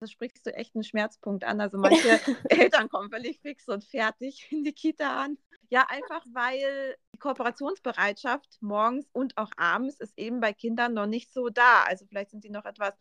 da 0.00 0.06
sprichst 0.06 0.46
du 0.46 0.54
echt 0.54 0.74
einen 0.74 0.84
Schmerzpunkt 0.84 1.44
an. 1.44 1.60
Also 1.60 1.78
manche 1.78 2.20
Eltern 2.48 2.88
kommen 2.88 3.10
völlig 3.10 3.40
fix 3.40 3.68
und 3.68 3.84
fertig 3.84 4.46
in 4.50 4.64
die 4.64 4.72
Kita 4.72 5.24
an. 5.24 5.38
Ja, 5.70 5.86
einfach 5.88 6.24
weil 6.32 6.96
die 7.14 7.18
Kooperationsbereitschaft 7.18 8.58
morgens 8.60 9.06
und 9.12 9.36
auch 9.36 9.50
abends 9.56 10.00
ist 10.00 10.16
eben 10.16 10.40
bei 10.40 10.52
Kindern 10.52 10.94
noch 10.94 11.06
nicht 11.06 11.32
so 11.32 11.50
da. 11.50 11.82
Also 11.84 12.06
vielleicht 12.06 12.30
sind 12.30 12.42
sie 12.42 12.50
noch 12.50 12.64
etwas 12.64 12.94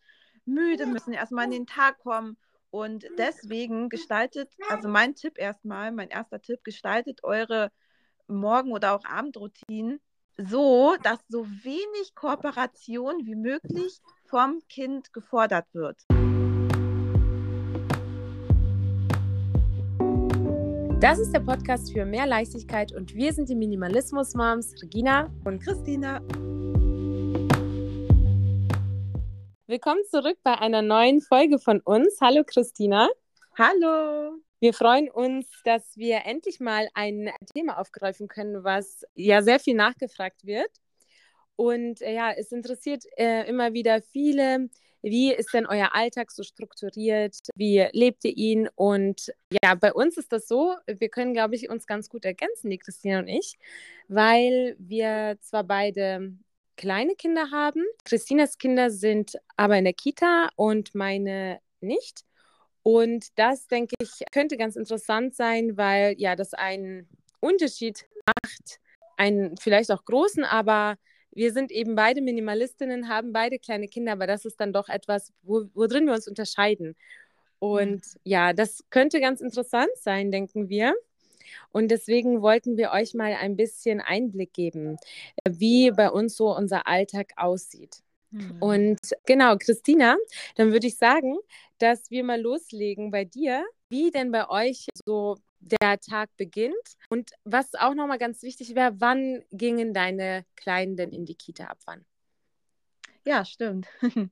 müde, 0.46 0.86
müssen 0.86 1.14
erstmal 1.14 1.46
in 1.46 1.52
den 1.52 1.68
Tag 1.68 2.00
kommen. 2.00 2.38
Und 2.70 3.06
deswegen 3.18 3.88
gestaltet, 3.88 4.54
also 4.70 4.90
mein 4.90 5.16
Tipp 5.16 5.38
erstmal, 5.38 5.92
mein 5.94 6.10
erster 6.10 6.42
Tipp, 6.42 6.64
gestaltet 6.66 7.24
eure 7.24 7.72
Morgen- 8.28 8.74
oder 8.74 8.94
auch 8.94 9.06
Abendroutinen 9.06 10.02
so, 10.38 10.96
dass 11.02 11.20
so 11.30 11.48
wenig 11.48 12.14
Kooperation 12.14 13.26
wie 13.26 13.36
möglich 13.36 14.02
vom 14.26 14.62
Kind 14.70 15.14
gefordert 15.14 15.66
wird. 15.74 16.04
Das 21.00 21.20
ist 21.20 21.32
der 21.32 21.42
Podcast 21.42 21.94
für 21.94 22.06
mehr 22.06 22.26
Leichtigkeit 22.26 22.92
und 22.92 23.14
wir 23.14 23.32
sind 23.32 23.50
die 23.50 23.56
Minimalismus-Moms 23.56 24.82
Regina 24.82 25.32
und 25.46 25.62
Christina. 25.62 26.24
Willkommen 29.68 30.02
zurück 30.10 30.40
bei 30.42 30.58
einer 30.58 30.82
neuen 30.82 31.22
Folge 31.22 31.60
von 31.60 31.82
uns. 31.82 32.20
Hallo 32.20 32.44
Christina. 32.44 33.10
Hallo. 33.56 34.40
Wir 34.60 34.74
freuen 34.74 35.12
uns, 35.12 35.46
dass 35.64 35.96
wir 35.98 36.26
endlich 36.26 36.60
mal 36.60 36.90
ein 36.96 37.30
Thema 37.54 37.80
aufgreifen 37.80 38.28
können, 38.28 38.64
was 38.64 39.06
ja 39.14 39.44
sehr 39.44 39.60
viel 39.60 39.76
nachgefragt 39.76 40.48
wird. 40.48 40.72
Und 41.56 42.02
äh, 42.02 42.16
ja, 42.16 42.32
es 42.32 42.52
interessiert 42.52 43.04
äh, 43.18 43.48
immer 43.48 43.74
wieder 43.74 44.02
viele, 44.02 44.68
wie 45.02 45.34
ist 45.34 45.54
denn 45.54 45.66
euer 45.66 45.94
Alltag 45.94 46.32
so 46.32 46.44
strukturiert? 46.44 47.36
Wie 47.56 47.88
lebt 47.92 48.26
ihr 48.26 48.36
ihn? 48.36 48.70
Und 48.76 49.34
ja, 49.64 49.76
bei 49.76 49.94
uns 49.94 50.18
ist 50.18 50.32
das 50.32 50.48
so, 50.48 50.76
wir 50.88 51.10
können, 51.10 51.34
glaube 51.34 51.56
ich, 51.56 51.70
uns 51.70 51.88
ganz 51.88 52.10
gut 52.10 52.26
ergänzen, 52.26 52.70
die 52.70 52.78
Christina 52.78 53.20
und 53.20 53.28
ich, 53.28 53.58
weil 54.08 54.76
wir 54.80 55.38
zwar 55.42 55.64
beide 55.64 56.34
kleine 56.76 57.16
Kinder 57.16 57.52
haben. 57.52 57.84
Christinas 58.06 58.58
Kinder 58.58 58.90
sind 58.90 59.38
aber 59.56 59.78
in 59.78 59.86
der 59.86 59.94
Kita 59.94 60.50
und 60.56 60.96
meine 60.96 61.60
nicht. 61.82 62.24
Und 62.84 63.38
das, 63.38 63.68
denke 63.68 63.96
ich, 64.00 64.24
könnte 64.32 64.56
ganz 64.56 64.78
interessant 64.78 65.36
sein, 65.36 65.76
weil 65.76 66.16
ja 66.18 66.36
das 66.36 66.54
einen 66.54 67.10
Unterschied 67.42 68.06
macht, 68.26 68.80
einen 69.18 69.58
vielleicht 69.58 69.92
auch 69.92 70.06
großen, 70.06 70.46
aber 70.46 70.98
wir 71.38 71.54
sind 71.54 71.72
eben 71.72 71.96
beide 71.96 72.22
Minimalistinnen, 72.22 73.10
haben 73.10 73.32
beide 73.32 73.60
kleine 73.60 73.88
Kinder, 73.88 74.14
aber 74.14 74.26
das 74.26 74.44
ist 74.44 74.60
dann 74.60 74.74
doch 74.74 74.90
etwas, 74.90 75.32
wo, 75.44 75.66
worin 75.76 76.08
wir 76.08 76.14
uns 76.14 76.28
unterscheiden. 76.28 76.96
Und 77.60 78.02
mhm. 78.06 78.20
ja, 78.24 78.54
das 78.54 78.84
könnte 78.90 79.22
ganz 79.22 79.40
interessant 79.40 79.92
sein, 80.02 80.32
denken 80.32 80.68
wir. 80.68 80.96
Und 81.72 81.90
deswegen 81.90 82.42
wollten 82.42 82.76
wir 82.76 82.92
euch 82.92 83.14
mal 83.14 83.34
ein 83.36 83.56
bisschen 83.56 84.02
Einblick 84.02 84.52
geben, 84.52 84.98
wie 85.48 85.92
bei 85.92 86.10
uns 86.10 86.36
so 86.36 86.56
unser 86.56 86.88
Alltag 86.88 87.34
aussieht. 87.36 88.02
Mhm. 88.32 88.58
Und 88.60 89.00
genau, 89.28 89.58
Christina, 89.58 90.18
dann 90.56 90.72
würde 90.72 90.88
ich 90.88 90.98
sagen, 90.98 91.38
dass 91.78 92.10
wir 92.10 92.24
mal 92.24 92.42
loslegen 92.42 93.12
bei 93.12 93.26
dir, 93.26 93.64
wie 93.90 94.10
denn 94.10 94.32
bei 94.32 94.50
euch 94.50 94.88
so 95.06 95.38
der 95.60 96.00
Tag 96.00 96.30
beginnt 96.38 96.76
und 97.10 97.32
was 97.44 97.76
auch 97.76 97.94
nochmal 97.94 98.18
ganz 98.18 98.42
wichtig 98.44 98.76
wäre, 98.76 99.00
wann 99.00 99.44
gingen 99.52 99.94
deine 99.94 100.46
Kleinen 100.56 100.96
denn 100.96 101.12
in 101.12 101.26
die 101.26 101.36
Kita 101.36 101.66
ab 101.66 101.80
wann? 101.86 102.06
Ja, 103.26 103.44
stimmt. 103.44 103.88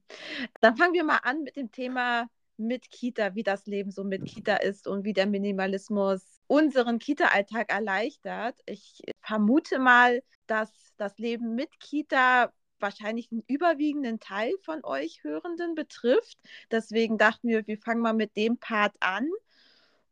Dann 0.62 0.78
fangen 0.78 0.94
wir 0.94 1.04
mal 1.04 1.20
an 1.24 1.44
mit 1.44 1.58
dem 1.58 1.72
Thema 1.72 2.30
mit 2.58 2.90
Kita, 2.90 3.36
wie 3.36 3.44
das 3.44 3.66
Leben 3.66 3.92
so 3.92 4.06
mit 4.06 4.24
Kita 4.24 4.56
ist 4.56 4.88
und 4.88 5.04
wie 5.04 5.12
der 5.12 5.26
Minimalismus 5.26 6.22
unseren 6.48 7.00
Kita-Alltag 7.00 7.70
erleichtert. 7.70 8.58
Ich 8.66 9.04
vermute 9.22 9.80
mal, 9.80 10.24
dass 10.48 10.72
das 10.98 11.18
Leben 11.18 11.56
mit 11.56 11.80
Kita 11.80 12.54
wahrscheinlich 12.80 13.32
einen 13.32 13.44
überwiegenden 13.48 14.20
Teil 14.20 14.54
von 14.62 14.84
euch 14.84 15.24
Hörenden 15.24 15.76
betrifft. 15.76 16.38
Deswegen 16.72 17.18
dachten 17.18 17.48
wir, 17.48 17.66
wir 17.68 17.78
fangen 17.78 18.02
mal 18.02 18.14
mit 18.14 18.36
dem 18.38 18.58
Part 18.58 18.96
an. 19.00 19.28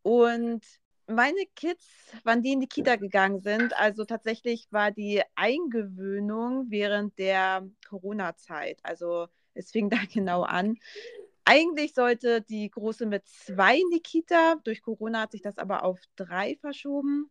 Und 0.02 0.66
meine 1.08 1.46
Kids, 1.56 1.86
wann 2.24 2.42
die 2.42 2.54
in 2.54 2.60
die 2.60 2.68
Kita 2.68 2.96
gegangen 2.96 3.40
sind, 3.42 3.76
also 3.78 4.06
tatsächlich 4.06 4.68
war 4.72 4.92
die 4.92 5.22
Eingewöhnung 5.36 6.68
während 6.70 7.18
der 7.20 7.68
Corona-Zeit. 7.88 8.80
Also 8.84 9.28
es 9.54 9.72
fing 9.72 9.90
da 9.90 9.98
genau 10.14 10.44
an. 10.44 10.78
Eigentlich 11.46 11.94
sollte 11.94 12.42
die 12.42 12.70
Große 12.70 13.06
mit 13.06 13.28
zwei 13.28 13.78
in 13.78 13.90
die 13.92 14.02
Kita. 14.02 14.56
Durch 14.64 14.82
Corona 14.82 15.22
hat 15.22 15.32
sich 15.32 15.42
das 15.42 15.58
aber 15.58 15.84
auf 15.84 16.00
drei 16.16 16.58
verschoben. 16.62 17.30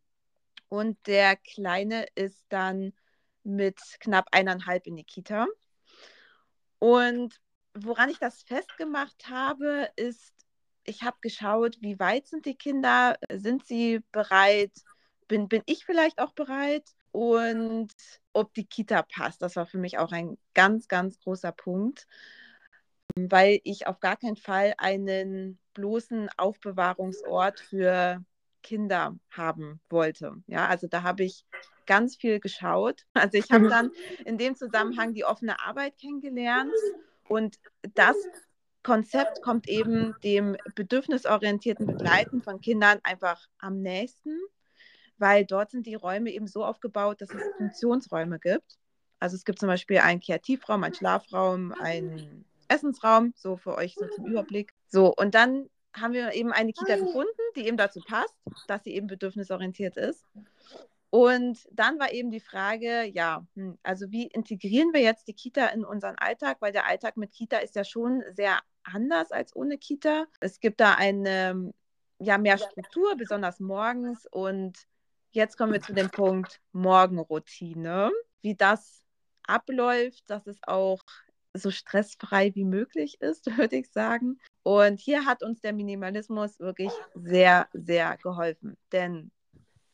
Und 0.69 0.99
der 1.06 1.37
Kleine 1.37 2.06
ist 2.15 2.44
dann 2.49 2.93
mit 3.43 3.81
knapp 4.00 4.27
eineinhalb 4.33 4.87
in 4.87 4.97
die 4.97 5.04
Kita. 5.04 5.47
Und 6.78 7.41
woran 7.75 8.10
ich 8.10 8.19
das 8.19 8.43
festgemacht 8.43 9.28
habe, 9.28 9.89
ist, 9.97 10.34
ich 10.84 11.03
habe 11.03 11.16
geschaut, 11.20 11.76
wie 11.81 11.98
weit 11.98 12.26
sind 12.26 12.47
die 12.47 12.56
Kinder, 12.56 13.16
sind 13.32 13.66
sie 13.66 14.00
bereit, 14.12 14.72
bin, 15.28 15.48
bin 15.48 15.62
ich 15.66 15.84
vielleicht 15.84 16.19
auch 16.19 16.32
bereit 16.32 16.84
und 17.12 17.93
ob 18.32 18.53
die 18.54 18.66
Kita 18.66 19.03
passt. 19.03 19.42
Das 19.42 19.56
war 19.56 19.66
für 19.66 19.78
mich 19.78 19.98
auch 19.98 20.12
ein 20.12 20.38
ganz, 20.54 20.88
ganz 20.88 21.21
großer 21.21 21.53
Punkt 21.53 22.06
weil 23.15 23.60
ich 23.65 23.87
auf 23.87 24.00
gar 24.00 24.16
keinen 24.16 24.37
Fall 24.37 24.75
einen 24.78 25.59
bloßen 25.75 26.28
Aufbewahrungsort 26.37 27.60
für 27.60 28.25
Kinder 28.62 29.19
haben 29.31 29.81
wollte. 29.88 30.37
Ja, 30.47 30.69
also 30.69 30.87
da 30.87 31.03
habe 31.03 31.25
ich 31.25 31.44
ganz 31.87 32.16
viel 32.16 32.41
geschaut. 32.41 33.04
Also 33.12 33.38
ich 33.38 33.50
habe 33.50 33.69
dann 33.69 33.91
in 34.25 34.38
dem 34.38 34.54
Zusammenhang 34.54 35.15
die 35.15 35.25
offene 35.25 35.60
Arbeit 35.60 35.98
kennengelernt 35.98 36.72
und 37.28 37.59
das 37.94 38.16
Konzept 38.82 39.43
kommt 39.43 39.69
eben 39.69 40.15
dem 40.25 40.56
bedürfnisorientierten 40.75 41.87
Begleiten 41.87 42.43
von 42.43 42.60
Kindern 42.60 42.98
einfach 43.04 43.47
am 43.59 43.81
nächsten, 43.81 44.37
weil 45.19 45.44
dort 45.44 45.70
sind 45.70 45.87
die 45.87 45.94
Räume 45.94 46.31
eben 46.31 46.48
so 46.48 46.65
aufgebaut, 46.65 47.21
dass 47.21 47.31
es 47.31 47.42
Funktionsräume 47.56 48.38
gibt. 48.38 48.78
Also 49.21 49.37
es 49.37 49.44
gibt 49.44 49.60
zum 49.60 49.69
Beispiel 49.69 49.98
einen 49.98 50.21
Kreativraum, 50.21 50.82
einen 50.82 50.94
Schlafraum, 50.94 51.72
einen 51.72 52.44
Essensraum, 52.66 53.32
so 53.37 53.56
für 53.56 53.76
euch 53.76 53.94
so 53.94 54.09
zum 54.09 54.26
Überblick. 54.26 54.72
So, 54.88 55.15
und 55.15 55.34
dann 55.34 55.69
haben 55.94 56.12
wir 56.12 56.32
eben 56.32 56.53
eine 56.53 56.72
Kita 56.72 56.97
gefunden, 56.97 57.28
die 57.54 57.66
eben 57.66 57.76
dazu 57.76 58.00
passt, 58.00 58.34
dass 58.66 58.82
sie 58.82 58.94
eben 58.94 59.06
bedürfnisorientiert 59.06 59.97
ist. 59.97 60.25
Und 61.10 61.69
dann 61.71 61.98
war 62.00 62.12
eben 62.12 62.31
die 62.31 62.41
Frage, 62.41 63.04
ja, 63.04 63.47
hm, 63.54 63.78
also 63.82 64.10
wie 64.10 64.28
integrieren 64.28 64.94
wir 64.94 65.03
jetzt 65.03 65.28
die 65.28 65.34
Kita 65.34 65.66
in 65.66 65.84
unseren 65.84 66.16
Alltag? 66.16 66.56
Weil 66.60 66.72
der 66.72 66.87
Alltag 66.87 67.19
mit 67.19 67.32
Kita 67.32 67.59
ist 67.59 67.76
ja 67.76 67.84
schon 67.84 68.25
sehr 68.32 68.59
anders 68.84 69.32
als 69.32 69.54
ohne 69.54 69.78
Kita. 69.78 70.26
Es 70.41 70.60
gibt 70.60 70.81
da 70.81 70.94
eine, 70.94 71.72
ja, 72.19 72.38
mehr 72.38 72.59
Struktur, 72.59 73.16
besonders 73.16 73.60
morgens. 73.60 74.26
Und 74.31 74.87
jetzt 75.32 75.56
kommen 75.56 75.72
wir 75.72 75.82
zu 75.82 75.94
dem 75.94 76.10
Punkt 76.10 76.60
Morgenroutine. 76.72 78.10
Wie 78.42 78.54
das 78.54 79.04
abläuft, 79.47 80.28
dass 80.28 80.47
es 80.47 80.59
auch 80.62 81.00
so 81.54 81.71
stressfrei 81.71 82.54
wie 82.54 82.65
möglich 82.65 83.21
ist, 83.21 83.47
würde 83.59 83.76
ich 83.76 83.91
sagen. 83.91 84.41
Und 84.62 85.00
hier 85.00 85.26
hat 85.26 85.42
uns 85.42 85.60
der 85.60 85.72
Minimalismus 85.72 86.59
wirklich 86.60 86.92
sehr, 87.15 87.69
sehr 87.72 88.16
geholfen. 88.19 88.76
Denn 88.92 89.31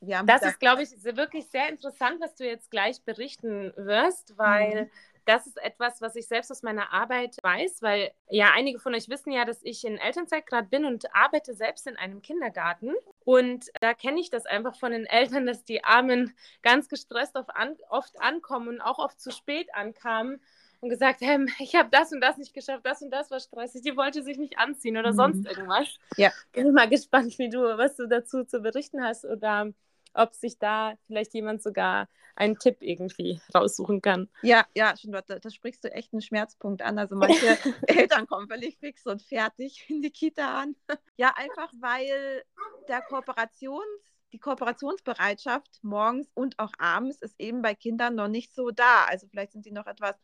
wir 0.00 0.18
haben. 0.18 0.26
Das 0.26 0.42
ist, 0.42 0.60
glaube 0.60 0.82
ich, 0.82 0.90
wirklich 1.04 1.48
sehr 1.48 1.68
interessant, 1.68 2.20
was 2.20 2.34
du 2.34 2.44
jetzt 2.46 2.70
gleich 2.70 3.02
berichten 3.02 3.72
wirst, 3.76 4.36
weil. 4.36 4.84
Mhm. 4.84 4.90
Das 5.28 5.46
ist 5.46 5.62
etwas, 5.62 6.00
was 6.00 6.16
ich 6.16 6.26
selbst 6.26 6.50
aus 6.50 6.62
meiner 6.62 6.90
Arbeit 6.90 7.36
weiß, 7.42 7.82
weil 7.82 8.12
ja 8.30 8.52
einige 8.54 8.78
von 8.78 8.94
euch 8.94 9.10
wissen 9.10 9.30
ja, 9.30 9.44
dass 9.44 9.62
ich 9.62 9.84
in 9.84 9.98
Elternzeit 9.98 10.46
gerade 10.46 10.68
bin 10.68 10.86
und 10.86 11.14
arbeite 11.14 11.52
selbst 11.52 11.86
in 11.86 11.98
einem 11.98 12.22
Kindergarten. 12.22 12.94
Und 13.26 13.66
da 13.82 13.92
kenne 13.92 14.20
ich 14.20 14.30
das 14.30 14.46
einfach 14.46 14.74
von 14.76 14.90
den 14.90 15.04
Eltern, 15.04 15.44
dass 15.44 15.64
die 15.64 15.84
Armen 15.84 16.34
ganz 16.62 16.88
gestresst 16.88 17.36
an, 17.36 17.76
oft 17.90 18.18
ankommen 18.22 18.68
und 18.68 18.80
auch 18.80 18.98
oft 18.98 19.20
zu 19.20 19.30
spät 19.30 19.68
ankamen 19.74 20.40
und 20.80 20.88
gesagt, 20.88 21.20
hey, 21.20 21.44
ich 21.58 21.74
habe 21.74 21.90
das 21.90 22.10
und 22.10 22.22
das 22.22 22.38
nicht 22.38 22.54
geschafft, 22.54 22.86
das 22.86 23.02
und 23.02 23.10
das 23.10 23.30
war 23.30 23.40
stressig, 23.40 23.82
die 23.82 23.98
wollte 23.98 24.22
sich 24.22 24.38
nicht 24.38 24.58
anziehen 24.58 24.96
oder 24.96 25.12
mhm. 25.12 25.16
sonst 25.16 25.46
irgendwas. 25.46 25.88
Ja. 26.16 26.32
Bin 26.52 26.72
mal 26.72 26.88
gespannt, 26.88 27.38
wie 27.38 27.50
du, 27.50 27.60
was 27.76 27.96
du 27.96 28.08
dazu 28.08 28.44
zu 28.44 28.60
berichten 28.60 29.04
hast 29.04 29.26
oder 29.26 29.74
ob 30.18 30.34
sich 30.34 30.58
da 30.58 30.94
vielleicht 31.06 31.32
jemand 31.34 31.62
sogar 31.62 32.08
einen 32.34 32.58
Tipp 32.58 32.78
irgendwie 32.80 33.40
raussuchen 33.54 34.00
kann. 34.00 34.28
Ja, 34.42 34.66
ja, 34.74 34.96
schon, 34.96 35.12
da, 35.12 35.22
da 35.22 35.50
sprichst 35.50 35.82
du 35.84 35.92
echt 35.92 36.12
einen 36.12 36.22
Schmerzpunkt 36.22 36.82
an. 36.82 36.98
Also 36.98 37.16
manche 37.16 37.46
Eltern 37.86 38.26
kommen 38.26 38.48
völlig 38.48 38.78
fix 38.78 39.06
und 39.06 39.22
fertig 39.22 39.88
in 39.88 40.02
die 40.02 40.10
Kita 40.10 40.60
an. 40.60 40.76
Ja, 41.16 41.34
einfach 41.36 41.72
weil 41.80 42.42
der 42.88 43.02
Kooperations 43.02 43.84
die 44.32 44.38
Kooperationsbereitschaft 44.38 45.82
morgens 45.82 46.30
und 46.34 46.58
auch 46.58 46.72
abends 46.78 47.22
ist 47.22 47.34
eben 47.38 47.62
bei 47.62 47.74
Kindern 47.74 48.14
noch 48.14 48.28
nicht 48.28 48.54
so 48.54 48.70
da. 48.70 49.04
Also 49.06 49.26
vielleicht 49.26 49.52
sind 49.52 49.64
sie 49.64 49.72
noch 49.72 49.86
etwas 49.86 50.16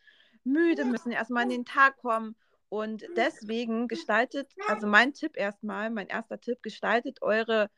müde, 0.44 0.84
müssen 0.84 1.10
erstmal 1.10 1.44
in 1.44 1.50
den 1.50 1.64
Tag 1.64 1.96
kommen. 1.98 2.36
Und 2.68 3.04
deswegen 3.16 3.88
gestaltet, 3.88 4.52
also 4.68 4.86
mein 4.86 5.14
Tipp 5.14 5.36
erstmal, 5.36 5.90
mein 5.90 6.08
erster 6.08 6.40
Tipp, 6.40 6.62
gestaltet 6.62 7.22
eure 7.22 7.70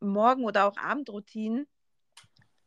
Morgen- 0.00 0.44
oder 0.44 0.66
auch 0.66 0.76
Abendroutinen 0.76 1.66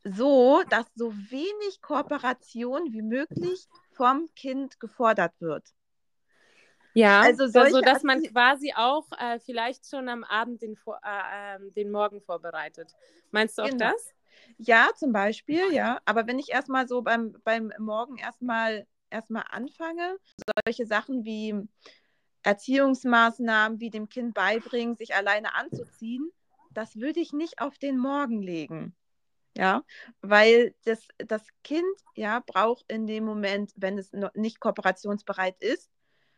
so, 0.04 0.63
dass 0.69 0.86
so 0.95 1.13
wenig 1.13 1.81
Kooperation 1.81 2.92
wie 2.92 3.04
möglich 3.04 3.68
vom 3.92 4.28
Kind 4.36 4.80
gefordert 4.80 5.33
wird. 5.39 5.74
Ja, 6.94 7.22
also 7.22 7.48
solche, 7.48 7.72
so 7.72 7.81
dass 7.81 8.04
man 8.04 8.22
quasi 8.24 8.74
auch 8.75 9.06
äh, 9.18 9.39
vielleicht 9.39 9.88
schon 9.88 10.10
am 10.10 10.24
Abend 10.24 10.62
den, 10.62 10.75
äh, 11.04 11.56
äh, 11.56 11.72
den 11.72 11.92
Morgen 11.92 12.22
vorbereitet. 12.22 12.94
Meinst 13.31 13.57
du 13.57 13.62
auch 13.62 13.69
genau. 13.69 13.92
das? 13.92 14.13
Ja, 14.57 14.89
zum 14.95 15.13
Beispiel, 15.13 15.72
ja. 15.72 16.01
Aber 16.06 16.27
wenn 16.27 16.39
ich 16.39 16.50
erstmal 16.50 16.88
so 16.88 17.01
beim, 17.01 17.38
beim 17.44 17.72
Morgen 17.77 18.18
erstmal 18.18 18.88
erstmal 19.10 19.44
anfange, 19.50 20.18
solche 20.66 20.86
Sachen 20.86 21.24
wie 21.24 21.68
Erziehungsmaßnahmen, 22.44 23.80
wie 23.80 23.89
dem 23.89 24.10
Kind 24.10 24.34
beibringen, 24.34 24.95
sich 24.95 25.13
alleine 25.13 25.54
anzuziehen, 25.54 26.31
das 26.74 26.96
würde 26.98 27.20
ich 27.20 27.34
nicht 27.34 27.60
auf 27.60 27.78
den 27.78 27.98
Morgen 27.98 28.42
legen. 28.42 28.96
Ja, 29.58 29.84
weil 30.22 30.74
das, 30.86 31.08
das 31.18 31.46
Kind 31.64 31.84
ja 32.16 32.42
braucht 32.46 32.90
in 32.90 33.06
dem 33.06 33.26
Moment, 33.26 33.74
wenn 33.76 33.98
es 33.98 34.12
nicht 34.34 34.62
kooperationsbereit 34.62 35.62
ist, 35.62 35.92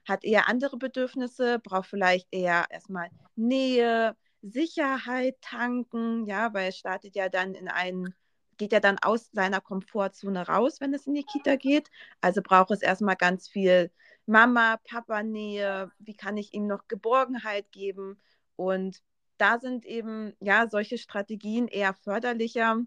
hat 0.08 0.24
eher 0.24 0.48
andere 0.50 0.78
Bedürfnisse, 0.78 1.60
braucht 1.60 1.88
vielleicht 1.90 2.28
eher 2.32 2.66
erstmal 2.72 3.10
Nähe, 3.36 4.16
Sicherheit 4.42 5.40
tanken, 5.42 6.26
ja, 6.26 6.54
weil 6.54 6.70
es 6.70 6.78
startet 6.78 7.16
ja 7.16 7.30
dann 7.30 7.54
in 7.54 7.68
einen, 7.70 8.14
geht 8.58 8.74
ja 8.74 8.80
dann 8.80 8.98
aus 9.00 9.30
seiner 9.32 9.62
Komfortzone 9.62 10.48
raus, 10.48 10.82
wenn 10.82 10.94
es 10.94 11.08
in 11.08 11.14
die 11.14 11.24
Kita 11.24 11.56
geht. 11.56 11.90
Also 12.20 12.42
braucht 12.42 12.72
es 12.72 12.82
erstmal 12.82 13.16
ganz 13.16 13.48
viel 13.48 13.92
Mama, 14.26 14.78
Papa 14.90 15.24
Nähe, 15.24 15.92
wie 16.00 16.16
kann 16.16 16.38
ich 16.38 16.54
ihm 16.54 16.68
noch 16.68 16.88
Geborgenheit 16.88 17.72
geben? 17.72 18.20
Und 18.56 19.02
da 19.38 19.60
sind 19.60 19.86
eben 19.86 20.34
ja 20.40 20.68
solche 20.70 20.98
Strategien 20.98 21.68
eher 21.68 21.94
förderlicher. 21.94 22.78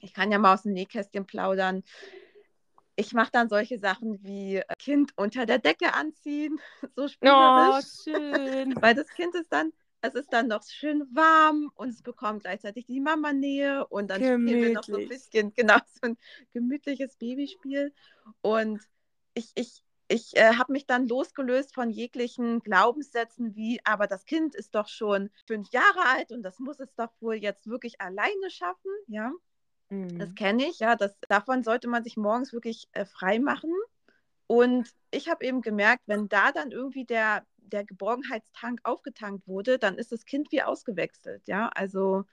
Ich 0.00 0.14
kann 0.14 0.32
ja 0.32 0.38
mal 0.38 0.54
aus 0.54 0.62
dem 0.62 0.72
Nähkästchen 0.72 1.26
plaudern 1.26 1.82
ich 2.96 3.12
mache 3.12 3.30
dann 3.30 3.48
solche 3.48 3.78
Sachen 3.78 4.22
wie 4.24 4.56
äh, 4.56 4.64
Kind 4.78 5.12
unter 5.16 5.46
der 5.46 5.58
Decke 5.58 5.94
anziehen, 5.94 6.58
so 6.96 7.06
spielerisch. 7.08 7.84
Oh, 7.84 8.10
schön. 8.10 8.74
Weil 8.82 8.94
das 8.94 9.08
Kind 9.08 9.34
ist 9.34 9.52
dann, 9.52 9.72
es 10.00 10.14
ist 10.14 10.32
dann 10.32 10.48
noch 10.48 10.64
schön 10.64 11.06
warm 11.12 11.70
und 11.74 11.90
es 11.90 12.02
bekommt 12.02 12.42
gleichzeitig 12.42 12.86
die 12.86 13.00
Mama-Nähe 13.00 13.86
und 13.86 14.08
dann 14.08 14.22
Gemütlich. 14.22 14.56
spielen 14.56 14.62
wir 14.62 14.74
noch 14.74 14.84
so 14.84 14.96
ein 14.96 15.08
bisschen, 15.08 15.52
genau, 15.54 15.76
so 15.86 16.08
ein 16.08 16.16
gemütliches 16.52 17.16
Babyspiel. 17.16 17.94
Und 18.40 18.80
ich, 19.34 19.52
ich, 19.54 19.82
ich 20.08 20.36
äh, 20.36 20.54
habe 20.54 20.72
mich 20.72 20.86
dann 20.86 21.08
losgelöst 21.08 21.74
von 21.74 21.90
jeglichen 21.90 22.60
Glaubenssätzen 22.60 23.54
wie, 23.56 23.80
aber 23.84 24.06
das 24.06 24.24
Kind 24.24 24.54
ist 24.54 24.74
doch 24.74 24.88
schon 24.88 25.30
fünf 25.46 25.70
Jahre 25.72 26.06
alt 26.14 26.32
und 26.32 26.42
das 26.42 26.58
muss 26.58 26.78
es 26.80 26.94
doch 26.94 27.10
wohl 27.20 27.36
jetzt 27.36 27.66
wirklich 27.66 28.00
alleine 28.00 28.50
schaffen, 28.50 28.90
ja. 29.08 29.32
Das 29.88 30.30
mhm. 30.30 30.34
kenne 30.34 30.66
ich, 30.68 30.80
ja. 30.80 30.96
Das, 30.96 31.16
davon 31.28 31.62
sollte 31.62 31.88
man 31.88 32.02
sich 32.02 32.16
morgens 32.16 32.52
wirklich 32.52 32.88
äh, 32.92 33.04
frei 33.04 33.38
machen. 33.38 33.72
Und 34.48 34.92
ich 35.10 35.28
habe 35.28 35.44
eben 35.44 35.60
gemerkt, 35.60 36.02
wenn 36.06 36.28
da 36.28 36.52
dann 36.52 36.72
irgendwie 36.72 37.04
der, 37.04 37.44
der 37.58 37.84
Geborgenheitstank 37.84 38.80
aufgetankt 38.84 39.46
wurde, 39.46 39.78
dann 39.78 39.96
ist 39.96 40.12
das 40.12 40.24
Kind 40.24 40.50
wie 40.52 40.62
ausgewechselt, 40.62 41.42
ja. 41.46 41.68
Also 41.68 42.24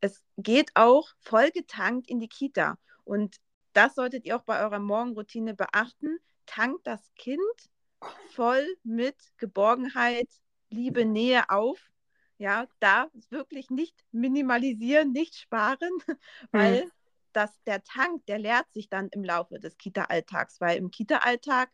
es 0.00 0.22
geht 0.36 0.70
auch 0.74 1.10
vollgetankt 1.20 2.08
in 2.08 2.18
die 2.18 2.28
Kita. 2.28 2.78
Und 3.04 3.36
das 3.72 3.94
solltet 3.94 4.24
ihr 4.24 4.36
auch 4.36 4.42
bei 4.42 4.62
eurer 4.62 4.80
Morgenroutine 4.80 5.54
beachten. 5.54 6.18
Tankt 6.46 6.86
das 6.86 7.12
Kind 7.14 7.40
voll 8.30 8.66
mit 8.82 9.16
Geborgenheit, 9.38 10.28
Liebe, 10.70 11.04
Nähe 11.04 11.48
auf. 11.50 11.78
Ja, 12.38 12.66
da 12.80 13.08
wirklich 13.30 13.70
nicht 13.70 14.04
minimalisieren, 14.10 15.12
nicht 15.12 15.36
sparen, 15.36 15.90
weil 16.50 16.86
mhm 16.86 16.92
dass 17.32 17.62
der 17.64 17.82
Tank, 17.82 18.24
der 18.26 18.38
leert 18.38 18.70
sich 18.72 18.88
dann 18.88 19.08
im 19.08 19.24
Laufe 19.24 19.58
des 19.58 19.76
Kita-Alltags, 19.78 20.60
weil 20.60 20.76
im 20.76 20.90
Kita-Alltag 20.90 21.70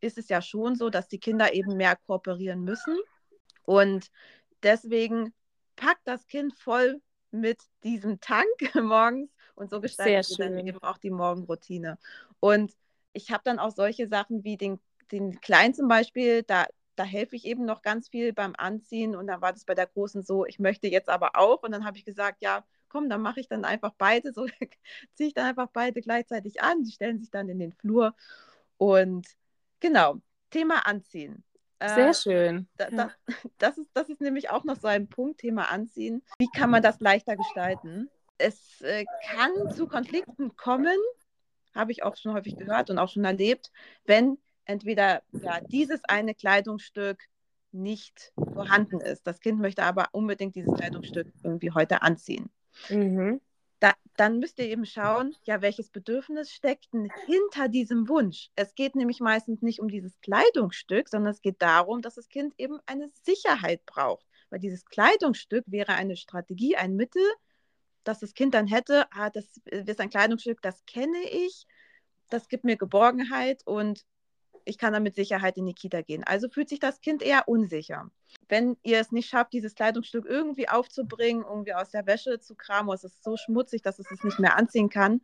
ist 0.00 0.18
es 0.18 0.28
ja 0.28 0.40
schon 0.40 0.76
so, 0.76 0.90
dass 0.90 1.08
die 1.08 1.18
Kinder 1.18 1.52
eben 1.54 1.76
mehr 1.76 1.96
kooperieren 1.96 2.62
müssen. 2.62 2.96
Und 3.64 4.10
deswegen 4.62 5.34
packt 5.76 6.06
das 6.06 6.26
Kind 6.26 6.54
voll 6.54 7.00
mit 7.30 7.60
diesem 7.82 8.20
Tank 8.20 8.46
morgens 8.74 9.30
und 9.54 9.70
so 9.70 9.80
gestaltet 9.80 10.38
dann 10.38 10.58
eben 10.58 10.82
auch 10.82 10.98
die 10.98 11.10
Morgenroutine. 11.10 11.98
Und 12.40 12.72
ich 13.12 13.30
habe 13.30 13.42
dann 13.44 13.58
auch 13.58 13.70
solche 13.70 14.08
Sachen 14.08 14.44
wie 14.44 14.56
den, 14.56 14.80
den 15.12 15.40
Kleinen 15.40 15.74
zum 15.74 15.88
Beispiel, 15.88 16.42
da, 16.42 16.66
da 16.96 17.04
helfe 17.04 17.36
ich 17.36 17.44
eben 17.44 17.64
noch 17.64 17.82
ganz 17.82 18.08
viel 18.08 18.32
beim 18.32 18.54
Anziehen 18.56 19.16
und 19.16 19.26
dann 19.26 19.40
war 19.40 19.52
das 19.52 19.64
bei 19.64 19.74
der 19.74 19.86
Großen 19.86 20.22
so, 20.22 20.46
ich 20.46 20.58
möchte 20.58 20.88
jetzt 20.88 21.08
aber 21.08 21.36
auch 21.36 21.62
und 21.62 21.72
dann 21.72 21.84
habe 21.84 21.96
ich 21.96 22.04
gesagt, 22.04 22.42
ja, 22.42 22.64
komm, 22.88 23.08
dann 23.08 23.20
mache 23.20 23.40
ich 23.40 23.48
dann 23.48 23.64
einfach 23.64 23.92
beide, 23.98 24.32
so 24.32 24.46
ziehe 25.14 25.28
ich 25.28 25.34
dann 25.34 25.46
einfach 25.46 25.68
beide 25.72 26.00
gleichzeitig 26.00 26.62
an, 26.62 26.82
die 26.84 26.92
stellen 26.92 27.18
sich 27.18 27.30
dann 27.30 27.48
in 27.48 27.58
den 27.58 27.72
Flur 27.72 28.14
und 28.76 29.26
genau, 29.80 30.20
Thema 30.50 30.86
Anziehen. 30.86 31.44
Sehr 31.80 32.08
äh, 32.08 32.14
schön. 32.14 32.68
Da, 32.76 32.90
da, 32.90 33.12
das, 33.58 33.78
ist, 33.78 33.90
das 33.94 34.08
ist 34.08 34.20
nämlich 34.20 34.50
auch 34.50 34.64
noch 34.64 34.76
so 34.76 34.88
ein 34.88 35.08
Punkt, 35.08 35.40
Thema 35.40 35.70
Anziehen. 35.70 36.22
Wie 36.38 36.48
kann 36.48 36.70
man 36.70 36.82
das 36.82 37.00
leichter 37.00 37.36
gestalten? 37.36 38.10
Es 38.38 38.80
äh, 38.80 39.04
kann 39.30 39.70
zu 39.74 39.86
Konflikten 39.86 40.56
kommen, 40.56 40.96
habe 41.74 41.92
ich 41.92 42.02
auch 42.02 42.16
schon 42.16 42.34
häufig 42.34 42.56
gehört 42.56 42.90
und 42.90 42.98
auch 42.98 43.08
schon 43.08 43.24
erlebt, 43.24 43.70
wenn 44.04 44.38
entweder 44.64 45.22
ja, 45.32 45.60
dieses 45.60 46.04
eine 46.04 46.34
Kleidungsstück 46.34 47.18
nicht 47.72 48.32
vorhanden 48.54 49.00
ist. 49.00 49.26
Das 49.26 49.40
Kind 49.40 49.60
möchte 49.60 49.82
aber 49.82 50.08
unbedingt 50.12 50.54
dieses 50.54 50.74
Kleidungsstück 50.74 51.26
irgendwie 51.42 51.72
heute 51.72 52.02
anziehen. 52.02 52.50
Mhm. 52.88 53.40
Da, 53.80 53.92
dann 54.16 54.40
müsst 54.40 54.58
ihr 54.58 54.66
eben 54.66 54.86
schauen, 54.86 55.36
ja, 55.44 55.62
welches 55.62 55.90
Bedürfnis 55.90 56.50
steckt 56.50 56.92
denn 56.92 57.10
hinter 57.26 57.68
diesem 57.68 58.08
Wunsch. 58.08 58.50
Es 58.56 58.74
geht 58.74 58.96
nämlich 58.96 59.20
meistens 59.20 59.62
nicht 59.62 59.78
um 59.78 59.88
dieses 59.88 60.18
Kleidungsstück, 60.20 61.08
sondern 61.08 61.32
es 61.32 61.42
geht 61.42 61.62
darum, 61.62 62.02
dass 62.02 62.16
das 62.16 62.28
Kind 62.28 62.54
eben 62.58 62.80
eine 62.86 63.10
Sicherheit 63.22 63.86
braucht. 63.86 64.26
Weil 64.50 64.58
dieses 64.58 64.84
Kleidungsstück 64.84 65.64
wäre 65.68 65.92
eine 65.92 66.16
Strategie, 66.16 66.76
ein 66.76 66.96
Mittel, 66.96 67.22
dass 68.08 68.20
das 68.20 68.32
Kind 68.32 68.54
dann 68.54 68.66
hätte, 68.66 69.06
ah, 69.12 69.28
das 69.28 69.60
ist 69.66 70.00
ein 70.00 70.08
Kleidungsstück, 70.08 70.62
das 70.62 70.84
kenne 70.86 71.22
ich, 71.30 71.66
das 72.30 72.48
gibt 72.48 72.64
mir 72.64 72.76
Geborgenheit 72.76 73.62
und 73.66 74.06
ich 74.64 74.78
kann 74.78 74.94
dann 74.94 75.02
mit 75.02 75.14
Sicherheit 75.14 75.58
in 75.58 75.66
die 75.66 75.74
Kita 75.74 76.00
gehen. 76.00 76.24
Also 76.24 76.48
fühlt 76.48 76.70
sich 76.70 76.78
das 76.78 77.00
Kind 77.00 77.22
eher 77.22 77.48
unsicher. 77.48 78.10
Wenn 78.48 78.76
ihr 78.82 78.98
es 78.98 79.12
nicht 79.12 79.28
schafft, 79.28 79.52
dieses 79.52 79.74
Kleidungsstück 79.74 80.24
irgendwie 80.26 80.68
aufzubringen, 80.68 81.44
irgendwie 81.44 81.74
aus 81.74 81.90
der 81.90 82.06
Wäsche 82.06 82.40
zu 82.40 82.54
kramen, 82.54 82.94
es 82.94 83.04
ist 83.04 83.22
so 83.22 83.36
schmutzig, 83.36 83.82
dass 83.82 83.98
es 83.98 84.10
es 84.10 84.24
nicht 84.24 84.38
mehr 84.38 84.56
anziehen 84.56 84.88
kann, 84.88 85.20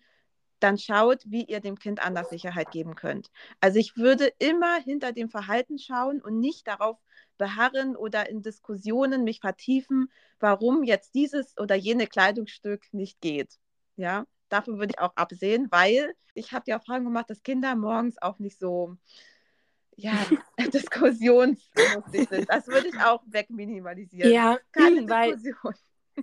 dann 0.60 0.78
schaut, 0.78 1.22
wie 1.26 1.44
ihr 1.44 1.60
dem 1.60 1.78
Kind 1.78 2.04
anders 2.04 2.30
Sicherheit 2.30 2.70
geben 2.70 2.94
könnt. 2.94 3.30
Also 3.60 3.78
ich 3.78 3.96
würde 3.96 4.32
immer 4.38 4.76
hinter 4.76 5.12
dem 5.12 5.28
Verhalten 5.28 5.78
schauen 5.78 6.20
und 6.20 6.38
nicht 6.38 6.66
darauf 6.66 6.98
beharren 7.38 7.96
oder 7.96 8.28
in 8.28 8.42
Diskussionen 8.42 9.24
mich 9.24 9.40
vertiefen, 9.40 10.10
warum 10.40 10.84
jetzt 10.84 11.14
dieses 11.14 11.56
oder 11.58 11.74
jene 11.74 12.06
Kleidungsstück 12.06 12.92
nicht 12.92 13.20
geht. 13.20 13.58
Ja, 13.96 14.26
dafür 14.48 14.78
würde 14.78 14.94
ich 14.96 15.00
auch 15.00 15.14
absehen, 15.16 15.68
weil 15.70 16.14
ich 16.34 16.52
habe 16.52 16.64
die 16.64 16.72
Erfahrung 16.72 17.04
gemacht, 17.04 17.30
dass 17.30 17.42
Kinder 17.42 17.74
morgens 17.76 18.20
auch 18.20 18.38
nicht 18.38 18.58
so 18.58 18.96
ja, 19.96 20.12
diskussionslustig 20.72 22.28
sind. 22.28 22.48
Das 22.48 22.66
würde 22.66 22.88
ich 22.88 22.96
auch 23.00 23.22
wegminimalisieren. 23.26 24.32
Ja, 24.32 24.58
Keine 24.72 25.08
weil, 25.08 25.36
Diskussion. 25.36 25.74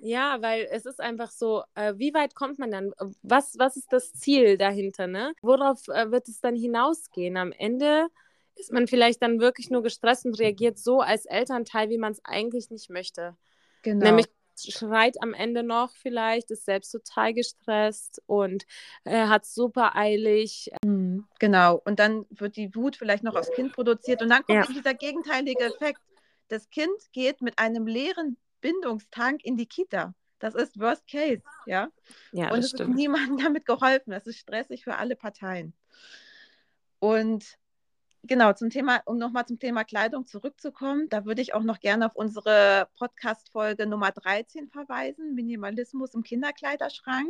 Ja, 0.01 0.41
weil 0.41 0.67
es 0.71 0.85
ist 0.85 1.01
einfach 1.01 1.31
so, 1.31 1.63
äh, 1.75 1.93
wie 1.97 2.13
weit 2.13 2.33
kommt 2.33 2.59
man 2.59 2.71
dann? 2.71 2.93
Was, 3.21 3.57
was 3.57 3.75
ist 3.75 3.91
das 3.91 4.13
Ziel 4.13 4.57
dahinter? 4.57 5.07
Ne? 5.07 5.33
Worauf 5.41 5.87
äh, 5.89 6.11
wird 6.11 6.29
es 6.29 6.39
dann 6.39 6.55
hinausgehen? 6.55 7.35
Am 7.35 7.51
Ende 7.51 8.07
ist 8.61 8.71
man 8.71 8.87
vielleicht 8.87 9.21
dann 9.21 9.39
wirklich 9.39 9.69
nur 9.69 9.83
gestresst 9.83 10.25
und 10.25 10.39
reagiert 10.39 10.77
so 10.77 11.01
als 11.01 11.25
Elternteil, 11.25 11.89
wie 11.89 11.97
man 11.97 12.13
es 12.13 12.21
eigentlich 12.23 12.69
nicht 12.69 12.89
möchte. 12.89 13.35
Genau. 13.81 14.05
Nämlich 14.05 14.27
schreit 14.55 15.21
am 15.21 15.33
Ende 15.33 15.63
noch 15.63 15.95
vielleicht, 15.95 16.51
ist 16.51 16.65
selbst 16.65 16.91
total 16.91 17.33
gestresst 17.33 18.21
und 18.27 18.65
äh, 19.03 19.27
hat 19.27 19.45
super 19.45 19.95
eilig. 19.95 20.69
Mhm, 20.85 21.25
genau. 21.39 21.81
Und 21.83 21.99
dann 21.99 22.25
wird 22.29 22.55
die 22.55 22.75
Wut 22.75 22.95
vielleicht 22.95 23.23
noch 23.23 23.35
aufs 23.35 23.51
Kind 23.51 23.73
produziert 23.73 24.21
und 24.21 24.29
dann 24.29 24.43
kommt 24.43 24.67
ja. 24.67 24.73
dieser 24.73 24.93
gegenteilige 24.93 25.63
Effekt. 25.63 25.99
Das 26.49 26.69
Kind 26.69 26.91
geht 27.13 27.41
mit 27.41 27.57
einem 27.59 27.87
leeren 27.87 28.37
Bindungstank 28.61 29.43
in 29.43 29.57
die 29.57 29.67
Kita. 29.67 30.13
Das 30.39 30.55
ist 30.55 30.79
Worst 30.79 31.07
Case, 31.07 31.43
ja. 31.65 31.89
ja 32.31 32.51
und 32.51 32.59
es 32.59 32.73
ist 32.73 32.87
niemandem 32.87 33.37
damit 33.43 33.65
geholfen. 33.65 34.11
Das 34.11 34.27
ist 34.27 34.39
stressig 34.39 34.83
für 34.83 34.95
alle 34.95 35.15
Parteien. 35.15 35.73
Und 36.99 37.57
genau, 38.23 38.53
zum 38.53 38.69
Thema, 38.69 39.01
um 39.05 39.17
nochmal 39.17 39.45
zum 39.45 39.59
Thema 39.59 39.83
Kleidung 39.83 40.25
zurückzukommen, 40.25 41.09
da 41.09 41.25
würde 41.25 41.41
ich 41.41 41.53
auch 41.53 41.63
noch 41.63 41.79
gerne 41.79 42.05
auf 42.05 42.15
unsere 42.15 42.87
Podcast-Folge 42.97 43.87
Nummer 43.87 44.11
13 44.11 44.69
verweisen, 44.69 45.35
Minimalismus 45.35 46.13
im 46.13 46.23
Kinderkleiderschrank. 46.23 47.29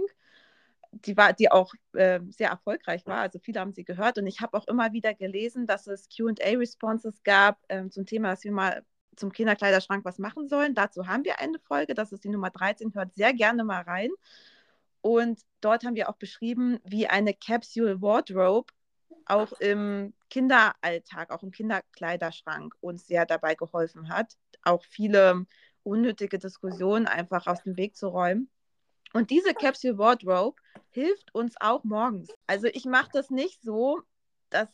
die 0.92 1.16
war, 1.18 1.34
die 1.34 1.52
auch 1.52 1.74
äh, 1.94 2.20
sehr 2.30 2.50
erfolgreich 2.50 3.06
war. 3.08 3.20
Also 3.22 3.40
viele 3.40 3.60
haben 3.62 3.72
sie 3.74 3.86
gehört 3.86 4.18
und 4.18 4.28
ich 4.28 4.42
habe 4.42 4.58
auch 4.58 4.68
immer 4.68 4.94
wieder 4.94 5.14
gelesen, 5.14 5.66
dass 5.68 5.88
es 5.88 6.10
QA-Responses 6.10 7.24
gab 7.24 7.60
äh, 7.70 7.88
zum 7.90 8.06
Thema, 8.06 8.32
dass 8.32 8.44
wir 8.44 8.52
mal 8.52 8.84
zum 9.16 9.32
Kinderkleiderschrank 9.32 10.06
was 10.06 10.20
machen 10.20 10.48
sollen. 10.50 10.76
Dazu 10.76 11.08
haben 11.08 11.24
wir 11.26 11.40
eine 11.40 11.60
Folge, 11.60 11.94
das 11.94 12.12
ist 12.12 12.24
die 12.24 12.30
Nummer 12.30 12.50
13, 12.50 12.94
hört 12.94 13.14
sehr 13.14 13.34
gerne 13.34 13.64
mal 13.64 13.82
rein. 13.84 14.10
Und 15.02 15.42
dort 15.62 15.84
haben 15.86 15.96
wir 15.96 16.10
auch 16.10 16.18
beschrieben, 16.18 16.80
wie 16.84 17.08
eine 17.08 17.34
Capsule 17.34 18.02
Wardrobe 18.02 18.72
auch 19.26 19.52
im 19.54 20.14
Kinderalltag, 20.32 21.30
auch 21.30 21.44
im 21.44 21.52
Kinderkleiderschrank 21.52 22.74
uns 22.80 23.06
sehr 23.06 23.26
dabei 23.26 23.54
geholfen 23.54 24.10
hat, 24.10 24.38
auch 24.64 24.84
viele 24.86 25.46
unnötige 25.84 26.40
Diskussionen 26.40 27.06
einfach 27.06 27.48
aus 27.48 27.64
dem 27.64 27.76
Weg 27.78 27.96
zu 27.96 28.08
räumen. 28.08 28.50
Und 29.14 29.30
diese 29.30 29.54
Capsule 29.54 29.98
Wardrobe 29.98 30.60
hilft 30.90 31.36
uns 31.36 31.56
auch 31.60 31.84
morgens. 31.84 32.30
Also 32.48 32.68
ich 32.68 32.86
mache 32.86 33.10
das 33.12 33.30
nicht 33.30 33.62
so, 33.62 34.02
dass 34.50 34.70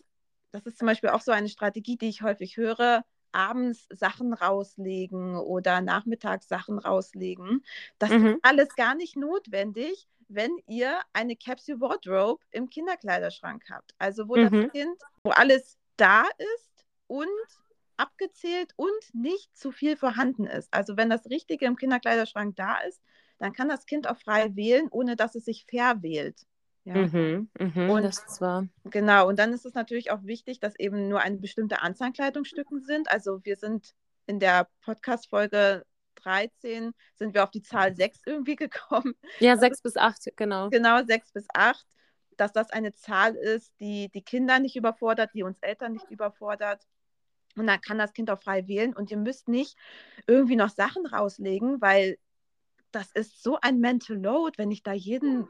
das 0.51 0.65
ist 0.65 0.77
zum 0.77 0.85
Beispiel 0.85 1.09
auch 1.09 1.21
so 1.21 1.31
eine 1.31 1.49
Strategie, 1.49 1.97
die 1.97 2.07
ich 2.07 2.21
häufig 2.21 2.55
höre, 2.55 3.03
abends 3.31 3.87
Sachen 3.89 4.33
rauslegen 4.33 5.35
oder 5.35 5.81
nachmittags 5.81 6.47
Sachen 6.47 6.79
rauslegen. 6.79 7.63
Das 7.99 8.09
mhm. 8.09 8.25
ist 8.27 8.39
alles 8.43 8.75
gar 8.75 8.95
nicht 8.95 9.15
notwendig, 9.15 10.07
wenn 10.29 10.51
ihr 10.67 10.99
eine 11.13 11.35
Capsule 11.35 11.79
Wardrobe 11.79 12.43
im 12.51 12.69
Kinderkleiderschrank 12.69 13.63
habt. 13.69 13.93
Also 13.97 14.27
wo 14.27 14.35
mhm. 14.35 14.41
das 14.41 14.71
Kind, 14.71 15.01
wo 15.23 15.31
alles 15.31 15.77
da 15.97 16.23
ist 16.37 16.85
und 17.07 17.27
abgezählt 17.97 18.73
und 18.75 19.13
nicht 19.13 19.55
zu 19.57 19.71
viel 19.71 19.97
vorhanden 19.97 20.45
ist. 20.45 20.71
Also 20.71 20.97
wenn 20.97 21.09
das 21.09 21.25
Richtige 21.29 21.65
im 21.65 21.75
Kinderkleiderschrank 21.75 22.55
da 22.55 22.77
ist, 22.81 23.01
dann 23.39 23.53
kann 23.53 23.69
das 23.69 23.85
Kind 23.85 24.07
auch 24.07 24.17
frei 24.17 24.55
wählen, 24.55 24.87
ohne 24.91 25.15
dass 25.15 25.35
es 25.35 25.45
sich 25.45 25.65
verwählt. 25.65 26.45
Ja. 26.87 26.95
Mhm, 26.95 27.49
mh, 27.59 27.93
und, 27.93 28.03
das 28.03 28.19
ist 28.19 28.39
wahr. 28.39 28.65
Genau, 28.85 29.27
und 29.27 29.37
dann 29.37 29.51
ist 29.51 29.65
es 29.65 29.73
natürlich 29.73 30.09
auch 30.09 30.23
wichtig, 30.23 30.61
dass 30.61 30.73
eben 30.79 31.09
nur 31.09 31.19
eine 31.19 31.35
bestimmte 31.35 31.81
Anzahl 31.81 32.13
Kleidungsstücken 32.13 32.81
sind. 32.81 33.11
Also 33.11 33.43
wir 33.43 33.57
sind 33.57 33.93
in 34.25 34.39
der 34.39 34.69
Podcast-Folge 34.85 35.85
13 36.15 36.93
sind 37.15 37.33
wir 37.33 37.43
auf 37.43 37.51
die 37.51 37.61
Zahl 37.61 37.93
6 37.93 38.21
irgendwie 38.25 38.55
gekommen. 38.55 39.15
Ja, 39.39 39.57
6 39.57 39.81
bis 39.81 39.97
8, 39.97 40.29
genau. 40.37 40.69
Genau, 40.69 41.03
6 41.03 41.33
bis 41.33 41.45
8. 41.53 41.85
Dass 42.37 42.53
das 42.53 42.69
eine 42.69 42.93
Zahl 42.93 43.35
ist, 43.35 43.73
die 43.81 44.09
die 44.13 44.21
Kinder 44.21 44.59
nicht 44.59 44.77
überfordert, 44.77 45.31
die 45.33 45.43
uns 45.43 45.57
Eltern 45.59 45.91
nicht 45.91 46.09
überfordert. 46.09 46.87
Und 47.57 47.67
dann 47.67 47.81
kann 47.81 47.97
das 47.97 48.13
Kind 48.13 48.31
auch 48.31 48.41
frei 48.41 48.65
wählen 48.67 48.95
und 48.95 49.11
ihr 49.11 49.17
müsst 49.17 49.49
nicht 49.49 49.75
irgendwie 50.25 50.55
noch 50.55 50.69
Sachen 50.69 51.05
rauslegen, 51.05 51.81
weil 51.81 52.17
das 52.91 53.11
ist 53.11 53.43
so 53.43 53.57
ein 53.61 53.79
Mental 53.79 54.15
Load, 54.15 54.57
wenn 54.57 54.71
ich 54.71 54.83
da 54.83 54.93
jeden 54.93 55.49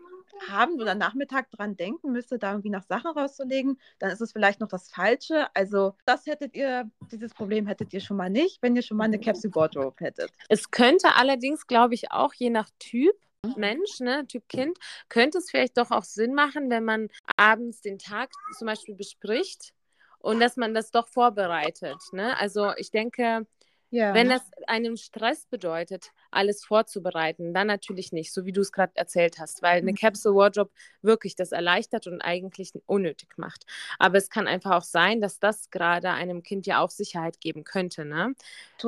Abend 0.51 0.81
oder 0.81 0.95
Nachmittag 0.95 1.49
dran 1.51 1.75
denken 1.75 2.11
müsste, 2.11 2.39
da 2.39 2.51
irgendwie 2.51 2.69
noch 2.69 2.83
Sachen 2.83 3.11
rauszulegen, 3.11 3.79
dann 3.99 4.11
ist 4.11 4.21
es 4.21 4.31
vielleicht 4.31 4.59
noch 4.59 4.67
das 4.67 4.89
Falsche. 4.89 5.47
Also 5.53 5.95
das 6.05 6.25
hättet 6.25 6.55
ihr, 6.55 6.89
dieses 7.11 7.33
Problem 7.33 7.67
hättet 7.67 7.93
ihr 7.93 7.99
schon 7.99 8.17
mal 8.17 8.29
nicht, 8.29 8.61
wenn 8.61 8.75
ihr 8.75 8.81
schon 8.81 8.97
mal 8.97 9.05
eine 9.05 9.19
Capsule 9.19 9.55
Wardrobe 9.55 9.95
hättet. 10.03 10.31
Es 10.49 10.71
könnte 10.71 11.15
allerdings, 11.15 11.67
glaube 11.67 11.93
ich, 11.93 12.11
auch 12.11 12.33
je 12.33 12.49
nach 12.49 12.69
Typ 12.79 13.15
Mensch, 13.55 13.99
ne, 13.99 14.25
Typ 14.27 14.47
Kind, 14.49 14.77
könnte 15.09 15.37
es 15.37 15.49
vielleicht 15.49 15.77
doch 15.77 15.91
auch 15.91 16.03
Sinn 16.03 16.33
machen, 16.33 16.69
wenn 16.69 16.83
man 16.83 17.07
abends 17.37 17.81
den 17.81 17.99
Tag 17.99 18.29
zum 18.57 18.65
Beispiel 18.65 18.95
bespricht 18.95 19.73
und 20.19 20.39
dass 20.39 20.57
man 20.57 20.73
das 20.73 20.91
doch 20.91 21.07
vorbereitet. 21.07 21.97
Ne? 22.11 22.37
Also 22.37 22.73
ich 22.77 22.91
denke, 22.91 23.45
ja. 23.89 24.13
Wenn 24.13 24.27
das 24.27 24.41
einem 24.67 24.97
Stress 24.97 25.45
bedeutet, 25.45 26.11
alles 26.29 26.65
vorzubereiten, 26.65 27.53
dann 27.53 27.67
natürlich 27.67 28.11
nicht, 28.11 28.33
so 28.33 28.45
wie 28.45 28.51
du 28.51 28.59
es 28.59 28.73
gerade 28.73 28.91
erzählt 28.95 29.39
hast, 29.39 29.61
weil 29.61 29.77
eine 29.77 29.91
mhm. 29.91 29.95
Capsule 29.95 30.35
Wardrobe 30.35 30.71
wirklich 31.01 31.35
das 31.35 31.53
erleichtert 31.53 32.05
und 32.07 32.21
eigentlich 32.21 32.73
unnötig 32.85 33.29
macht. 33.37 33.65
Aber 33.97 34.17
es 34.17 34.29
kann 34.29 34.45
einfach 34.45 34.71
auch 34.71 34.83
sein, 34.83 35.21
dass 35.21 35.39
das 35.39 35.69
gerade 35.69 36.09
einem 36.09 36.43
Kind 36.43 36.67
ja 36.67 36.81
auch 36.81 36.89
Sicherheit 36.89 37.39
geben 37.39 37.63
könnte. 37.63 38.03
Ne? 38.03 38.35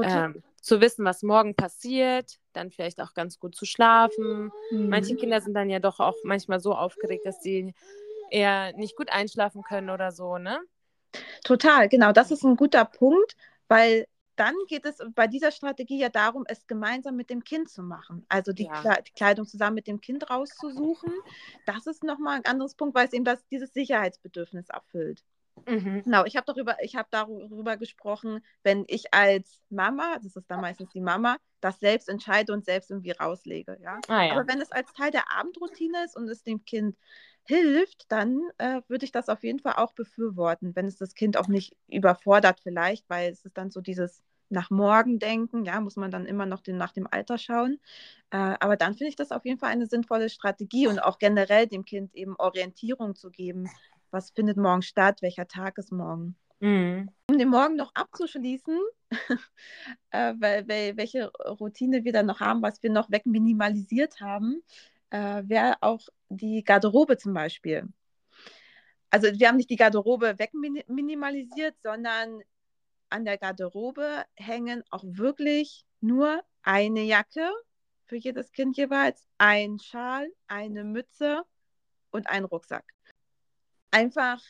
Ähm, 0.03 0.43
zu 0.61 0.81
wissen, 0.81 1.05
was 1.05 1.23
morgen 1.23 1.55
passiert, 1.55 2.37
dann 2.51 2.69
vielleicht 2.69 2.99
auch 2.99 3.13
ganz 3.13 3.39
gut 3.39 3.55
zu 3.55 3.65
schlafen. 3.65 4.51
Mhm. 4.69 4.89
Manche 4.89 5.15
Kinder 5.15 5.39
sind 5.39 5.53
dann 5.53 5.69
ja 5.69 5.79
doch 5.79 6.01
auch 6.01 6.17
manchmal 6.23 6.59
so 6.59 6.75
aufgeregt, 6.75 7.25
dass 7.25 7.41
sie 7.41 7.73
eher 8.31 8.73
nicht 8.73 8.97
gut 8.97 9.09
einschlafen 9.11 9.63
können 9.63 9.89
oder 9.89 10.11
so, 10.11 10.37
ne? 10.37 10.59
Total, 11.43 11.87
genau. 11.87 12.11
Das 12.11 12.31
ist 12.31 12.43
ein 12.43 12.57
guter 12.57 12.83
Punkt, 12.85 13.35
weil 13.69 14.05
dann 14.39 14.55
geht 14.67 14.85
es 14.85 14.97
bei 15.15 15.27
dieser 15.27 15.51
Strategie 15.51 15.99
ja 15.99 16.07
darum, 16.07 16.45
es 16.47 16.65
gemeinsam 16.65 17.17
mit 17.17 17.29
dem 17.29 17.43
Kind 17.43 17.69
zu 17.69 17.83
machen. 17.83 18.25
Also 18.29 18.53
die, 18.53 18.63
ja. 18.63 18.97
Kleidung 19.15 19.45
zusammen 19.45 19.75
mit 19.75 19.87
dem 19.87 19.99
Kind 19.99 20.29
rauszusuchen. 20.29 21.11
Das 21.65 21.87
ist 21.87 22.03
nochmal 22.03 22.37
ein 22.37 22.45
anderes 22.45 22.75
Punkt, 22.75 22.95
weil 22.95 23.05
es 23.05 23.13
eben 23.13 23.25
das, 23.25 23.45
dieses 23.47 23.73
Sicherheitsbedürfnis 23.73 24.69
erfüllt. 24.69 25.25
Mhm. 25.67 26.03
Genau, 26.03 26.23
ich 26.23 26.37
habe 26.37 26.45
darüber, 26.45 26.77
ich 26.81 26.95
habe 26.95 27.09
darüber 27.11 27.75
gesprochen, 27.75 28.39
wenn 28.63 28.85
ich 28.87 29.13
als 29.13 29.61
Mama, 29.69 30.17
das 30.23 30.37
ist 30.37 30.49
dann 30.49 30.61
meistens 30.61 30.89
die 30.91 31.01
Mama, 31.01 31.35
das 31.59 31.79
selbst 31.79 32.07
entscheide 32.07 32.53
und 32.53 32.63
selbst 32.63 32.91
irgendwie 32.91 33.11
rauslege. 33.11 33.77
Ja? 33.81 33.99
Ah, 34.07 34.23
ja. 34.23 34.31
Aber 34.31 34.47
wenn 34.47 34.61
es 34.61 34.71
als 34.71 34.93
Teil 34.93 35.11
der 35.11 35.31
Abendroutine 35.31 36.05
ist 36.05 36.15
und 36.15 36.29
es 36.29 36.43
dem 36.43 36.63
Kind 36.63 36.95
hilft, 37.43 38.09
dann 38.09 38.39
äh, 38.57 38.81
würde 38.87 39.03
ich 39.03 39.11
das 39.11 39.27
auf 39.27 39.43
jeden 39.43 39.59
Fall 39.59 39.73
auch 39.73 39.93
befürworten, 39.93 40.75
wenn 40.75 40.85
es 40.85 40.97
das 40.97 41.15
Kind 41.15 41.35
auch 41.35 41.47
nicht 41.47 41.75
überfordert 41.87 42.61
vielleicht, 42.61 43.09
weil 43.09 43.31
es 43.31 43.43
ist 43.43 43.57
dann 43.57 43.71
so 43.71 43.81
dieses 43.81 44.23
nach 44.49 44.69
morgen 44.69 45.19
denken, 45.19 45.65
ja, 45.65 45.79
muss 45.79 45.95
man 45.95 46.11
dann 46.11 46.25
immer 46.25 46.45
noch 46.45 46.61
den, 46.61 46.77
nach 46.77 46.91
dem 46.91 47.07
Alter 47.09 47.37
schauen. 47.37 47.79
Äh, 48.31 48.55
aber 48.59 48.75
dann 48.77 48.95
finde 48.95 49.09
ich 49.09 49.15
das 49.15 49.31
auf 49.31 49.45
jeden 49.45 49.59
Fall 49.59 49.71
eine 49.71 49.87
sinnvolle 49.87 50.29
Strategie 50.29 50.87
und 50.87 50.99
auch 50.99 51.19
generell 51.19 51.67
dem 51.67 51.85
Kind 51.85 52.15
eben 52.15 52.35
Orientierung 52.37 53.15
zu 53.15 53.29
geben. 53.29 53.69
Was 54.11 54.31
findet 54.31 54.57
morgen 54.57 54.81
statt? 54.81 55.21
Welcher 55.21 55.47
Tag 55.47 55.77
ist 55.77 55.91
morgen? 55.91 56.35
Mhm. 56.59 57.09
Um 57.29 57.37
den 57.37 57.49
Morgen 57.49 57.75
noch 57.75 57.91
abzuschließen, 57.95 58.77
äh, 60.11 60.33
weil, 60.39 60.67
weil, 60.67 60.97
welche 60.97 61.31
Routine 61.31 62.03
wir 62.03 62.11
dann 62.11 62.25
noch 62.25 62.41
haben, 62.41 62.61
was 62.61 62.83
wir 62.83 62.91
noch 62.91 63.09
wegminimalisiert 63.09 64.19
haben, 64.19 64.61
äh, 65.09 65.43
wäre 65.45 65.77
auch 65.81 66.01
die 66.29 66.63
Garderobe 66.63 67.17
zum 67.17 67.33
Beispiel. 67.33 67.87
Also 69.09 69.27
wir 69.39 69.47
haben 69.47 69.57
nicht 69.57 69.69
die 69.69 69.75
Garderobe 69.75 70.37
wegminimalisiert, 70.37 71.75
sondern 71.81 72.41
an 73.09 73.25
der 73.25 73.37
Garderobe 73.37 74.23
hängen 74.35 74.83
auch 74.89 75.03
wirklich 75.05 75.85
nur 76.01 76.43
eine 76.63 77.01
Jacke 77.03 77.49
für 78.05 78.17
jedes 78.17 78.51
Kind 78.51 78.75
jeweils, 78.77 79.27
ein 79.37 79.79
Schal, 79.79 80.27
eine 80.47 80.83
Mütze 80.83 81.43
und 82.11 82.27
ein 82.27 82.43
Rucksack. 82.43 82.85
Einfach, 83.91 84.41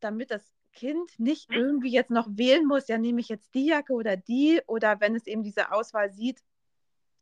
damit 0.00 0.30
das 0.30 0.54
Kind 0.72 1.18
nicht 1.18 1.50
irgendwie 1.50 1.90
jetzt 1.90 2.10
noch 2.10 2.28
wählen 2.30 2.66
muss, 2.66 2.88
ja, 2.88 2.98
nehme 2.98 3.20
ich 3.20 3.28
jetzt 3.28 3.54
die 3.54 3.66
Jacke 3.66 3.94
oder 3.94 4.16
die, 4.16 4.60
oder 4.66 5.00
wenn 5.00 5.16
es 5.16 5.26
eben 5.26 5.42
diese 5.42 5.72
Auswahl 5.72 6.12
sieht, 6.12 6.42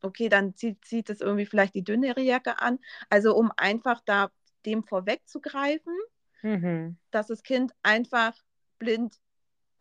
okay, 0.01 0.29
dann 0.29 0.55
zieht, 0.55 0.83
zieht 0.85 1.09
es 1.09 1.21
irgendwie 1.21 1.45
vielleicht 1.45 1.73
die 1.73 1.83
dünnere 1.83 2.21
Jacke 2.21 2.59
an. 2.59 2.79
Also 3.09 3.35
um 3.35 3.51
einfach 3.55 4.01
da 4.05 4.31
dem 4.65 4.83
vorwegzugreifen, 4.83 5.95
mhm. 6.41 6.97
dass 7.11 7.27
das 7.27 7.43
Kind 7.43 7.71
einfach 7.81 8.35
blind 8.77 9.19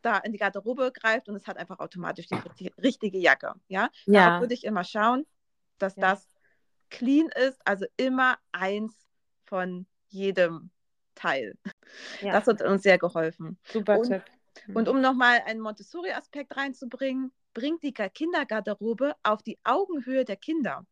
da 0.06 0.18
in 0.18 0.32
die 0.32 0.38
Garderobe 0.38 0.92
greift 0.92 1.28
und 1.28 1.34
es 1.34 1.46
hat 1.46 1.56
einfach 1.56 1.80
automatisch 1.80 2.26
die, 2.28 2.38
die 2.58 2.72
richtige 2.80 3.18
Jacke. 3.18 3.54
Ja, 3.68 3.90
ja. 4.06 4.30
da 4.30 4.40
würde 4.40 4.54
ich 4.54 4.64
immer 4.64 4.84
schauen, 4.84 5.26
dass 5.78 5.96
ja. 5.96 6.02
das 6.12 6.28
clean 6.90 7.28
ist, 7.28 7.60
also 7.64 7.86
immer 7.96 8.38
eins 8.52 8.94
von 9.44 9.86
jedem 10.08 10.70
Teil. 11.14 11.54
Ja. 12.20 12.32
Das 12.32 12.46
hat 12.46 12.62
uns 12.62 12.82
sehr 12.82 12.98
geholfen. 12.98 13.58
Super 13.64 13.98
und, 13.98 14.08
Tipp. 14.08 14.22
Mhm. 14.66 14.76
Und 14.76 14.88
um 14.88 15.00
nochmal 15.00 15.42
einen 15.44 15.60
Montessori-Aspekt 15.60 16.56
reinzubringen, 16.56 17.32
bringt 17.52 17.82
die 17.82 17.92
Kindergarderobe 17.92 19.14
auf 19.22 19.42
die 19.42 19.58
Augenhöhe 19.64 20.24
der 20.24 20.36
Kinder, 20.36 20.86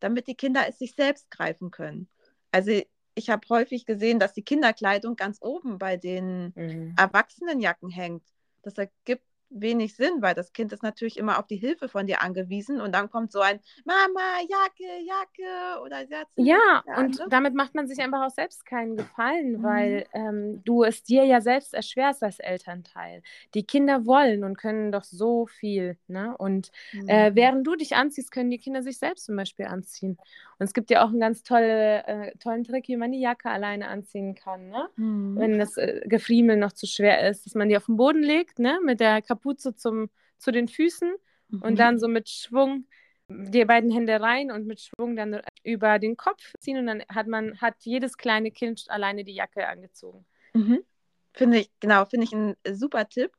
damit 0.00 0.26
die 0.26 0.34
Kinder 0.34 0.68
es 0.68 0.78
sich 0.78 0.94
selbst 0.94 1.30
greifen 1.30 1.70
können. 1.70 2.08
Also 2.50 2.82
ich 3.14 3.30
habe 3.30 3.46
häufig 3.48 3.86
gesehen, 3.86 4.18
dass 4.18 4.32
die 4.32 4.42
Kinderkleidung 4.42 5.16
ganz 5.16 5.38
oben 5.40 5.78
bei 5.78 5.96
den 5.96 6.52
mhm. 6.54 6.94
Erwachsenenjacken 6.98 7.90
hängt. 7.90 8.24
Das 8.62 8.78
ergibt 8.78 9.24
wenig 9.54 9.94
Sinn, 9.94 10.20
weil 10.20 10.34
das 10.34 10.52
Kind 10.52 10.72
ist 10.72 10.82
natürlich 10.82 11.18
immer 11.18 11.38
auf 11.38 11.46
die 11.46 11.56
Hilfe 11.56 11.88
von 11.88 12.06
dir 12.06 12.22
angewiesen 12.22 12.80
und 12.80 12.94
dann 12.94 13.10
kommt 13.10 13.32
so 13.32 13.40
ein 13.40 13.60
Mama, 13.84 14.38
Jacke, 14.48 15.04
Jacke 15.04 15.82
oder 15.82 16.06
Satz. 16.06 16.30
Ja, 16.36 16.82
und 16.96 17.18
ne? 17.18 17.26
damit 17.28 17.54
macht 17.54 17.74
man 17.74 17.86
sich 17.86 18.00
einfach 18.00 18.24
auch 18.24 18.34
selbst 18.34 18.64
keinen 18.64 18.96
Gefallen, 18.96 19.58
mhm. 19.58 19.62
weil 19.62 20.06
ähm, 20.12 20.62
du 20.64 20.84
es 20.84 21.02
dir 21.02 21.24
ja 21.24 21.40
selbst 21.40 21.74
erschwerst 21.74 22.22
als 22.22 22.38
Elternteil. 22.38 23.22
Die 23.54 23.64
Kinder 23.64 24.06
wollen 24.06 24.44
und 24.44 24.56
können 24.56 24.92
doch 24.92 25.04
so 25.04 25.46
viel. 25.46 25.98
Ne? 26.06 26.36
Und 26.36 26.70
mhm. 26.92 27.08
äh, 27.08 27.34
während 27.34 27.66
du 27.66 27.74
dich 27.76 27.94
anziehst, 27.96 28.32
können 28.32 28.50
die 28.50 28.58
Kinder 28.58 28.82
sich 28.82 28.98
selbst 28.98 29.26
zum 29.26 29.36
Beispiel 29.36 29.66
anziehen. 29.66 30.18
Und 30.62 30.66
es 30.66 30.74
gibt 30.74 30.90
ja 30.90 31.04
auch 31.04 31.08
einen 31.08 31.20
ganz 31.20 31.42
tolle, 31.42 32.06
äh, 32.06 32.38
tollen 32.38 32.62
Trick, 32.62 32.86
wie 32.86 32.96
man 32.96 33.10
die 33.10 33.20
Jacke 33.20 33.50
alleine 33.50 33.88
anziehen 33.88 34.34
kann. 34.34 34.68
Ne? 34.68 34.88
Mhm. 34.96 35.36
Wenn 35.36 35.58
das 35.58 35.76
äh, 35.76 36.02
Gefriemel 36.06 36.56
noch 36.56 36.72
zu 36.72 36.86
schwer 36.86 37.28
ist, 37.28 37.44
dass 37.44 37.54
man 37.54 37.68
die 37.68 37.76
auf 37.76 37.86
den 37.86 37.96
Boden 37.96 38.22
legt, 38.22 38.58
ne? 38.58 38.78
mit 38.82 39.00
der 39.00 39.22
Kapuze 39.22 39.42
Kapuze 39.42 39.74
zum, 39.74 40.10
zu 40.38 40.50
den 40.50 40.68
Füßen 40.68 41.14
mhm. 41.48 41.62
und 41.62 41.78
dann 41.78 41.98
so 41.98 42.08
mit 42.08 42.28
Schwung 42.28 42.86
die 43.28 43.64
beiden 43.64 43.90
Hände 43.90 44.20
rein 44.20 44.50
und 44.50 44.66
mit 44.66 44.80
Schwung 44.80 45.16
dann 45.16 45.40
über 45.64 45.98
den 45.98 46.16
Kopf 46.16 46.52
ziehen 46.60 46.78
und 46.78 46.86
dann 46.86 47.02
hat 47.08 47.26
man, 47.26 47.60
hat 47.60 47.76
jedes 47.80 48.16
kleine 48.16 48.50
Kind 48.50 48.84
alleine 48.88 49.24
die 49.24 49.34
Jacke 49.34 49.66
angezogen. 49.66 50.24
Mhm. 50.54 50.84
Finde 51.32 51.60
ich, 51.60 51.70
genau, 51.80 52.04
finde 52.04 52.26
ich 52.26 52.32
ein 52.32 52.56
super 52.72 53.08
Tipp. 53.08 53.32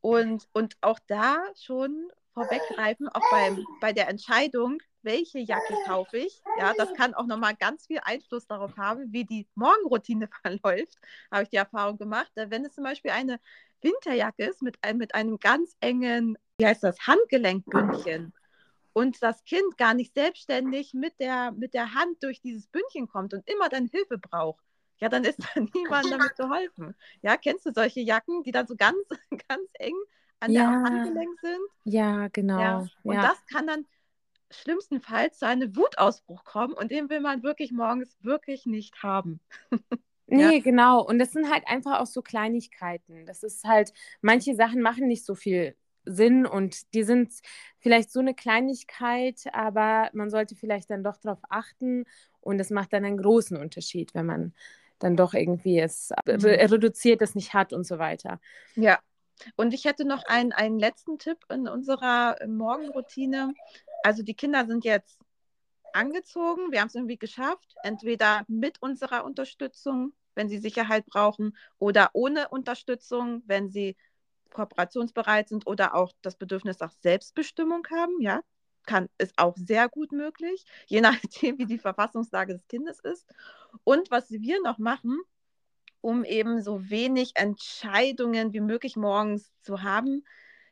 Und, 0.00 0.48
und 0.52 0.76
auch 0.80 0.98
da 1.06 1.42
schon 1.60 2.08
vorweggreifen, 2.36 3.08
auch 3.08 3.30
beim, 3.30 3.66
bei 3.80 3.94
der 3.94 4.08
Entscheidung, 4.08 4.78
welche 5.00 5.38
Jacke 5.38 5.74
kaufe 5.86 6.18
ich. 6.18 6.42
Ja, 6.58 6.74
das 6.76 6.92
kann 6.92 7.14
auch 7.14 7.26
nochmal 7.26 7.56
ganz 7.56 7.86
viel 7.86 7.98
Einfluss 8.02 8.46
darauf 8.46 8.76
haben, 8.76 9.10
wie 9.10 9.24
die 9.24 9.48
Morgenroutine 9.54 10.28
verläuft, 10.42 10.98
habe 11.32 11.44
ich 11.44 11.48
die 11.48 11.56
Erfahrung 11.56 11.96
gemacht. 11.96 12.30
Wenn 12.34 12.64
es 12.66 12.74
zum 12.74 12.84
Beispiel 12.84 13.12
eine 13.12 13.40
Winterjacke 13.80 14.44
ist 14.44 14.60
mit, 14.60 14.76
mit 14.94 15.14
einem 15.14 15.38
ganz 15.38 15.76
engen, 15.80 16.36
wie 16.58 16.66
heißt 16.66 16.82
das, 16.82 16.98
Handgelenkbündchen 17.06 18.34
und 18.92 19.22
das 19.22 19.42
Kind 19.44 19.78
gar 19.78 19.94
nicht 19.94 20.12
selbstständig 20.14 20.92
mit 20.92 21.18
der, 21.18 21.52
mit 21.52 21.72
der 21.72 21.94
Hand 21.94 22.22
durch 22.22 22.42
dieses 22.42 22.66
Bündchen 22.66 23.08
kommt 23.08 23.32
und 23.32 23.48
immer 23.48 23.70
dann 23.70 23.86
Hilfe 23.86 24.18
braucht, 24.18 24.62
ja, 24.98 25.08
dann 25.08 25.24
ist 25.24 25.38
da 25.38 25.60
niemand 25.74 26.10
damit 26.10 26.36
geholfen. 26.36 26.94
Ja, 27.22 27.38
kennst 27.38 27.64
du 27.64 27.72
solche 27.72 28.00
Jacken, 28.00 28.42
die 28.42 28.52
dann 28.52 28.66
so 28.66 28.76
ganz, 28.76 28.98
ganz 29.48 29.70
eng 29.74 29.96
an 30.40 30.52
ja. 30.52 30.70
der 30.70 30.82
Handgelenk 30.82 31.40
sind? 31.40 31.60
Ja, 31.84 32.28
genau. 32.28 32.60
Ja. 32.60 32.86
Und 33.02 33.14
ja. 33.14 33.22
das 33.22 33.46
kann 33.46 33.66
dann 33.66 33.86
schlimmstenfalls 34.50 35.38
zu 35.38 35.46
einem 35.46 35.76
Wutausbruch 35.76 36.44
kommen 36.44 36.74
und 36.74 36.90
den 36.90 37.10
will 37.10 37.20
man 37.20 37.42
wirklich 37.42 37.72
morgens 37.72 38.16
wirklich 38.22 38.66
nicht 38.66 39.02
haben. 39.02 39.40
Nee, 40.28 40.56
ja. 40.56 40.60
genau. 40.60 41.02
Und 41.02 41.20
das 41.20 41.30
sind 41.30 41.50
halt 41.52 41.68
einfach 41.68 42.00
auch 42.00 42.06
so 42.06 42.20
Kleinigkeiten. 42.20 43.26
Das 43.26 43.44
ist 43.44 43.64
halt, 43.64 43.92
manche 44.20 44.56
Sachen 44.56 44.82
machen 44.82 45.06
nicht 45.06 45.24
so 45.24 45.36
viel 45.36 45.76
Sinn 46.04 46.46
und 46.46 46.94
die 46.94 47.02
sind 47.02 47.32
vielleicht 47.78 48.10
so 48.10 48.20
eine 48.20 48.34
Kleinigkeit, 48.34 49.42
aber 49.52 50.10
man 50.12 50.30
sollte 50.30 50.56
vielleicht 50.56 50.90
dann 50.90 51.04
doch 51.04 51.16
darauf 51.18 51.38
achten 51.48 52.04
und 52.40 52.58
es 52.60 52.70
macht 52.70 52.92
dann 52.92 53.04
einen 53.04 53.18
großen 53.18 53.56
Unterschied, 53.56 54.14
wenn 54.14 54.26
man 54.26 54.54
dann 54.98 55.16
doch 55.16 55.34
irgendwie 55.34 55.78
es 55.78 56.10
mhm. 56.26 56.40
reduziert, 56.40 57.22
es 57.22 57.34
nicht 57.34 57.54
hat 57.54 57.72
und 57.72 57.86
so 57.86 57.98
weiter. 57.98 58.40
Ja. 58.74 58.98
Und 59.56 59.74
ich 59.74 59.84
hätte 59.84 60.04
noch 60.04 60.24
einen, 60.24 60.52
einen 60.52 60.78
letzten 60.78 61.18
Tipp 61.18 61.38
in 61.50 61.68
unserer 61.68 62.36
Morgenroutine. 62.46 63.54
Also 64.02 64.22
die 64.22 64.34
Kinder 64.34 64.66
sind 64.66 64.84
jetzt 64.84 65.18
angezogen, 65.92 66.72
wir 66.72 66.80
haben 66.80 66.88
es 66.88 66.94
irgendwie 66.94 67.18
geschafft, 67.18 67.74
entweder 67.82 68.44
mit 68.48 68.80
unserer 68.82 69.24
Unterstützung, 69.24 70.12
wenn 70.34 70.48
sie 70.48 70.58
Sicherheit 70.58 71.06
brauchen, 71.06 71.56
oder 71.78 72.10
ohne 72.12 72.48
Unterstützung, 72.48 73.42
wenn 73.46 73.70
sie 73.70 73.96
kooperationsbereit 74.52 75.48
sind 75.48 75.66
oder 75.66 75.94
auch 75.94 76.12
das 76.22 76.36
Bedürfnis 76.36 76.78
nach 76.80 76.92
Selbstbestimmung 76.92 77.86
haben, 77.90 78.20
ja, 78.20 78.42
kann, 78.86 79.08
ist 79.18 79.34
auch 79.36 79.56
sehr 79.56 79.88
gut 79.88 80.12
möglich, 80.12 80.64
je 80.86 81.00
nachdem, 81.02 81.58
wie 81.58 81.66
die 81.66 81.78
Verfassungslage 81.78 82.54
des 82.54 82.68
Kindes 82.68 83.00
ist. 83.00 83.26
Und 83.84 84.10
was 84.10 84.30
wir 84.30 84.62
noch 84.62 84.78
machen, 84.78 85.20
um 86.06 86.22
eben 86.22 86.62
so 86.62 86.88
wenig 86.88 87.32
Entscheidungen 87.34 88.52
wie 88.52 88.60
möglich 88.60 88.94
morgens 88.94 89.50
zu 89.62 89.82
haben, 89.82 90.24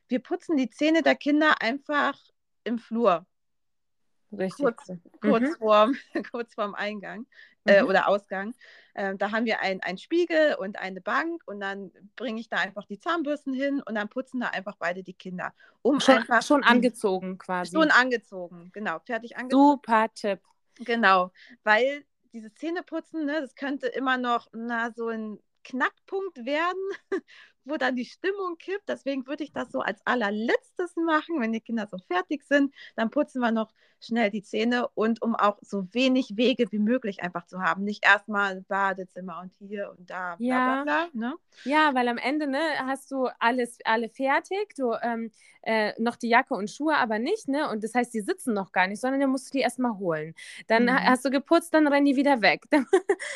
wir 0.06 0.20
putzen 0.20 0.56
die 0.56 0.70
Zähne 0.70 1.02
der 1.02 1.16
Kinder 1.16 1.60
einfach 1.60 2.16
im 2.62 2.78
Flur. 2.78 3.26
Richtig. 4.30 4.64
Kurz, 4.64 4.92
kurz, 5.20 5.42
mhm. 5.42 5.56
vorm, 5.58 5.96
kurz 6.30 6.54
vorm 6.54 6.76
Eingang 6.76 7.26
äh, 7.64 7.82
mhm. 7.82 7.88
oder 7.88 8.06
Ausgang. 8.06 8.54
Äh, 8.94 9.16
da 9.16 9.32
haben 9.32 9.44
wir 9.44 9.60
einen 9.60 9.98
Spiegel 9.98 10.54
und 10.54 10.78
eine 10.78 11.00
Bank 11.00 11.42
und 11.46 11.58
dann 11.58 11.90
bringe 12.14 12.40
ich 12.40 12.48
da 12.48 12.58
einfach 12.58 12.84
die 12.84 13.00
Zahnbürsten 13.00 13.52
hin 13.52 13.82
und 13.84 13.96
dann 13.96 14.08
putzen 14.08 14.38
da 14.38 14.50
einfach 14.50 14.76
beide 14.78 15.02
die 15.02 15.14
Kinder. 15.14 15.52
Um 15.82 15.98
schon, 15.98 16.18
einfach, 16.18 16.42
schon 16.42 16.62
angezogen 16.62 17.38
quasi. 17.38 17.72
Schon 17.74 17.90
angezogen, 17.90 18.70
genau. 18.72 19.00
Fertig 19.00 19.36
angezogen. 19.36 19.80
Super 19.80 20.06
Tipp. 20.14 20.38
Genau, 20.76 21.32
weil 21.64 22.04
dieses 22.34 22.54
Zähneputzen, 22.54 23.24
ne, 23.24 23.40
das 23.40 23.54
könnte 23.54 23.86
immer 23.86 24.18
noch 24.18 24.48
na, 24.52 24.92
so 24.92 25.08
ein 25.08 25.38
Knackpunkt 25.62 26.44
werden, 26.44 26.82
wo 27.64 27.76
dann 27.76 27.96
die 27.96 28.04
Stimmung 28.04 28.56
kippt. 28.58 28.88
Deswegen 28.88 29.26
würde 29.26 29.44
ich 29.44 29.52
das 29.52 29.70
so 29.70 29.80
als 29.80 30.00
allerletztes 30.04 30.96
machen, 30.96 31.40
wenn 31.40 31.52
die 31.52 31.60
Kinder 31.60 31.88
so 31.90 31.98
fertig 32.08 32.44
sind. 32.44 32.74
Dann 32.96 33.10
putzen 33.10 33.40
wir 33.40 33.50
noch 33.50 33.72
schnell 34.04 34.30
die 34.30 34.42
Zähne 34.42 34.88
und 34.94 35.22
um 35.22 35.34
auch 35.34 35.58
so 35.62 35.86
wenig 35.92 36.36
Wege 36.36 36.70
wie 36.70 36.78
möglich 36.78 37.22
einfach 37.22 37.46
zu 37.46 37.60
haben. 37.60 37.84
Nicht 37.84 38.04
erstmal 38.04 38.62
Badezimmer 38.62 39.40
und 39.40 39.52
hier 39.58 39.94
und 39.96 40.10
da. 40.10 40.36
Bla, 40.36 40.46
ja. 40.46 40.82
Bla, 40.82 41.08
bla, 41.12 41.28
ne? 41.28 41.34
ja, 41.64 41.94
weil 41.94 42.08
am 42.08 42.18
Ende 42.18 42.46
ne, 42.46 42.60
hast 42.78 43.10
du 43.10 43.28
alles 43.38 43.78
alle 43.84 44.08
fertig, 44.08 44.74
du 44.76 44.92
ähm, 45.02 45.30
äh, 45.62 45.92
noch 46.00 46.16
die 46.16 46.28
Jacke 46.28 46.54
und 46.54 46.70
Schuhe, 46.70 46.96
aber 46.96 47.18
nicht, 47.18 47.48
ne? 47.48 47.70
Und 47.70 47.82
das 47.82 47.94
heißt, 47.94 48.12
die 48.12 48.20
sitzen 48.20 48.52
noch 48.54 48.72
gar 48.72 48.86
nicht, 48.86 49.00
sondern 49.00 49.20
dann 49.20 49.30
musst 49.30 49.48
du 49.48 49.58
die 49.58 49.62
erstmal 49.62 49.96
holen. 49.98 50.34
Dann 50.66 50.84
mhm. 50.84 51.04
hast 51.04 51.24
du 51.24 51.30
geputzt, 51.30 51.72
dann 51.72 51.86
rennen 51.86 52.06
die 52.06 52.16
wieder 52.16 52.42
weg. 52.42 52.62
ne, 52.72 52.84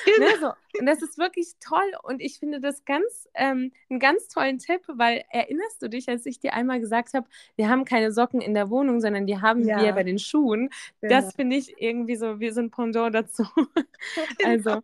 genau. 0.04 0.36
so. 0.40 0.80
Und 0.80 0.86
das 0.86 1.02
ist 1.02 1.18
wirklich 1.18 1.54
toll 1.60 1.92
und 2.02 2.20
ich 2.20 2.38
finde 2.38 2.60
das 2.60 2.84
ganz 2.84 3.28
ähm, 3.34 3.72
ein 3.90 3.98
ganz 3.98 4.17
ganz 4.18 4.28
tollen 4.28 4.58
Tipp, 4.58 4.82
weil 4.88 5.24
erinnerst 5.30 5.80
du 5.82 5.88
dich, 5.88 6.08
als 6.08 6.26
ich 6.26 6.40
dir 6.40 6.54
einmal 6.54 6.80
gesagt 6.80 7.14
habe, 7.14 7.28
wir 7.56 7.68
haben 7.68 7.84
keine 7.84 8.12
Socken 8.12 8.40
in 8.40 8.54
der 8.54 8.70
Wohnung, 8.70 9.00
sondern 9.00 9.26
die 9.26 9.40
haben 9.40 9.66
ja. 9.66 9.82
wir 9.82 9.92
bei 9.92 10.02
den 10.02 10.18
Schuhen. 10.18 10.70
Genau. 11.00 11.14
Das 11.14 11.34
finde 11.34 11.56
ich 11.56 11.80
irgendwie 11.80 12.16
so 12.16 12.40
wie 12.40 12.50
so 12.50 12.60
ein 12.60 12.70
Pendant 12.70 13.14
dazu. 13.14 13.46
Genau. 14.38 14.50
Also, 14.50 14.82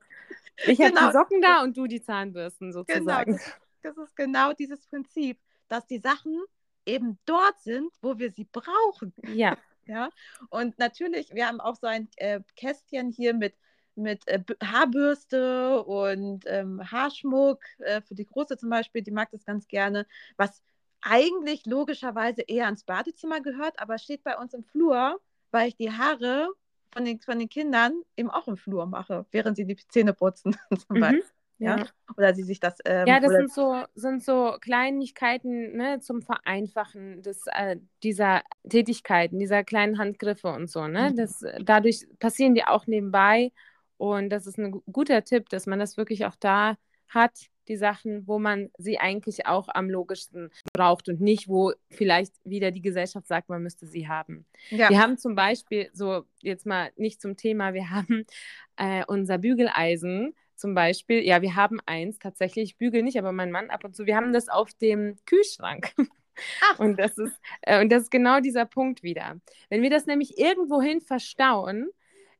ich 0.66 0.80
habe 0.80 0.90
genau. 0.90 1.06
die 1.06 1.12
Socken 1.12 1.40
da 1.40 1.62
und 1.62 1.76
du 1.76 1.86
die 1.86 2.02
Zahnbürsten 2.02 2.70
genau, 2.70 2.80
sozusagen. 2.80 3.32
Genau. 3.32 3.44
Das, 3.82 3.96
das 3.96 4.08
ist 4.08 4.16
genau 4.16 4.52
dieses 4.52 4.86
Prinzip, 4.86 5.38
dass 5.68 5.86
die 5.86 5.98
Sachen 5.98 6.42
eben 6.84 7.18
dort 7.26 7.60
sind, 7.60 7.92
wo 8.02 8.18
wir 8.18 8.32
sie 8.32 8.44
brauchen. 8.44 9.12
Ja. 9.34 9.56
Ja, 9.86 10.08
und 10.48 10.78
natürlich, 10.78 11.34
wir 11.34 11.46
haben 11.46 11.60
auch 11.60 11.76
so 11.76 11.86
ein 11.86 12.08
äh, 12.16 12.40
Kästchen 12.56 13.10
hier 13.10 13.34
mit 13.34 13.54
mit 13.96 14.26
äh, 14.28 14.42
Haarbürste 14.62 15.82
und 15.84 16.44
ähm, 16.46 16.80
Haarschmuck. 16.90 17.60
Äh, 17.78 18.00
für 18.02 18.14
die 18.14 18.26
Große 18.26 18.56
zum 18.56 18.70
Beispiel, 18.70 19.02
die 19.02 19.10
mag 19.10 19.30
das 19.30 19.44
ganz 19.44 19.68
gerne. 19.68 20.06
Was 20.36 20.62
eigentlich 21.00 21.66
logischerweise 21.66 22.42
eher 22.42 22.64
ans 22.64 22.84
Badezimmer 22.84 23.40
gehört, 23.40 23.78
aber 23.78 23.98
steht 23.98 24.24
bei 24.24 24.36
uns 24.36 24.54
im 24.54 24.64
Flur, 24.64 25.20
weil 25.50 25.68
ich 25.68 25.76
die 25.76 25.92
Haare 25.92 26.48
von 26.92 27.04
den, 27.04 27.20
von 27.20 27.38
den 27.38 27.48
Kindern 27.48 28.02
eben 28.16 28.30
auch 28.30 28.48
im 28.48 28.56
Flur 28.56 28.86
mache, 28.86 29.26
während 29.30 29.56
sie 29.56 29.66
die 29.66 29.76
Zähne 29.88 30.14
putzen 30.14 30.56
zum 30.70 30.96
mhm. 30.96 31.00
Beispiel. 31.00 31.24
Ja. 31.58 31.78
ja. 31.78 31.86
Oder 32.16 32.34
sie 32.34 32.42
sich 32.42 32.58
das. 32.58 32.78
Ähm, 32.84 33.06
ja, 33.06 33.20
das 33.20 33.30
sind 33.30 33.52
so, 33.52 33.84
sind 33.94 34.24
so 34.24 34.56
Kleinigkeiten 34.60 35.76
ne, 35.76 36.00
zum 36.00 36.22
Vereinfachen 36.22 37.22
des, 37.22 37.46
äh, 37.46 37.76
dieser 38.02 38.42
Tätigkeiten, 38.68 39.38
dieser 39.38 39.62
kleinen 39.62 39.98
Handgriffe 39.98 40.48
und 40.48 40.68
so. 40.68 40.88
Ne? 40.88 41.10
Mhm. 41.10 41.16
Das, 41.16 41.44
dadurch 41.60 42.06
passieren 42.18 42.54
die 42.54 42.64
auch 42.64 42.86
nebenbei 42.86 43.52
und 43.96 44.30
das 44.30 44.46
ist 44.46 44.58
ein 44.58 44.82
guter 44.92 45.24
Tipp, 45.24 45.48
dass 45.48 45.66
man 45.66 45.78
das 45.78 45.96
wirklich 45.96 46.26
auch 46.26 46.36
da 46.36 46.76
hat, 47.08 47.48
die 47.68 47.76
Sachen, 47.76 48.26
wo 48.26 48.38
man 48.38 48.70
sie 48.76 48.98
eigentlich 48.98 49.46
auch 49.46 49.68
am 49.68 49.88
logischsten 49.88 50.50
braucht 50.72 51.08
und 51.08 51.20
nicht, 51.20 51.48
wo 51.48 51.72
vielleicht 51.90 52.34
wieder 52.44 52.70
die 52.70 52.82
Gesellschaft 52.82 53.26
sagt, 53.26 53.48
man 53.48 53.62
müsste 53.62 53.86
sie 53.86 54.06
haben. 54.06 54.46
Ja. 54.70 54.90
Wir 54.90 55.00
haben 55.00 55.16
zum 55.16 55.34
Beispiel, 55.34 55.88
so 55.92 56.24
jetzt 56.42 56.66
mal 56.66 56.90
nicht 56.96 57.22
zum 57.22 57.36
Thema, 57.36 57.72
wir 57.72 57.90
haben 57.90 58.26
äh, 58.76 59.04
unser 59.06 59.38
Bügeleisen 59.38 60.34
zum 60.56 60.74
Beispiel, 60.74 61.24
ja, 61.24 61.42
wir 61.42 61.56
haben 61.56 61.80
eins 61.84 62.18
tatsächlich, 62.18 62.70
ich 62.70 62.76
bügel 62.76 63.02
nicht, 63.02 63.18
aber 63.18 63.32
mein 63.32 63.50
Mann 63.50 63.70
ab 63.70 63.84
und 63.84 63.96
zu, 63.96 64.06
wir 64.06 64.16
haben 64.16 64.32
das 64.32 64.48
auf 64.48 64.72
dem 64.74 65.16
Kühlschrank. 65.26 65.92
Ach. 66.62 66.78
Und 66.78 66.98
das 66.98 67.18
ist, 67.18 67.34
äh, 67.62 67.80
und 67.80 67.90
das 67.90 68.04
ist 68.04 68.10
genau 68.10 68.40
dieser 68.40 68.64
Punkt 68.64 69.02
wieder. 69.02 69.36
Wenn 69.68 69.82
wir 69.82 69.90
das 69.90 70.06
nämlich 70.06 70.38
irgendwohin 70.38 71.00
verstauen, 71.00 71.90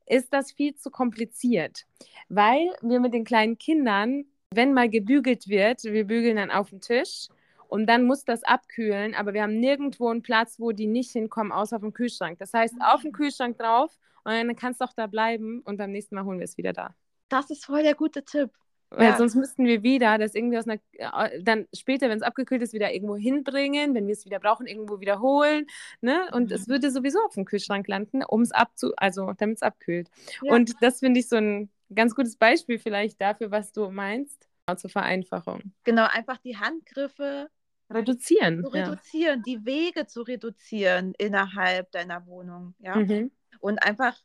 ist 0.06 0.32
das 0.32 0.52
viel 0.52 0.74
zu 0.74 0.90
kompliziert, 0.90 1.86
weil 2.28 2.70
wir 2.82 3.00
mit 3.00 3.14
den 3.14 3.24
kleinen 3.24 3.58
Kindern, 3.58 4.24
wenn 4.52 4.72
mal 4.72 4.88
gebügelt 4.88 5.48
wird, 5.48 5.84
wir 5.84 6.06
bügeln 6.06 6.36
dann 6.36 6.50
auf 6.50 6.70
den 6.70 6.80
Tisch 6.80 7.28
und 7.68 7.86
dann 7.86 8.04
muss 8.04 8.24
das 8.24 8.44
abkühlen, 8.44 9.14
aber 9.14 9.34
wir 9.34 9.42
haben 9.42 9.58
nirgendwo 9.58 10.08
einen 10.08 10.22
Platz, 10.22 10.60
wo 10.60 10.72
die 10.72 10.86
nicht 10.86 11.12
hinkommen, 11.12 11.52
außer 11.52 11.76
auf 11.76 11.82
dem 11.82 11.92
Kühlschrank. 11.92 12.38
Das 12.38 12.52
heißt, 12.52 12.74
auf 12.80 13.02
dem 13.02 13.12
Kühlschrank 13.12 13.58
drauf 13.58 13.98
und 14.24 14.32
dann 14.32 14.56
kannst 14.56 14.80
du 14.80 14.84
auch 14.84 14.92
da 14.92 15.06
bleiben 15.06 15.60
und 15.64 15.76
beim 15.76 15.90
nächsten 15.90 16.14
Mal 16.14 16.24
holen 16.24 16.38
wir 16.38 16.44
es 16.44 16.56
wieder 16.56 16.72
da. 16.72 16.94
Das 17.28 17.50
ist 17.50 17.64
voll 17.64 17.82
der 17.82 17.94
gute 17.94 18.24
Tipp. 18.24 18.50
Weil 18.96 19.10
ja. 19.10 19.16
sonst 19.16 19.34
müssten 19.34 19.66
wir 19.66 19.82
wieder 19.82 20.18
das 20.18 20.34
irgendwie 20.34 20.58
aus 20.58 20.68
einer, 20.68 20.80
äh, 20.92 21.42
dann 21.42 21.66
später, 21.74 22.08
wenn 22.08 22.18
es 22.18 22.22
abgekühlt 22.22 22.62
ist, 22.62 22.72
wieder 22.72 22.92
irgendwo 22.92 23.16
hinbringen, 23.16 23.94
wenn 23.94 24.06
wir 24.06 24.12
es 24.12 24.24
wieder 24.24 24.40
brauchen, 24.40 24.66
irgendwo 24.66 25.00
wiederholen. 25.00 25.66
Ne? 26.00 26.28
Und 26.32 26.50
mhm. 26.50 26.56
es 26.56 26.68
würde 26.68 26.90
sowieso 26.90 27.18
auf 27.24 27.34
dem 27.34 27.44
Kühlschrank 27.44 27.88
landen, 27.88 28.22
um 28.24 28.42
es 28.42 28.52
abzu, 28.52 28.92
also 28.96 29.32
damit 29.38 29.56
es 29.56 29.62
abkühlt. 29.62 30.10
Ja. 30.42 30.54
Und 30.54 30.74
das 30.80 31.00
finde 31.00 31.20
ich 31.20 31.28
so 31.28 31.36
ein 31.36 31.70
ganz 31.94 32.14
gutes 32.14 32.36
Beispiel 32.36 32.78
vielleicht 32.78 33.20
dafür, 33.20 33.50
was 33.50 33.72
du 33.72 33.90
meinst, 33.90 34.48
zur 34.76 34.90
Vereinfachung. 34.90 35.72
Genau, 35.84 36.06
einfach 36.06 36.38
die 36.38 36.56
Handgriffe 36.56 37.50
reduzieren. 37.90 38.62
Zu 38.62 38.68
reduzieren, 38.68 39.42
ja. 39.46 39.54
die 39.54 39.64
Wege 39.66 40.06
zu 40.06 40.22
reduzieren 40.22 41.14
innerhalb 41.18 41.90
deiner 41.92 42.26
Wohnung. 42.26 42.74
Ja. 42.78 42.96
Mhm. 42.96 43.30
Und 43.60 43.82
einfach, 43.82 44.16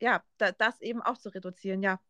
ja, 0.00 0.22
da, 0.38 0.52
das 0.52 0.80
eben 0.80 1.02
auch 1.02 1.18
zu 1.18 1.28
reduzieren, 1.28 1.82
ja. 1.82 2.00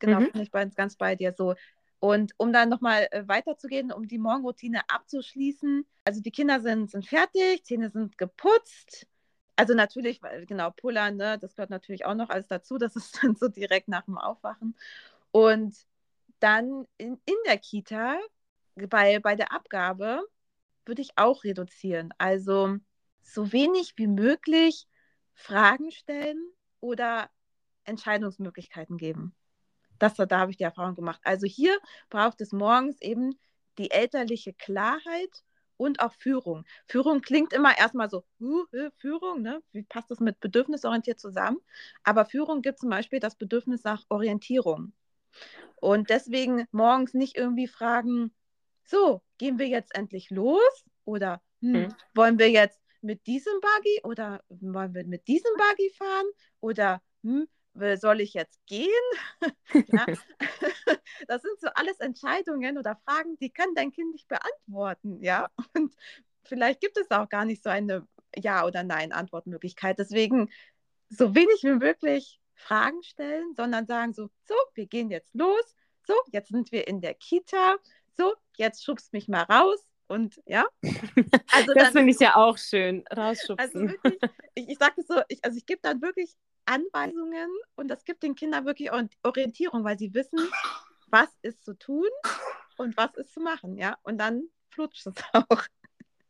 Genau, 0.00 0.20
mhm. 0.20 0.32
bin 0.32 0.42
ich 0.42 0.50
ganz, 0.50 0.74
ganz 0.74 0.96
bei 0.96 1.14
dir 1.14 1.32
so. 1.36 1.54
Und 2.00 2.32
um 2.36 2.52
dann 2.52 2.68
nochmal 2.68 3.08
äh, 3.10 3.26
weiterzugehen, 3.26 3.90
um 3.90 4.06
die 4.06 4.18
Morgenroutine 4.18 4.82
abzuschließen, 4.88 5.84
also 6.04 6.20
die 6.20 6.30
Kinder 6.30 6.60
sind, 6.60 6.90
sind 6.90 7.06
fertig, 7.06 7.64
Zähne 7.64 7.90
sind 7.90 8.16
geputzt, 8.18 9.06
also 9.58 9.74
natürlich, 9.74 10.20
genau, 10.46 10.70
Pullern, 10.70 11.16
ne, 11.16 11.36
das 11.36 11.56
gehört 11.56 11.70
natürlich 11.70 12.04
auch 12.04 12.14
noch 12.14 12.30
alles 12.30 12.46
dazu. 12.46 12.78
Das 12.78 12.94
ist 12.94 13.18
dann 13.22 13.34
so 13.34 13.48
direkt 13.48 13.88
nach 13.88 14.04
dem 14.04 14.16
Aufwachen. 14.16 14.76
Und 15.32 15.76
dann 16.38 16.86
in, 16.96 17.20
in 17.24 17.34
der 17.44 17.58
Kita, 17.58 18.20
bei, 18.76 19.18
bei 19.18 19.34
der 19.34 19.52
Abgabe, 19.52 20.22
würde 20.84 21.02
ich 21.02 21.10
auch 21.16 21.42
reduzieren. 21.42 22.14
Also 22.18 22.76
so 23.20 23.52
wenig 23.52 23.94
wie 23.96 24.06
möglich 24.06 24.86
Fragen 25.34 25.90
stellen 25.90 26.40
oder 26.78 27.28
Entscheidungsmöglichkeiten 27.82 28.96
geben. 28.96 29.34
Das, 29.98 30.14
da 30.14 30.38
habe 30.38 30.50
ich 30.50 30.56
die 30.56 30.64
Erfahrung 30.64 30.94
gemacht. 30.94 31.20
Also 31.24 31.46
hier 31.46 31.78
braucht 32.10 32.40
es 32.40 32.52
morgens 32.52 33.00
eben 33.00 33.38
die 33.78 33.90
elterliche 33.90 34.52
Klarheit 34.52 35.44
und 35.76 36.00
auch 36.00 36.12
Führung. 36.14 36.64
Führung 36.86 37.20
klingt 37.20 37.52
immer 37.52 37.78
erstmal 37.78 38.10
so, 38.10 38.24
uh, 38.40 38.64
Führung, 38.96 39.42
ne? 39.42 39.62
wie 39.72 39.84
passt 39.84 40.10
das 40.10 40.20
mit 40.20 40.40
bedürfnisorientiert 40.40 41.20
zusammen? 41.20 41.58
Aber 42.02 42.26
Führung 42.26 42.62
gibt 42.62 42.80
zum 42.80 42.90
Beispiel 42.90 43.20
das 43.20 43.36
Bedürfnis 43.36 43.84
nach 43.84 44.04
Orientierung. 44.08 44.92
Und 45.76 46.10
deswegen 46.10 46.66
morgens 46.72 47.14
nicht 47.14 47.36
irgendwie 47.36 47.68
fragen, 47.68 48.34
so, 48.84 49.22
gehen 49.38 49.58
wir 49.58 49.68
jetzt 49.68 49.94
endlich 49.94 50.30
los? 50.30 50.84
Oder 51.04 51.40
hm, 51.60 51.72
mhm. 51.72 51.94
wollen 52.14 52.38
wir 52.38 52.50
jetzt 52.50 52.80
mit 53.00 53.26
diesem 53.26 53.54
Buggy 53.60 54.00
oder 54.02 54.42
wollen 54.48 54.94
wir 54.94 55.06
mit 55.06 55.28
diesem 55.28 55.52
Buggy 55.56 55.90
fahren? 55.90 56.26
Oder 56.60 57.00
hm, 57.22 57.46
soll 57.96 58.20
ich 58.20 58.34
jetzt 58.34 58.64
gehen? 58.66 58.88
ja. 59.88 60.06
Das 61.26 61.42
sind 61.42 61.58
so 61.60 61.68
alles 61.74 61.98
Entscheidungen 61.98 62.78
oder 62.78 62.96
Fragen, 63.04 63.36
die 63.38 63.50
kann 63.50 63.74
dein 63.74 63.90
Kind 63.90 64.12
nicht 64.12 64.28
beantworten, 64.28 65.20
ja. 65.22 65.48
Und 65.74 65.94
vielleicht 66.44 66.80
gibt 66.80 66.96
es 66.96 67.10
auch 67.10 67.28
gar 67.28 67.44
nicht 67.44 67.62
so 67.62 67.70
eine 67.70 68.06
Ja- 68.36 68.64
oder 68.64 68.84
Nein-Antwortmöglichkeit. 68.84 69.98
Deswegen 69.98 70.48
so 71.08 71.34
wenig 71.34 71.62
wie 71.64 71.72
möglich 71.72 72.40
Fragen 72.54 73.02
stellen, 73.02 73.54
sondern 73.54 73.86
sagen 73.86 74.12
so, 74.12 74.28
so, 74.44 74.54
wir 74.74 74.86
gehen 74.86 75.10
jetzt 75.10 75.34
los, 75.34 75.74
so, 76.06 76.14
jetzt 76.32 76.48
sind 76.48 76.72
wir 76.72 76.88
in 76.88 77.00
der 77.00 77.14
Kita, 77.14 77.76
so, 78.16 78.34
jetzt 78.56 78.84
schubst 78.84 79.12
mich 79.12 79.28
mal 79.28 79.42
raus 79.42 79.84
und 80.08 80.40
ja. 80.46 80.66
Also 81.52 81.72
das 81.74 81.90
finde 81.90 82.10
ich 82.10 82.20
ja 82.20 82.36
auch 82.36 82.58
schön, 82.58 83.04
rausschubsen. 83.14 83.58
Also 83.58 83.80
wirklich, 83.80 84.18
ich, 84.54 84.68
ich 84.70 84.78
sage 84.78 85.02
so, 85.06 85.20
ich, 85.28 85.44
also 85.44 85.56
ich 85.56 85.66
gebe 85.66 85.80
dann 85.82 86.02
wirklich 86.02 86.34
Anweisungen 86.68 87.48
und 87.76 87.88
das 87.88 88.04
gibt 88.04 88.22
den 88.22 88.34
Kindern 88.34 88.66
wirklich 88.66 88.90
Orientierung, 89.22 89.84
weil 89.84 89.98
sie 89.98 90.12
wissen, 90.14 90.38
was 91.10 91.28
ist 91.42 91.64
zu 91.64 91.74
tun 91.74 92.08
und 92.76 92.96
was 92.96 93.14
ist 93.16 93.32
zu 93.32 93.40
machen, 93.40 93.76
ja. 93.76 93.96
Und 94.02 94.18
dann 94.18 94.48
flutscht 94.70 95.06
es 95.06 95.14
auch. 95.32 95.62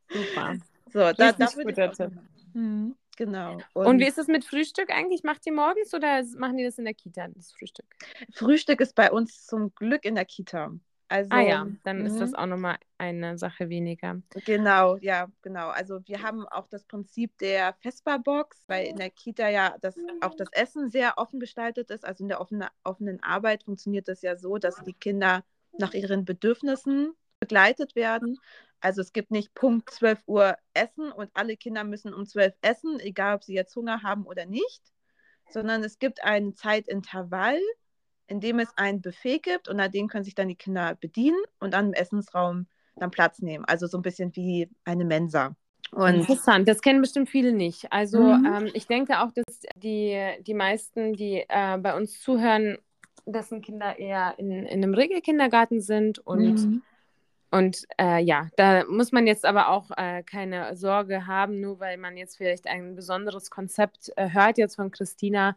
Super. 0.08 0.56
So, 0.90 1.00
da, 1.12 1.32
da 1.32 1.54
würde 1.54 1.92
ich 1.92 2.54
hm, 2.54 2.96
genau. 3.16 3.58
Und, 3.74 3.86
und, 3.86 3.98
wie 3.98 4.06
ist 4.06 4.18
es 4.18 4.26
mit 4.26 4.44
Frühstück 4.44 4.90
eigentlich? 4.90 5.22
Macht 5.22 5.44
ihr 5.46 5.52
morgens 5.52 5.92
oder 5.92 6.24
machen 6.36 6.56
die 6.56 6.64
das 6.64 6.78
in 6.78 6.84
der 6.84 6.94
Kita, 6.94 7.28
das 7.28 7.52
Frühstück? 7.52 7.86
Frühstück 8.32 8.80
ist 8.80 8.94
bei 8.94 9.10
uns 9.10 9.44
zum 9.44 9.74
Glück 9.74 10.04
in 10.04 10.14
der 10.14 10.24
Kita. 10.24 10.72
Also, 11.10 11.30
ah 11.30 11.40
ja, 11.40 11.66
dann 11.84 12.04
ist 12.04 12.20
das 12.20 12.32
mhm. 12.32 12.36
auch 12.36 12.46
nochmal 12.46 12.76
eine 12.98 13.38
Sache 13.38 13.70
weniger. 13.70 14.20
Genau, 14.44 14.96
ja, 14.96 15.28
genau. 15.40 15.68
Also 15.68 16.00
wir 16.06 16.22
haben 16.22 16.46
auch 16.46 16.66
das 16.68 16.84
Prinzip 16.84 17.36
der 17.38 17.74
Vespa-Box, 17.80 18.64
weil 18.66 18.86
in 18.86 18.96
der 18.96 19.08
Kita 19.08 19.48
ja 19.48 19.76
das, 19.80 19.96
auch 20.20 20.34
das 20.34 20.48
Essen 20.52 20.90
sehr 20.90 21.14
offen 21.16 21.40
gestaltet 21.40 21.90
ist. 21.90 22.04
Also 22.04 22.24
in 22.24 22.28
der 22.28 22.40
offene, 22.42 22.68
offenen 22.84 23.22
Arbeit 23.22 23.64
funktioniert 23.64 24.06
das 24.08 24.20
ja 24.20 24.36
so, 24.36 24.58
dass 24.58 24.82
die 24.84 24.92
Kinder 24.92 25.44
nach 25.78 25.94
ihren 25.94 26.26
Bedürfnissen 26.26 27.14
begleitet 27.40 27.96
werden. 27.96 28.38
Also 28.80 29.00
es 29.00 29.12
gibt 29.12 29.30
nicht 29.30 29.54
Punkt 29.54 29.90
12 29.90 30.22
Uhr 30.26 30.56
Essen 30.74 31.10
und 31.10 31.30
alle 31.34 31.56
Kinder 31.56 31.84
müssen 31.84 32.12
um 32.12 32.26
12 32.26 32.54
essen, 32.60 33.00
egal 33.00 33.36
ob 33.36 33.44
sie 33.44 33.54
jetzt 33.54 33.74
Hunger 33.74 34.02
haben 34.02 34.26
oder 34.26 34.44
nicht, 34.44 34.82
sondern 35.48 35.82
es 35.82 35.98
gibt 35.98 36.22
ein 36.22 36.54
Zeitintervall, 36.54 37.60
in 38.28 38.40
dem 38.40 38.58
es 38.58 38.68
ein 38.76 39.00
Buffet 39.00 39.40
gibt 39.40 39.68
und 39.68 39.80
an 39.80 39.90
dem 39.90 40.08
können 40.08 40.24
sich 40.24 40.34
dann 40.34 40.48
die 40.48 40.54
Kinder 40.54 40.96
bedienen 41.00 41.38
und 41.58 41.74
dann 41.74 41.88
im 41.88 41.92
Essensraum 41.94 42.66
dann 42.96 43.10
Platz 43.10 43.40
nehmen. 43.40 43.64
Also 43.64 43.86
so 43.86 43.98
ein 43.98 44.02
bisschen 44.02 44.34
wie 44.36 44.68
eine 44.84 45.04
Mensa. 45.04 45.56
Und 45.90 46.14
Interessant, 46.14 46.68
das 46.68 46.82
kennen 46.82 47.00
bestimmt 47.00 47.30
viele 47.30 47.52
nicht. 47.52 47.90
Also 47.90 48.20
mhm. 48.20 48.46
ähm, 48.46 48.70
ich 48.74 48.86
denke 48.86 49.20
auch, 49.20 49.32
dass 49.32 49.62
die, 49.76 50.18
die 50.40 50.54
meisten, 50.54 51.14
die 51.14 51.44
äh, 51.48 51.78
bei 51.78 51.96
uns 51.96 52.20
zuhören, 52.20 52.78
dessen 53.24 53.62
Kinder 53.62 53.98
eher 53.98 54.34
in, 54.38 54.50
in 54.50 54.82
einem 54.82 54.94
Regelkindergarten 54.94 55.80
sind 55.80 56.18
und 56.18 56.54
mhm. 56.54 56.82
Und 57.50 57.86
äh, 57.98 58.22
ja, 58.22 58.48
da 58.56 58.84
muss 58.84 59.10
man 59.10 59.26
jetzt 59.26 59.46
aber 59.46 59.70
auch 59.70 59.90
äh, 59.96 60.22
keine 60.22 60.76
Sorge 60.76 61.26
haben, 61.26 61.60
nur 61.60 61.80
weil 61.80 61.96
man 61.96 62.16
jetzt 62.16 62.36
vielleicht 62.36 62.66
ein 62.66 62.94
besonderes 62.94 63.50
Konzept 63.50 64.12
äh, 64.16 64.28
hört 64.30 64.58
jetzt 64.58 64.76
von 64.76 64.90
Christina, 64.90 65.56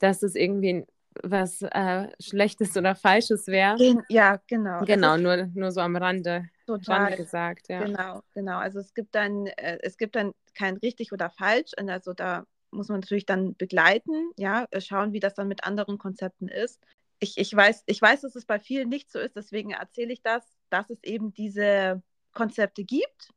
dass 0.00 0.22
es 0.24 0.34
irgendwie 0.34 0.84
was 1.22 1.62
äh, 1.62 2.08
Schlechtes 2.20 2.76
oder 2.76 2.94
Falsches 2.94 3.46
wäre. 3.46 3.76
Ja, 4.08 4.40
genau. 4.46 4.84
Genau, 4.84 5.16
nur, 5.16 5.46
nur 5.54 5.72
so 5.72 5.80
am 5.80 5.96
Rande, 5.96 6.48
total, 6.66 7.02
Rande 7.02 7.16
gesagt. 7.16 7.68
Ja. 7.68 7.84
Genau, 7.84 8.22
genau. 8.34 8.58
Also 8.58 8.80
es 8.80 8.94
gibt 8.94 9.14
dann, 9.14 9.46
äh, 9.46 9.78
es 9.82 9.96
gibt 9.96 10.16
dann 10.16 10.32
kein 10.54 10.76
richtig 10.78 11.12
oder 11.12 11.30
falsch. 11.30 11.72
Also 11.76 12.12
da 12.12 12.44
muss 12.70 12.88
man 12.88 13.00
natürlich 13.00 13.26
dann 13.26 13.54
begleiten, 13.56 14.30
ja, 14.36 14.66
äh, 14.70 14.80
schauen, 14.80 15.12
wie 15.12 15.20
das 15.20 15.34
dann 15.34 15.48
mit 15.48 15.64
anderen 15.64 15.98
Konzepten 15.98 16.48
ist. 16.48 16.80
Ich, 17.20 17.36
ich, 17.38 17.54
weiß, 17.54 17.84
ich 17.86 18.00
weiß, 18.00 18.20
dass 18.20 18.36
es 18.36 18.44
bei 18.44 18.60
vielen 18.60 18.88
nicht 18.88 19.10
so 19.10 19.18
ist, 19.18 19.34
deswegen 19.34 19.72
erzähle 19.72 20.12
ich 20.12 20.22
das, 20.22 20.44
dass 20.70 20.88
es 20.90 21.02
eben 21.02 21.32
diese 21.32 22.02
Konzepte 22.32 22.84
gibt, 22.84 23.30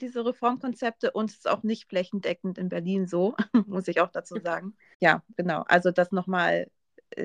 diese 0.00 0.24
Reformkonzepte 0.24 1.12
und 1.12 1.30
es 1.30 1.38
ist 1.38 1.48
auch 1.48 1.62
nicht 1.62 1.88
flächendeckend 1.88 2.58
in 2.58 2.68
Berlin 2.68 3.06
so, 3.06 3.36
muss 3.66 3.88
ich 3.88 4.00
auch 4.00 4.10
dazu 4.10 4.40
sagen. 4.40 4.76
Ja, 5.00 5.22
genau. 5.36 5.64
Also 5.68 5.90
das 5.90 6.12
nochmal 6.12 6.68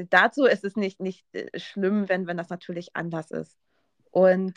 dazu 0.09 0.45
ist 0.45 0.63
es 0.63 0.75
nicht, 0.75 0.99
nicht 0.99 1.25
äh, 1.33 1.59
schlimm, 1.59 2.09
wenn, 2.09 2.27
wenn 2.27 2.37
das 2.37 2.49
natürlich 2.49 2.95
anders 2.95 3.31
ist. 3.31 3.57
Und 4.11 4.53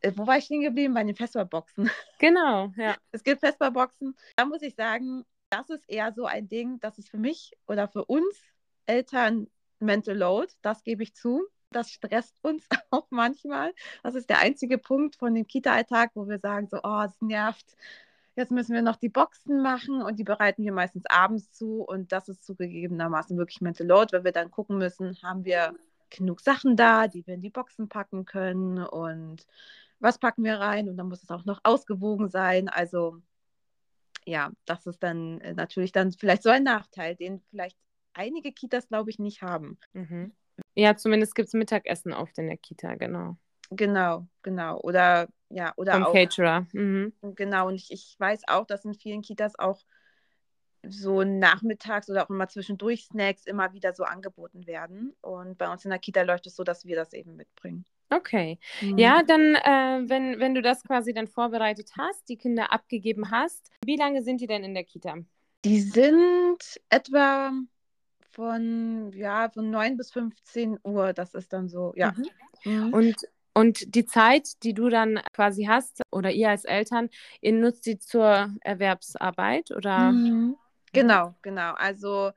äh, 0.00 0.12
wo 0.16 0.26
war 0.26 0.38
ich 0.38 0.44
stehen 0.44 0.62
geblieben? 0.62 0.94
Bei 0.94 1.04
den 1.04 1.16
Vesperboxen. 1.16 1.90
Genau, 2.18 2.72
ja. 2.76 2.96
Es 3.10 3.24
gibt 3.24 3.40
Vesperboxen. 3.40 4.16
Da 4.36 4.44
muss 4.44 4.62
ich 4.62 4.74
sagen, 4.74 5.24
das 5.50 5.70
ist 5.70 5.88
eher 5.88 6.12
so 6.12 6.24
ein 6.24 6.48
Ding, 6.48 6.80
das 6.80 6.98
ist 6.98 7.10
für 7.10 7.18
mich 7.18 7.52
oder 7.66 7.88
für 7.88 8.04
uns 8.04 8.40
Eltern 8.86 9.48
Mental 9.80 10.16
Load, 10.16 10.52
das 10.62 10.82
gebe 10.84 11.02
ich 11.02 11.14
zu. 11.14 11.44
Das 11.70 11.90
stresst 11.90 12.36
uns 12.42 12.66
auch 12.90 13.06
manchmal. 13.10 13.74
Das 14.02 14.14
ist 14.14 14.30
der 14.30 14.38
einzige 14.38 14.78
Punkt 14.78 15.16
von 15.16 15.34
dem 15.34 15.46
Kita-Alltag, 15.46 16.10
wo 16.14 16.28
wir 16.28 16.38
sagen, 16.38 16.68
so, 16.68 16.78
oh, 16.82 17.02
es 17.02 17.20
nervt 17.20 17.76
Jetzt 18.34 18.50
müssen 18.50 18.74
wir 18.74 18.82
noch 18.82 18.96
die 18.96 19.10
Boxen 19.10 19.62
machen 19.62 20.02
und 20.02 20.18
die 20.18 20.24
bereiten 20.24 20.64
wir 20.64 20.72
meistens 20.72 21.04
abends 21.06 21.52
zu. 21.52 21.82
Und 21.82 22.12
das 22.12 22.28
ist 22.28 22.44
zugegebenermaßen 22.44 23.36
wirklich 23.36 23.60
Mental 23.60 23.86
Load, 23.86 24.12
weil 24.12 24.24
wir 24.24 24.32
dann 24.32 24.50
gucken 24.50 24.78
müssen, 24.78 25.18
haben 25.22 25.44
wir 25.44 25.74
genug 26.10 26.40
Sachen 26.40 26.76
da, 26.76 27.08
die 27.08 27.26
wir 27.26 27.34
in 27.34 27.42
die 27.42 27.50
Boxen 27.50 27.88
packen 27.88 28.24
können 28.24 28.78
und 28.78 29.46
was 29.98 30.18
packen 30.18 30.44
wir 30.44 30.56
rein 30.56 30.88
und 30.88 30.96
dann 30.96 31.08
muss 31.08 31.22
es 31.22 31.30
auch 31.30 31.44
noch 31.44 31.60
ausgewogen 31.62 32.28
sein. 32.28 32.68
Also 32.68 33.18
ja, 34.24 34.52
das 34.64 34.86
ist 34.86 35.02
dann 35.02 35.40
äh, 35.40 35.54
natürlich 35.54 35.92
dann 35.92 36.12
vielleicht 36.12 36.42
so 36.42 36.50
ein 36.50 36.64
Nachteil, 36.64 37.16
den 37.16 37.40
vielleicht 37.50 37.78
einige 38.12 38.52
Kitas, 38.52 38.88
glaube 38.88 39.10
ich, 39.10 39.18
nicht 39.18 39.42
haben. 39.42 39.78
Mhm. 39.92 40.32
Ja, 40.74 40.96
zumindest 40.96 41.34
gibt 41.34 41.48
es 41.48 41.54
Mittagessen 41.54 42.12
oft 42.12 42.36
in 42.38 42.48
der 42.48 42.56
Kita, 42.56 42.94
genau. 42.94 43.36
Genau, 43.76 44.26
genau. 44.42 44.78
Oder 44.80 45.28
ja, 45.48 45.72
oder 45.76 45.92
Vom 45.92 46.04
auch. 46.04 46.12
Caterer. 46.12 46.66
Mhm. 46.72 47.12
Genau, 47.34 47.68
und 47.68 47.74
ich, 47.74 47.90
ich 47.90 48.16
weiß 48.18 48.42
auch, 48.48 48.66
dass 48.66 48.84
in 48.84 48.94
vielen 48.94 49.22
Kitas 49.22 49.58
auch 49.58 49.82
so 50.88 51.22
nachmittags 51.22 52.10
oder 52.10 52.24
auch 52.24 52.30
immer 52.30 52.48
zwischendurch 52.48 53.04
Snacks 53.04 53.46
immer 53.46 53.72
wieder 53.72 53.92
so 53.92 54.04
angeboten 54.04 54.66
werden. 54.66 55.14
Und 55.20 55.58
bei 55.58 55.70
uns 55.70 55.84
in 55.84 55.90
der 55.90 55.98
Kita 55.98 56.22
läuft 56.22 56.46
es 56.46 56.56
so, 56.56 56.64
dass 56.64 56.84
wir 56.84 56.96
das 56.96 57.12
eben 57.12 57.36
mitbringen. 57.36 57.84
Okay. 58.10 58.58
Mhm. 58.80 58.98
Ja, 58.98 59.22
dann, 59.22 59.54
äh, 59.54 60.08
wenn, 60.08 60.38
wenn 60.40 60.54
du 60.54 60.62
das 60.62 60.82
quasi 60.82 61.14
dann 61.14 61.28
vorbereitet 61.28 61.90
hast, 61.96 62.28
die 62.28 62.36
Kinder 62.36 62.72
abgegeben 62.72 63.30
hast, 63.30 63.70
wie 63.84 63.96
lange 63.96 64.22
sind 64.22 64.40
die 64.40 64.46
denn 64.46 64.64
in 64.64 64.74
der 64.74 64.84
Kita? 64.84 65.16
Die 65.64 65.80
sind 65.80 66.58
etwa 66.90 67.52
von, 68.32 69.12
ja, 69.12 69.50
von 69.50 69.70
9 69.70 69.96
bis 69.96 70.10
15 70.10 70.78
Uhr, 70.82 71.12
das 71.12 71.34
ist 71.34 71.52
dann 71.52 71.68
so, 71.68 71.92
ja. 71.96 72.12
Mhm. 72.64 72.82
Mhm. 72.86 72.92
Und 72.92 73.16
und 73.54 73.94
die 73.94 74.06
Zeit, 74.06 74.62
die 74.62 74.74
du 74.74 74.88
dann 74.88 75.20
quasi 75.32 75.64
hast 75.64 76.02
oder 76.10 76.30
ihr 76.30 76.50
als 76.50 76.64
Eltern, 76.64 77.10
ihr 77.40 77.52
nutzt 77.52 77.84
sie 77.84 77.98
zur 77.98 78.50
Erwerbsarbeit 78.60 79.70
oder? 79.70 80.12
Mhm. 80.12 80.56
Genau, 80.92 81.34
genau. 81.42 81.72
Also 81.74 82.32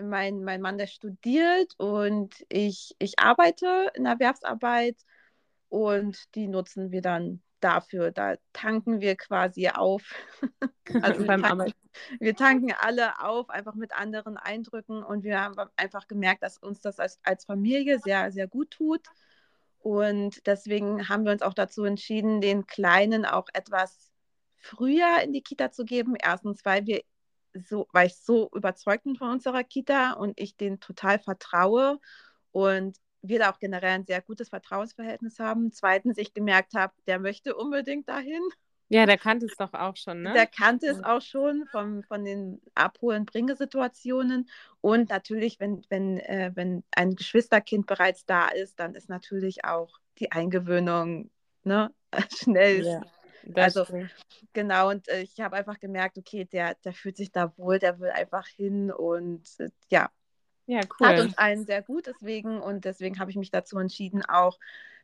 mein, 0.00 0.44
mein 0.44 0.60
Mann, 0.60 0.78
der 0.78 0.86
studiert 0.86 1.74
und 1.78 2.44
ich, 2.48 2.94
ich 2.98 3.18
arbeite 3.18 3.90
in 3.94 4.06
Erwerbsarbeit 4.06 4.96
und 5.68 6.34
die 6.34 6.48
nutzen 6.48 6.90
wir 6.92 7.02
dann 7.02 7.42
dafür. 7.60 8.10
Da 8.10 8.36
tanken 8.52 9.00
wir 9.00 9.16
quasi 9.16 9.68
auf. 9.68 10.14
also 11.02 11.24
beim 11.24 11.42
wir 11.42 11.48
tanken, 11.48 11.72
wir 12.20 12.36
tanken 12.36 12.74
alle 12.78 13.20
auf, 13.20 13.50
einfach 13.50 13.74
mit 13.74 13.92
anderen 13.92 14.36
Eindrücken 14.36 15.02
und 15.02 15.24
wir 15.24 15.40
haben 15.40 15.56
einfach 15.76 16.06
gemerkt, 16.06 16.42
dass 16.42 16.58
uns 16.58 16.80
das 16.80 17.00
als, 17.00 17.18
als 17.24 17.44
Familie 17.44 17.98
sehr, 17.98 18.30
sehr 18.30 18.46
gut 18.46 18.70
tut. 18.70 19.02
Und 19.80 20.46
deswegen 20.46 21.08
haben 21.08 21.24
wir 21.24 21.32
uns 21.32 21.42
auch 21.42 21.54
dazu 21.54 21.84
entschieden, 21.84 22.40
den 22.40 22.66
Kleinen 22.66 23.24
auch 23.24 23.48
etwas 23.52 24.10
früher 24.56 25.20
in 25.22 25.32
die 25.32 25.42
Kita 25.42 25.70
zu 25.70 25.84
geben. 25.84 26.14
Erstens, 26.16 26.64
weil 26.64 26.86
wir 26.86 27.02
so, 27.54 27.88
weil 27.92 28.08
ich 28.08 28.16
so 28.16 28.50
überzeugt 28.54 29.04
bin 29.04 29.16
von 29.16 29.30
unserer 29.30 29.64
Kita 29.64 30.12
und 30.12 30.38
ich 30.38 30.56
denen 30.56 30.80
total 30.80 31.18
vertraue 31.18 31.98
und 32.52 32.96
wir 33.22 33.38
da 33.38 33.50
auch 33.50 33.58
generell 33.58 33.90
ein 33.90 34.06
sehr 34.06 34.22
gutes 34.22 34.48
Vertrauensverhältnis 34.50 35.38
haben. 35.38 35.72
Zweitens, 35.72 36.18
ich 36.18 36.34
gemerkt 36.34 36.74
habe, 36.74 36.94
der 37.06 37.18
möchte 37.18 37.56
unbedingt 37.56 38.08
dahin. 38.08 38.42
Ja, 38.90 39.04
der 39.04 39.18
kannte 39.18 39.46
es 39.46 39.56
doch 39.56 39.74
auch 39.74 39.96
schon, 39.96 40.22
ne? 40.22 40.32
Der 40.32 40.46
kannte 40.46 40.86
es 40.86 41.04
auch 41.04 41.20
schon 41.20 41.66
vom, 41.70 42.02
von 42.04 42.24
den 42.24 42.60
Abholen-Bringesituationen. 42.74 44.48
Und 44.80 45.10
natürlich, 45.10 45.60
wenn, 45.60 45.84
wenn, 45.90 46.18
äh, 46.20 46.52
wenn 46.54 46.82
ein 46.96 47.14
Geschwisterkind 47.14 47.86
bereits 47.86 48.24
da 48.24 48.48
ist, 48.48 48.80
dann 48.80 48.94
ist 48.94 49.10
natürlich 49.10 49.64
auch 49.64 49.98
die 50.18 50.32
Eingewöhnung 50.32 51.30
ne, 51.64 51.92
schnell. 52.34 52.84
Ja, 52.84 53.02
also 53.54 53.84
stimmt. 53.84 54.14
genau, 54.54 54.88
und 54.88 55.08
äh, 55.08 55.20
ich 55.20 55.38
habe 55.40 55.56
einfach 55.56 55.78
gemerkt, 55.78 56.16
okay, 56.16 56.46
der, 56.46 56.74
der 56.76 56.94
fühlt 56.94 57.16
sich 57.16 57.30
da 57.30 57.52
wohl, 57.58 57.78
der 57.78 58.00
will 58.00 58.10
einfach 58.10 58.46
hin 58.46 58.90
und 58.90 59.48
äh, 59.58 59.68
ja. 59.90 60.10
Ja, 60.66 60.80
cool. 61.00 61.08
Hat 61.08 61.18
uns 61.20 61.38
allen 61.38 61.64
sehr 61.64 61.82
gut 61.82 62.06
deswegen 62.06 62.60
und 62.60 62.84
deswegen 62.84 63.18
habe 63.18 63.30
ich 63.30 63.38
mich 63.38 63.50
dazu 63.50 63.78
entschieden, 63.78 64.22
auch 64.26 64.58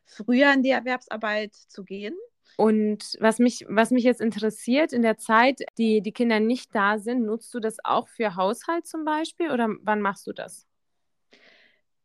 früher 0.05 0.53
in 0.53 0.61
die 0.61 0.69
Erwerbsarbeit 0.69 1.55
zu 1.55 1.83
gehen. 1.83 2.15
Und 2.57 3.17
was 3.19 3.39
mich, 3.39 3.65
was 3.67 3.91
mich 3.91 4.03
jetzt 4.03 4.21
interessiert, 4.21 4.93
in 4.93 5.01
der 5.01 5.17
Zeit, 5.17 5.61
die 5.77 6.01
die 6.01 6.13
Kinder 6.13 6.39
nicht 6.39 6.73
da 6.73 6.99
sind, 6.99 7.25
nutzt 7.25 7.53
du 7.53 7.59
das 7.59 7.77
auch 7.83 8.07
für 8.07 8.35
Haushalt 8.35 8.87
zum 8.87 9.03
Beispiel 9.03 9.51
oder 9.51 9.69
wann 9.81 10.01
machst 10.01 10.25
du 10.27 10.33
das? 10.33 10.65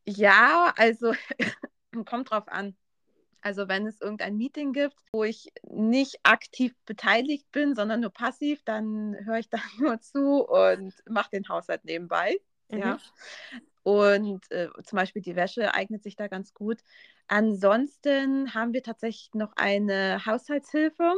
Ja, 0.06 0.72
also 0.76 1.12
kommt 2.06 2.30
drauf 2.30 2.48
an. 2.48 2.76
Also 3.42 3.68
wenn 3.68 3.86
es 3.86 4.00
irgendein 4.00 4.36
Meeting 4.36 4.72
gibt, 4.72 4.96
wo 5.12 5.24
ich 5.24 5.48
nicht 5.62 6.18
aktiv 6.24 6.74
beteiligt 6.84 7.50
bin, 7.52 7.74
sondern 7.74 8.00
nur 8.00 8.10
passiv, 8.10 8.62
dann 8.64 9.16
höre 9.24 9.38
ich 9.38 9.48
da 9.50 9.58
nur 9.78 10.00
zu 10.00 10.46
und 10.46 10.94
mache 11.08 11.30
den 11.30 11.48
Haushalt 11.48 11.84
nebenbei. 11.84 12.38
Mhm. 12.68 12.78
Ja. 12.78 12.98
Und 13.82 14.50
äh, 14.50 14.68
zum 14.84 14.96
Beispiel 14.96 15.22
die 15.22 15.36
Wäsche 15.36 15.72
eignet 15.74 16.02
sich 16.02 16.16
da 16.16 16.28
ganz 16.28 16.52
gut. 16.52 16.80
Ansonsten 17.32 18.54
haben 18.54 18.72
wir 18.72 18.82
tatsächlich 18.82 19.30
noch 19.34 19.52
eine 19.54 20.26
Haushaltshilfe 20.26 21.14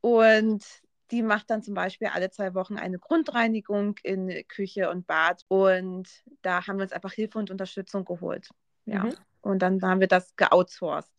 und 0.00 0.64
die 1.10 1.24
macht 1.24 1.50
dann 1.50 1.60
zum 1.60 1.74
Beispiel 1.74 2.06
alle 2.06 2.30
zwei 2.30 2.54
Wochen 2.54 2.76
eine 2.76 3.00
Grundreinigung 3.00 3.96
in 4.04 4.44
Küche 4.46 4.88
und 4.90 5.08
Bad. 5.08 5.42
Und 5.48 6.08
da 6.42 6.68
haben 6.68 6.78
wir 6.78 6.84
uns 6.84 6.92
einfach 6.92 7.10
Hilfe 7.10 7.40
und 7.40 7.50
Unterstützung 7.50 8.04
geholt. 8.04 8.48
Ja. 8.84 9.06
Mhm. 9.06 9.14
Und 9.40 9.62
dann 9.62 9.82
haben 9.82 9.98
wir 9.98 10.06
das 10.06 10.36
geoutsourced. 10.36 11.10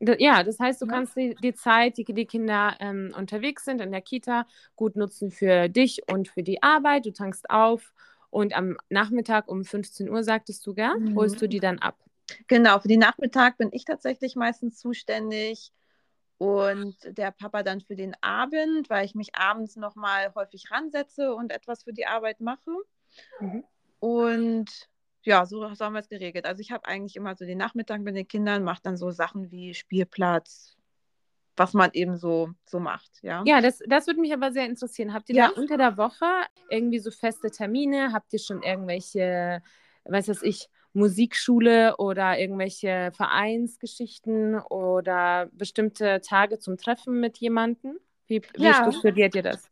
Ja, 0.00 0.42
das 0.42 0.58
heißt, 0.58 0.82
du 0.82 0.86
ja. 0.86 0.92
kannst 0.92 1.16
die, 1.16 1.36
die, 1.40 1.54
Zeit, 1.54 1.98
die 1.98 2.04
die 2.04 2.26
Kinder 2.26 2.74
ähm, 2.80 3.14
unterwegs 3.16 3.64
sind 3.64 3.80
in 3.80 3.92
der 3.92 4.02
Kita, 4.02 4.44
gut 4.74 4.96
nutzen 4.96 5.30
für 5.30 5.68
dich 5.68 6.02
und 6.10 6.26
für 6.26 6.42
die 6.42 6.64
Arbeit. 6.64 7.06
Du 7.06 7.12
tankst 7.12 7.48
auf 7.48 7.92
und 8.30 8.56
am 8.56 8.76
Nachmittag 8.90 9.46
um 9.46 9.64
15 9.64 10.10
Uhr, 10.10 10.24
sagtest 10.24 10.66
du, 10.66 10.74
gell, 10.74 10.98
mhm. 10.98 11.14
holst 11.14 11.40
du 11.40 11.48
die 11.48 11.60
dann 11.60 11.78
ab. 11.78 11.96
Genau, 12.46 12.78
für 12.78 12.88
den 12.88 13.00
Nachmittag 13.00 13.58
bin 13.58 13.70
ich 13.72 13.84
tatsächlich 13.84 14.36
meistens 14.36 14.78
zuständig 14.78 15.72
und 16.38 16.96
der 17.04 17.32
Papa 17.32 17.62
dann 17.62 17.80
für 17.80 17.96
den 17.96 18.14
Abend, 18.20 18.88
weil 18.90 19.04
ich 19.04 19.14
mich 19.14 19.34
abends 19.34 19.76
nochmal 19.76 20.32
häufig 20.34 20.70
ransetze 20.70 21.34
und 21.34 21.50
etwas 21.50 21.82
für 21.82 21.92
die 21.92 22.06
Arbeit 22.06 22.40
mache. 22.40 22.70
Mhm. 23.40 23.64
Und 23.98 24.88
ja, 25.22 25.44
so, 25.46 25.74
so 25.74 25.84
haben 25.84 25.94
wir 25.94 26.00
es 26.00 26.08
geregelt. 26.08 26.46
Also 26.46 26.60
ich 26.60 26.70
habe 26.70 26.86
eigentlich 26.86 27.16
immer 27.16 27.34
so 27.34 27.44
den 27.44 27.58
Nachmittag 27.58 28.00
mit 28.00 28.16
den 28.16 28.28
Kindern, 28.28 28.62
mache 28.62 28.82
dann 28.82 28.96
so 28.96 29.10
Sachen 29.10 29.50
wie 29.50 29.74
Spielplatz, 29.74 30.76
was 31.56 31.74
man 31.74 31.90
eben 31.92 32.16
so, 32.16 32.50
so 32.64 32.78
macht. 32.78 33.10
Ja, 33.22 33.42
ja 33.44 33.60
das, 33.60 33.80
das 33.86 34.06
würde 34.06 34.20
mich 34.20 34.32
aber 34.32 34.52
sehr 34.52 34.66
interessieren. 34.66 35.12
Habt 35.12 35.28
ihr 35.30 35.34
ja. 35.34 35.48
da 35.48 35.60
unter 35.60 35.76
der 35.76 35.96
Woche 35.96 36.26
irgendwie 36.70 37.00
so 37.00 37.10
feste 37.10 37.50
Termine? 37.50 38.12
Habt 38.12 38.32
ihr 38.32 38.38
schon 38.38 38.62
irgendwelche, 38.62 39.60
weiß 40.04 40.28
was 40.28 40.42
ich, 40.42 40.68
Musikschule 40.98 41.96
oder 41.96 42.38
irgendwelche 42.38 43.10
Vereinsgeschichten 43.12 44.60
oder 44.60 45.48
bestimmte 45.52 46.20
Tage 46.20 46.58
zum 46.58 46.76
Treffen 46.76 47.20
mit 47.20 47.38
jemandem? 47.38 47.98
Wie, 48.26 48.42
wie 48.54 48.64
ja. 48.64 48.92
studiert 48.92 49.34
ihr 49.34 49.42
das? 49.42 49.70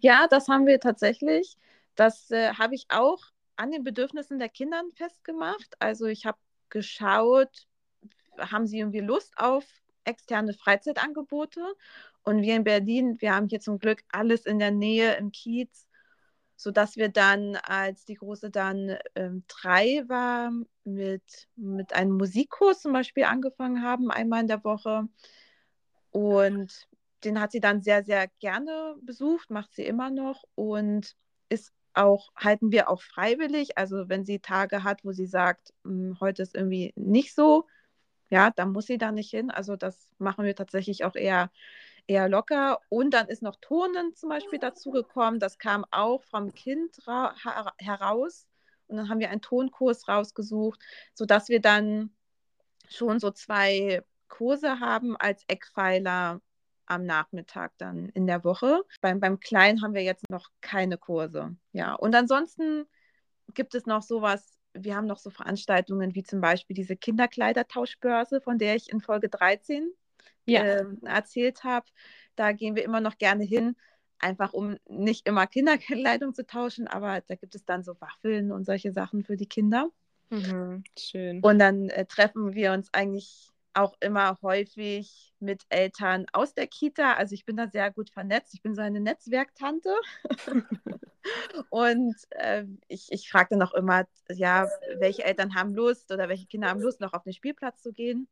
Ja, 0.00 0.26
das 0.28 0.48
haben 0.48 0.66
wir 0.66 0.78
tatsächlich. 0.80 1.56
Das 1.96 2.30
äh, 2.30 2.52
habe 2.52 2.74
ich 2.74 2.86
auch 2.88 3.20
an 3.56 3.70
den 3.70 3.82
Bedürfnissen 3.82 4.38
der 4.38 4.48
Kinder 4.48 4.82
festgemacht. 4.94 5.74
Also 5.78 6.06
ich 6.06 6.26
habe 6.26 6.38
geschaut, 6.68 7.66
haben 8.38 8.66
sie 8.66 8.78
irgendwie 8.78 9.00
Lust 9.00 9.36
auf 9.38 9.64
externe 10.04 10.52
Freizeitangebote. 10.52 11.60
Und 12.22 12.42
wir 12.42 12.56
in 12.56 12.64
Berlin, 12.64 13.20
wir 13.20 13.34
haben 13.34 13.48
hier 13.48 13.60
zum 13.60 13.78
Glück 13.78 14.02
alles 14.10 14.46
in 14.46 14.58
der 14.58 14.70
Nähe 14.70 15.14
im 15.16 15.32
Kiez, 15.32 15.85
sodass 16.56 16.96
wir 16.96 17.10
dann, 17.10 17.56
als 17.56 18.04
die 18.04 18.14
Große 18.14 18.50
dann 18.50 18.96
ähm, 19.14 19.44
drei 19.46 20.04
war, 20.08 20.50
mit, 20.84 21.48
mit 21.56 21.92
einem 21.94 22.12
Musikkurs 22.12 22.80
zum 22.82 22.92
Beispiel 22.92 23.24
angefangen 23.24 23.82
haben, 23.82 24.10
einmal 24.10 24.40
in 24.40 24.48
der 24.48 24.64
Woche. 24.64 25.08
Und 26.10 26.88
den 27.24 27.40
hat 27.40 27.52
sie 27.52 27.60
dann 27.60 27.82
sehr, 27.82 28.04
sehr 28.04 28.28
gerne 28.40 28.96
besucht, 29.02 29.50
macht 29.50 29.74
sie 29.74 29.84
immer 29.84 30.10
noch 30.10 30.44
und 30.54 31.14
ist 31.48 31.72
auch, 31.94 32.30
halten 32.36 32.72
wir 32.72 32.88
auch 32.88 33.02
freiwillig. 33.02 33.78
Also 33.78 34.08
wenn 34.08 34.24
sie 34.24 34.38
Tage 34.38 34.84
hat, 34.84 35.04
wo 35.04 35.12
sie 35.12 35.26
sagt, 35.26 35.74
hm, 35.84 36.18
heute 36.20 36.42
ist 36.42 36.54
irgendwie 36.54 36.92
nicht 36.96 37.34
so, 37.34 37.66
ja, 38.30 38.50
dann 38.50 38.72
muss 38.72 38.86
sie 38.86 38.98
da 38.98 39.12
nicht 39.12 39.30
hin. 39.30 39.50
Also 39.50 39.76
das 39.76 40.08
machen 40.18 40.44
wir 40.44 40.54
tatsächlich 40.54 41.04
auch 41.04 41.14
eher, 41.16 41.50
eher 42.06 42.28
locker. 42.28 42.80
Und 42.88 43.12
dann 43.12 43.28
ist 43.28 43.42
noch 43.42 43.56
Turnen 43.60 44.14
zum 44.14 44.28
Beispiel 44.28 44.58
dazugekommen. 44.58 45.40
Das 45.40 45.58
kam 45.58 45.84
auch 45.90 46.22
vom 46.24 46.54
Kind 46.54 46.96
heraus. 47.78 48.46
Und 48.88 48.96
dann 48.96 49.08
haben 49.08 49.20
wir 49.20 49.30
einen 49.30 49.42
Tonkurs 49.42 50.08
rausgesucht, 50.08 50.80
sodass 51.14 51.48
wir 51.48 51.60
dann 51.60 52.14
schon 52.88 53.18
so 53.18 53.30
zwei 53.30 54.02
Kurse 54.28 54.80
haben 54.80 55.16
als 55.16 55.42
Eckpfeiler 55.48 56.40
am 56.86 57.04
Nachmittag 57.04 57.72
dann 57.78 58.08
in 58.10 58.28
der 58.28 58.44
Woche. 58.44 58.82
Beim, 59.00 59.18
beim 59.18 59.40
Kleinen 59.40 59.82
haben 59.82 59.94
wir 59.94 60.04
jetzt 60.04 60.30
noch 60.30 60.50
keine 60.60 60.98
Kurse. 60.98 61.56
Ja, 61.72 61.94
und 61.94 62.14
ansonsten 62.14 62.86
gibt 63.54 63.74
es 63.74 63.86
noch 63.86 64.02
sowas 64.02 64.56
wir 64.78 64.96
haben 64.96 65.06
noch 65.06 65.18
so 65.18 65.30
Veranstaltungen 65.30 66.14
wie 66.14 66.22
zum 66.22 66.40
Beispiel 66.40 66.74
diese 66.74 66.96
Kinderkleidertauschbörse, 66.96 68.40
von 68.40 68.58
der 68.58 68.76
ich 68.76 68.90
in 68.90 69.00
Folge 69.00 69.28
13 69.28 69.90
ja. 70.46 70.62
äh, 70.62 70.84
erzählt 71.04 71.64
habe. 71.64 71.86
Da 72.34 72.52
gehen 72.52 72.76
wir 72.76 72.84
immer 72.84 73.00
noch 73.00 73.18
gerne 73.18 73.44
hin, 73.44 73.76
einfach 74.18 74.52
um 74.52 74.76
nicht 74.88 75.26
immer 75.26 75.46
Kinderkleidung 75.46 76.34
zu 76.34 76.46
tauschen, 76.46 76.86
aber 76.86 77.20
da 77.20 77.34
gibt 77.34 77.54
es 77.54 77.64
dann 77.64 77.82
so 77.82 78.00
Waffeln 78.00 78.52
und 78.52 78.64
solche 78.64 78.92
Sachen 78.92 79.24
für 79.24 79.36
die 79.36 79.48
Kinder. 79.48 79.90
Mhm, 80.30 80.84
schön. 80.98 81.40
Und 81.40 81.58
dann 81.58 81.88
äh, 81.88 82.04
treffen 82.06 82.54
wir 82.54 82.72
uns 82.72 82.92
eigentlich 82.92 83.52
auch 83.76 83.94
immer 84.00 84.38
häufig 84.42 85.34
mit 85.38 85.64
Eltern 85.68 86.26
aus 86.32 86.54
der 86.54 86.66
Kita. 86.66 87.12
Also 87.14 87.34
ich 87.34 87.44
bin 87.44 87.56
da 87.56 87.68
sehr 87.68 87.90
gut 87.90 88.10
vernetzt. 88.10 88.54
Ich 88.54 88.62
bin 88.62 88.74
so 88.74 88.80
eine 88.80 89.00
Netzwerktante. 89.00 89.94
und 91.70 92.16
äh, 92.30 92.64
ich, 92.88 93.08
ich 93.10 93.30
frage 93.30 93.50
dann 93.50 93.62
auch 93.62 93.74
immer, 93.74 94.06
ja, 94.30 94.66
welche 94.98 95.24
Eltern 95.24 95.54
haben 95.54 95.74
Lust 95.74 96.10
oder 96.10 96.28
welche 96.28 96.46
Kinder 96.46 96.68
haben 96.68 96.80
Lust, 96.80 97.00
noch 97.00 97.12
auf 97.12 97.24
den 97.24 97.34
Spielplatz 97.34 97.82
zu 97.82 97.92
gehen, 97.92 98.28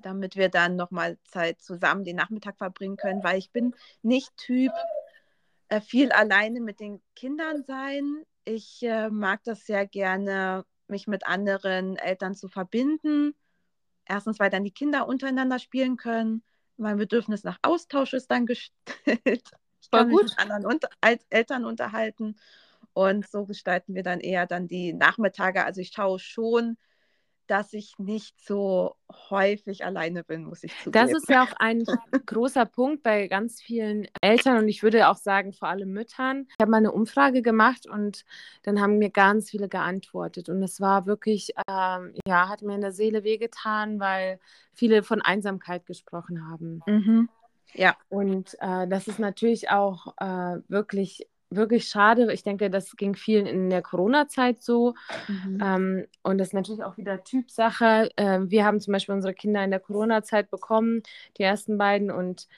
damit 0.00 0.36
wir 0.36 0.48
dann 0.48 0.76
nochmal 0.76 1.18
Zeit 1.24 1.60
zusammen 1.60 2.04
den 2.04 2.16
Nachmittag 2.16 2.56
verbringen 2.58 2.96
können, 2.96 3.24
weil 3.24 3.38
ich 3.38 3.50
bin 3.50 3.74
nicht 4.02 4.36
Typ 4.36 4.72
äh, 5.68 5.80
viel 5.80 6.12
alleine 6.12 6.60
mit 6.60 6.80
den 6.80 7.00
Kindern 7.14 7.64
sein. 7.64 8.24
Ich 8.44 8.82
äh, 8.82 9.10
mag 9.10 9.42
das 9.44 9.66
sehr 9.66 9.86
gerne, 9.86 10.64
mich 10.88 11.06
mit 11.06 11.26
anderen 11.26 11.96
Eltern 11.96 12.34
zu 12.34 12.48
verbinden 12.48 13.34
Erstens, 14.06 14.38
weil 14.38 14.50
dann 14.50 14.64
die 14.64 14.70
Kinder 14.70 15.08
untereinander 15.08 15.58
spielen 15.58 15.96
können. 15.96 16.42
Mein 16.76 16.96
Bedürfnis 16.96 17.42
nach 17.42 17.58
Austausch 17.62 18.12
ist 18.14 18.30
dann 18.30 18.46
gestellt. 18.46 18.72
Ich 19.82 19.90
kann 19.92 20.10
gut. 20.10 20.24
mich 20.24 20.32
mit 20.32 20.40
anderen 20.40 20.66
unter 20.66 20.88
Eltern 21.30 21.64
unterhalten. 21.64 22.36
Und 22.92 23.28
so 23.28 23.44
gestalten 23.44 23.94
wir 23.94 24.02
dann 24.02 24.18
eher 24.18 24.44
dann 24.44 24.66
die 24.66 24.92
Nachmittage. 24.92 25.64
Also 25.64 25.80
ich 25.80 25.92
schaue 25.94 26.18
schon, 26.18 26.76
dass 27.46 27.72
ich 27.72 27.94
nicht 27.98 28.40
so 28.44 28.96
häufig 29.30 29.84
alleine 29.84 30.24
bin, 30.24 30.44
muss 30.44 30.64
ich 30.64 30.72
zugeben. 30.78 30.92
Das 30.92 31.12
ist 31.12 31.28
ja 31.28 31.44
auch 31.44 31.52
ein 31.58 31.84
großer 32.26 32.66
Punkt 32.66 33.02
bei 33.02 33.28
ganz 33.28 33.60
vielen 33.60 34.08
Eltern 34.20 34.58
und 34.58 34.68
ich 34.68 34.82
würde 34.82 35.08
auch 35.08 35.16
sagen, 35.16 35.52
vor 35.52 35.68
allem 35.68 35.92
Müttern. 35.92 36.46
Ich 36.48 36.56
habe 36.60 36.70
mal 36.70 36.78
eine 36.78 36.92
Umfrage 36.92 37.42
gemacht 37.42 37.86
und 37.86 38.24
dann 38.62 38.80
haben 38.80 38.98
mir 38.98 39.10
ganz 39.10 39.50
viele 39.50 39.68
geantwortet 39.68 40.48
und 40.48 40.62
es 40.62 40.80
war 40.80 41.06
wirklich, 41.06 41.52
ähm, 41.68 42.14
ja, 42.26 42.48
hat 42.48 42.62
mir 42.62 42.74
in 42.74 42.80
der 42.80 42.92
Seele 42.92 43.24
wehgetan, 43.24 44.00
weil 44.00 44.38
viele 44.72 45.02
von 45.02 45.22
Einsamkeit 45.22 45.86
gesprochen 45.86 46.48
haben. 46.48 46.80
Mhm. 46.86 47.28
Ja. 47.74 47.96
Und 48.08 48.56
äh, 48.60 48.86
das 48.88 49.08
ist 49.08 49.18
natürlich 49.18 49.70
auch 49.70 50.14
äh, 50.18 50.58
wirklich 50.68 51.26
wirklich 51.56 51.88
schade. 51.88 52.32
Ich 52.32 52.42
denke, 52.42 52.70
das 52.70 52.96
ging 52.96 53.14
vielen 53.14 53.46
in 53.46 53.70
der 53.70 53.82
Corona-Zeit 53.82 54.62
so. 54.62 54.94
Mhm. 55.28 55.60
Ähm, 55.62 56.06
und 56.22 56.38
das 56.38 56.48
ist 56.48 56.54
natürlich 56.54 56.84
auch 56.84 56.96
wieder 56.96 57.24
Typsache. 57.24 58.10
Ähm, 58.16 58.50
wir 58.50 58.64
haben 58.64 58.80
zum 58.80 58.92
Beispiel 58.92 59.14
unsere 59.14 59.34
Kinder 59.34 59.64
in 59.64 59.70
der 59.70 59.80
Corona-Zeit 59.80 60.50
bekommen, 60.50 61.02
die 61.38 61.42
ersten 61.42 61.78
beiden. 61.78 62.10
Und 62.10 62.48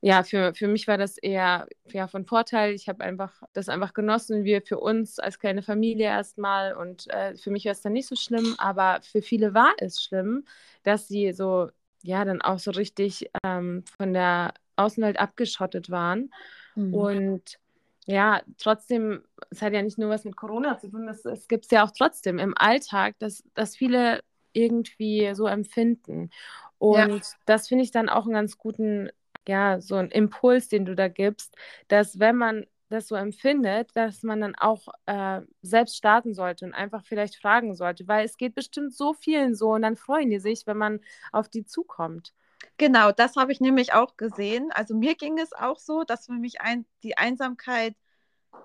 ja, 0.00 0.22
für, 0.22 0.54
für 0.54 0.68
mich 0.68 0.86
war 0.86 0.98
das 0.98 1.16
eher 1.16 1.66
ja, 1.90 2.08
von 2.08 2.26
Vorteil. 2.26 2.74
Ich 2.74 2.88
habe 2.88 3.02
einfach 3.02 3.42
das 3.54 3.70
einfach 3.70 3.94
genossen, 3.94 4.44
wir 4.44 4.60
für 4.60 4.78
uns 4.78 5.18
als 5.18 5.38
kleine 5.38 5.62
Familie 5.62 6.06
erstmal. 6.06 6.74
Und 6.74 7.10
äh, 7.10 7.34
für 7.36 7.50
mich 7.50 7.64
war 7.64 7.72
es 7.72 7.80
dann 7.80 7.94
nicht 7.94 8.08
so 8.08 8.14
schlimm, 8.14 8.54
aber 8.58 9.00
für 9.02 9.22
viele 9.22 9.54
war 9.54 9.72
es 9.78 10.02
schlimm, 10.02 10.44
dass 10.82 11.08
sie 11.08 11.32
so, 11.32 11.70
ja, 12.02 12.24
dann 12.26 12.42
auch 12.42 12.58
so 12.58 12.70
richtig 12.70 13.30
ähm, 13.42 13.82
von 13.96 14.12
der 14.12 14.52
Außenwelt 14.76 15.18
abgeschottet 15.18 15.88
waren. 15.90 16.30
Mhm. 16.74 16.94
Und 16.94 17.58
ja, 18.06 18.42
trotzdem, 18.58 19.22
es 19.50 19.62
hat 19.62 19.72
ja 19.72 19.82
nicht 19.82 19.98
nur 19.98 20.10
was 20.10 20.24
mit 20.24 20.36
Corona 20.36 20.78
zu 20.78 20.90
tun, 20.90 21.08
es 21.08 21.48
gibt 21.48 21.64
es 21.64 21.70
ja 21.70 21.84
auch 21.84 21.90
trotzdem 21.90 22.38
im 22.38 22.54
Alltag, 22.56 23.18
dass, 23.18 23.42
dass 23.54 23.76
viele 23.76 24.20
irgendwie 24.52 25.34
so 25.34 25.46
empfinden. 25.46 26.30
Und 26.78 26.96
ja. 26.96 27.20
das 27.46 27.68
finde 27.68 27.84
ich 27.84 27.90
dann 27.90 28.08
auch 28.08 28.24
einen 28.24 28.34
ganz 28.34 28.58
guten 28.58 29.10
ja, 29.46 29.80
so 29.80 29.96
ein 29.96 30.10
Impuls, 30.10 30.68
den 30.68 30.84
du 30.84 30.94
da 30.94 31.08
gibst, 31.08 31.54
dass 31.88 32.18
wenn 32.18 32.36
man 32.36 32.66
das 32.88 33.08
so 33.08 33.14
empfindet, 33.14 33.90
dass 33.94 34.22
man 34.22 34.40
dann 34.40 34.54
auch 34.54 34.88
äh, 35.06 35.40
selbst 35.62 35.96
starten 35.96 36.34
sollte 36.34 36.64
und 36.64 36.74
einfach 36.74 37.04
vielleicht 37.04 37.36
fragen 37.36 37.74
sollte, 37.74 38.06
weil 38.08 38.24
es 38.24 38.36
geht 38.36 38.54
bestimmt 38.54 38.94
so 38.94 39.14
vielen 39.14 39.54
so 39.54 39.72
und 39.72 39.82
dann 39.82 39.96
freuen 39.96 40.30
die 40.30 40.38
sich, 40.38 40.66
wenn 40.66 40.76
man 40.76 41.00
auf 41.32 41.48
die 41.48 41.64
zukommt. 41.64 42.32
Genau, 42.76 43.12
das 43.12 43.36
habe 43.36 43.52
ich 43.52 43.60
nämlich 43.60 43.92
auch 43.92 44.16
gesehen. 44.16 44.70
Also 44.72 44.94
mir 44.94 45.14
ging 45.14 45.38
es 45.38 45.52
auch 45.52 45.78
so, 45.78 46.04
dass 46.04 46.26
für 46.26 46.32
mich 46.32 46.60
ein, 46.60 46.86
die 47.02 47.16
Einsamkeit 47.16 47.94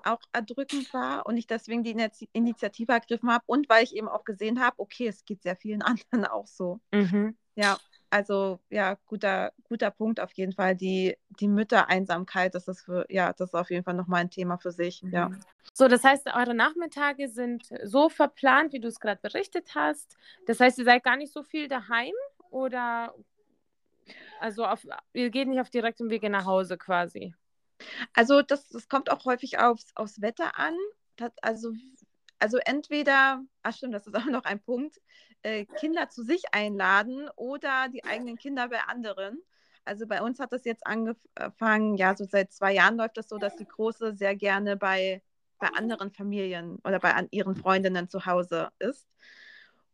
auch 0.04 0.22
erdrückend 0.34 0.94
war 0.94 1.26
und 1.26 1.38
ich 1.38 1.48
deswegen 1.48 1.84
die 1.84 1.96
Initiative 2.34 2.92
ergriffen 2.92 3.32
habe 3.32 3.44
und 3.48 3.70
weil 3.70 3.84
ich 3.84 3.96
eben 3.96 4.08
auch 4.08 4.24
gesehen 4.24 4.62
habe, 4.62 4.76
okay, 4.80 5.08
es 5.08 5.26
geht 5.26 5.44
sehr 5.44 5.56
vielen 5.56 5.82
anderen 6.12 6.26
auch 6.26 6.48
so. 6.48 6.80
Mhm. 6.92 7.38
Ja, 7.56 7.78
also 8.10 8.60
ja, 8.70 8.98
guter, 9.06 9.52
guter 9.64 9.92
Punkt 9.92 10.20
auf 10.20 10.32
jeden 10.34 10.54
Fall. 10.54 10.76
Die, 10.76 11.18
die 11.40 11.48
Müttereinsamkeit, 11.48 12.56
das 12.56 12.68
ist 12.68 12.82
für, 12.82 13.06
ja, 13.10 13.34
das 13.34 13.50
ist 13.50 13.56
auf 13.56 13.70
jeden 13.70 13.84
Fall 13.84 13.94
nochmal 13.94 14.22
ein 14.22 14.30
Thema 14.30 14.58
für 14.58 14.72
sich. 14.72 15.04
Mhm. 15.04 15.14
Ja. 15.14 15.30
So, 15.74 15.88
das 15.88 16.04
heißt, 16.04 16.28
eure 16.34 16.56
Nachmittage 16.56 17.28
sind 17.28 17.68
so 17.84 18.10
verplant, 18.10 18.74
wie 18.74 18.80
du 18.80 18.88
es 18.88 19.00
gerade 19.00 19.20
berichtet 19.22 19.76
hast. 19.76 20.18
Das 20.48 20.60
heißt, 20.60 20.80
ihr 20.80 20.86
seid 20.86 21.04
gar 21.04 21.18
nicht 21.18 21.34
so 21.34 21.44
viel 21.44 21.68
daheim 21.68 22.14
oder 22.50 23.14
also 24.40 24.66
auf, 24.66 24.86
ihr 25.14 25.30
geht 25.30 25.48
nicht 25.48 25.60
auf 25.60 25.70
direktem 25.70 26.10
Wege 26.10 26.30
nach 26.30 26.46
Hause 26.46 26.78
quasi. 26.78 27.34
Also 28.14 28.42
das, 28.42 28.70
das 28.70 28.88
kommt 28.88 29.12
auch 29.12 29.26
häufig 29.26 29.60
aufs, 29.60 29.96
aufs 29.96 30.22
Wetter 30.22 30.58
an. 30.58 30.76
Das, 31.16 31.32
also, 31.42 31.74
also 32.40 32.58
entweder, 32.66 33.42
ach 33.64 33.76
stimmt, 33.76 33.94
das 33.94 34.08
ist 34.08 34.16
auch 34.16 34.26
noch 34.26 34.46
ein 34.46 34.60
Punkt, 34.62 34.98
äh, 35.44 35.66
Kinder 35.66 36.10
zu 36.10 36.24
sich 36.24 36.44
einladen 36.54 37.30
oder 37.36 37.88
die 37.90 38.04
eigenen 38.04 38.38
Kinder 38.38 38.70
bei 38.70 38.82
anderen. 38.82 39.42
Also 39.86 40.06
bei 40.08 40.22
uns 40.22 40.40
hat 40.40 40.54
das 40.54 40.66
jetzt 40.66 40.86
angefangen, 40.86 41.98
ja, 41.98 42.16
so 42.16 42.26
seit 42.26 42.52
zwei 42.52 42.74
Jahren 42.74 42.98
läuft 42.98 43.18
das 43.18 43.30
so, 43.30 43.38
dass 43.38 43.56
die 43.56 43.68
Große 43.68 44.14
sehr 44.16 44.36
gerne 44.36 44.78
bei, 44.78 45.24
bei 45.58 45.68
anderen 45.70 46.12
Familien 46.12 46.78
oder 46.84 47.00
bei 47.00 47.14
an 47.16 47.28
ihren 47.32 47.56
Freundinnen 47.56 48.10
zu 48.10 48.26
Hause 48.26 48.70
ist. 48.80 49.08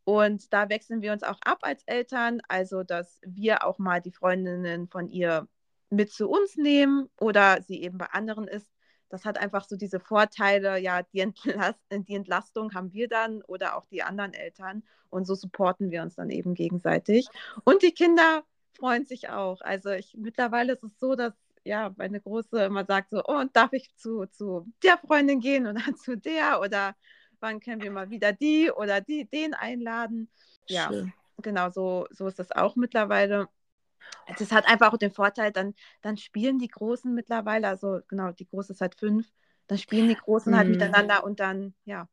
Und 0.06 0.54
da 0.54 0.70
wechseln 0.70 1.02
wir 1.02 1.12
uns 1.12 1.24
auch 1.24 1.39
ab 1.44 1.60
als 1.62 1.84
Eltern, 1.86 2.41
also 2.48 2.84
dass 2.84 3.20
wir 3.26 3.65
auch 3.65 3.80
mal 3.80 4.02
die 4.02 4.12
Freundinnen 4.12 4.88
von 4.88 5.10
ihr 5.10 5.48
mit 5.89 6.12
zu 6.12 6.30
uns 6.30 6.56
nehmen 6.56 7.10
oder 7.20 7.62
sie 7.62 7.82
eben 7.82 7.98
bei 7.98 8.08
anderen 8.08 8.48
ist 8.48 8.70
das 9.10 9.26
hat 9.26 9.38
einfach 9.38 9.65
so 9.65 9.76
diese 9.76 10.00
Vorteile, 10.00 10.78
ja, 10.80 11.04
die, 11.04 11.20
Entlast 11.20 11.80
die 11.91 12.15
Entlastung 12.15 12.74
haben 12.74 12.91
wir 12.94 13.08
dann 13.08 13.41
oder 13.44 13.78
auch 13.78 13.86
die 13.86 14.04
anderen 14.04 14.34
Eltern 14.34 14.84
und 15.10 15.26
so 15.26 15.36
supporten 15.36 15.91
wir 15.91 16.02
uns 16.02 16.15
dann 16.15 16.30
eben 16.30 16.54
gegenseitig. 16.56 17.28
Und 17.63 17.82
die 17.84 17.91
Kinder 17.91 18.44
freuen 18.74 19.06
sich 19.06 19.30
auch. 19.30 19.62
Also 19.62 19.91
ich, 19.91 20.15
mittlerweile 20.18 20.74
ist 20.74 20.84
es 20.84 21.00
so, 21.00 21.15
dass 21.15 21.34
ja, 21.63 21.94
meine 21.98 22.20
Große 22.20 22.65
immer 22.65 22.86
sagt 22.86 23.12
so, 23.12 23.24
oh, 23.26 23.44
darf 23.54 23.74
ich 23.74 23.96
zu, 23.96 24.26
zu 24.28 24.68
der 24.84 24.98
Freundin 24.98 25.39
gehen 25.39 25.65
oder 25.65 25.82
zu 25.96 26.18
der 26.18 26.60
oder 26.62 26.96
wann 27.39 27.60
können 27.60 27.82
wir 27.82 27.91
mal 27.91 28.10
wieder 28.10 28.34
die 28.34 28.71
oder 28.71 29.02
die, 29.02 29.26
den 29.26 29.54
einladen. 29.54 30.30
Ja, 30.67 30.89
Schön. 30.89 31.13
genau, 31.41 31.69
so, 31.69 32.08
so 32.12 32.28
ist 32.28 32.39
das 32.39 32.52
auch 32.52 32.76
mittlerweile 32.76 33.48
das 34.39 34.52
hat 34.52 34.67
einfach 34.67 34.93
auch 34.93 34.98
den 34.98 35.12
Vorteil, 35.12 35.52
dann, 35.52 35.74
dann 36.02 36.17
spielen 36.17 36.60
die 36.60 36.67
Großen 36.67 37.13
mittlerweile, 37.13 37.67
also 37.67 38.00
genau, 38.08 38.32
die 38.32 38.48
Große 38.48 38.74
ist 38.74 38.82
halt 38.82 38.95
fünf, 38.95 39.32
dann 39.67 39.78
spielen 39.78 40.08
die 40.08 40.15
Großen 40.15 40.52
mhm. 40.52 40.58
halt 40.58 40.69
miteinander 40.69 41.24
und 41.24 41.39
dann, 41.39 41.74
ja. 41.86 42.08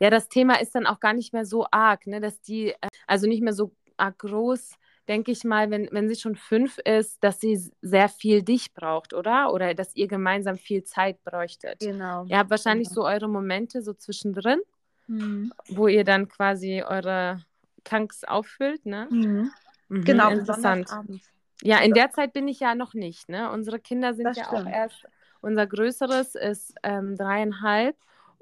Ja, 0.00 0.10
das 0.10 0.28
Thema 0.28 0.60
ist 0.60 0.74
dann 0.74 0.86
auch 0.86 1.00
gar 1.00 1.12
nicht 1.12 1.32
mehr 1.32 1.44
so 1.44 1.66
arg, 1.70 2.06
ne, 2.06 2.20
dass 2.20 2.40
die, 2.40 2.70
äh, 2.70 2.88
also 3.06 3.26
nicht 3.26 3.42
mehr 3.42 3.52
so 3.52 3.74
arg 3.96 4.18
groß, 4.18 4.74
denke 5.08 5.32
ich 5.32 5.44
mal, 5.44 5.70
wenn, 5.70 5.88
wenn 5.90 6.08
sie 6.08 6.16
schon 6.16 6.36
fünf 6.36 6.78
ist, 6.78 7.22
dass 7.24 7.40
sie 7.40 7.58
sehr 7.80 8.08
viel 8.08 8.42
dich 8.42 8.74
braucht, 8.74 9.14
oder? 9.14 9.52
Oder 9.52 9.74
dass 9.74 9.96
ihr 9.96 10.06
gemeinsam 10.06 10.56
viel 10.58 10.84
Zeit 10.84 11.22
bräuchtet. 11.24 11.80
Genau. 11.80 12.24
Ihr 12.26 12.38
habt 12.38 12.50
wahrscheinlich 12.50 12.88
genau. 12.88 13.02
so 13.02 13.06
eure 13.06 13.28
Momente 13.28 13.82
so 13.82 13.94
zwischendrin, 13.94 14.60
mhm. 15.06 15.52
wo 15.68 15.88
ihr 15.88 16.04
dann 16.04 16.28
quasi 16.28 16.82
eure 16.86 17.42
Tanks 17.84 18.24
auffüllt, 18.24 18.84
ne? 18.84 19.08
Mhm. 19.10 19.50
Mhm, 19.88 20.04
genau, 20.04 20.30
interessant. 20.30 20.90
Ja, 21.62 21.78
in 21.80 21.92
der 21.92 22.10
Zeit 22.10 22.32
bin 22.32 22.46
ich 22.46 22.60
ja 22.60 22.74
noch 22.74 22.94
nicht. 22.94 23.28
Ne? 23.28 23.50
Unsere 23.50 23.80
Kinder 23.80 24.14
sind 24.14 24.26
das 24.26 24.36
ja 24.36 24.44
stimmt. 24.44 24.66
auch 24.66 24.70
erst, 24.70 25.06
unser 25.40 25.66
größeres 25.66 26.34
ist 26.34 26.74
ähm, 26.82 27.16
dreieinhalb 27.16 27.96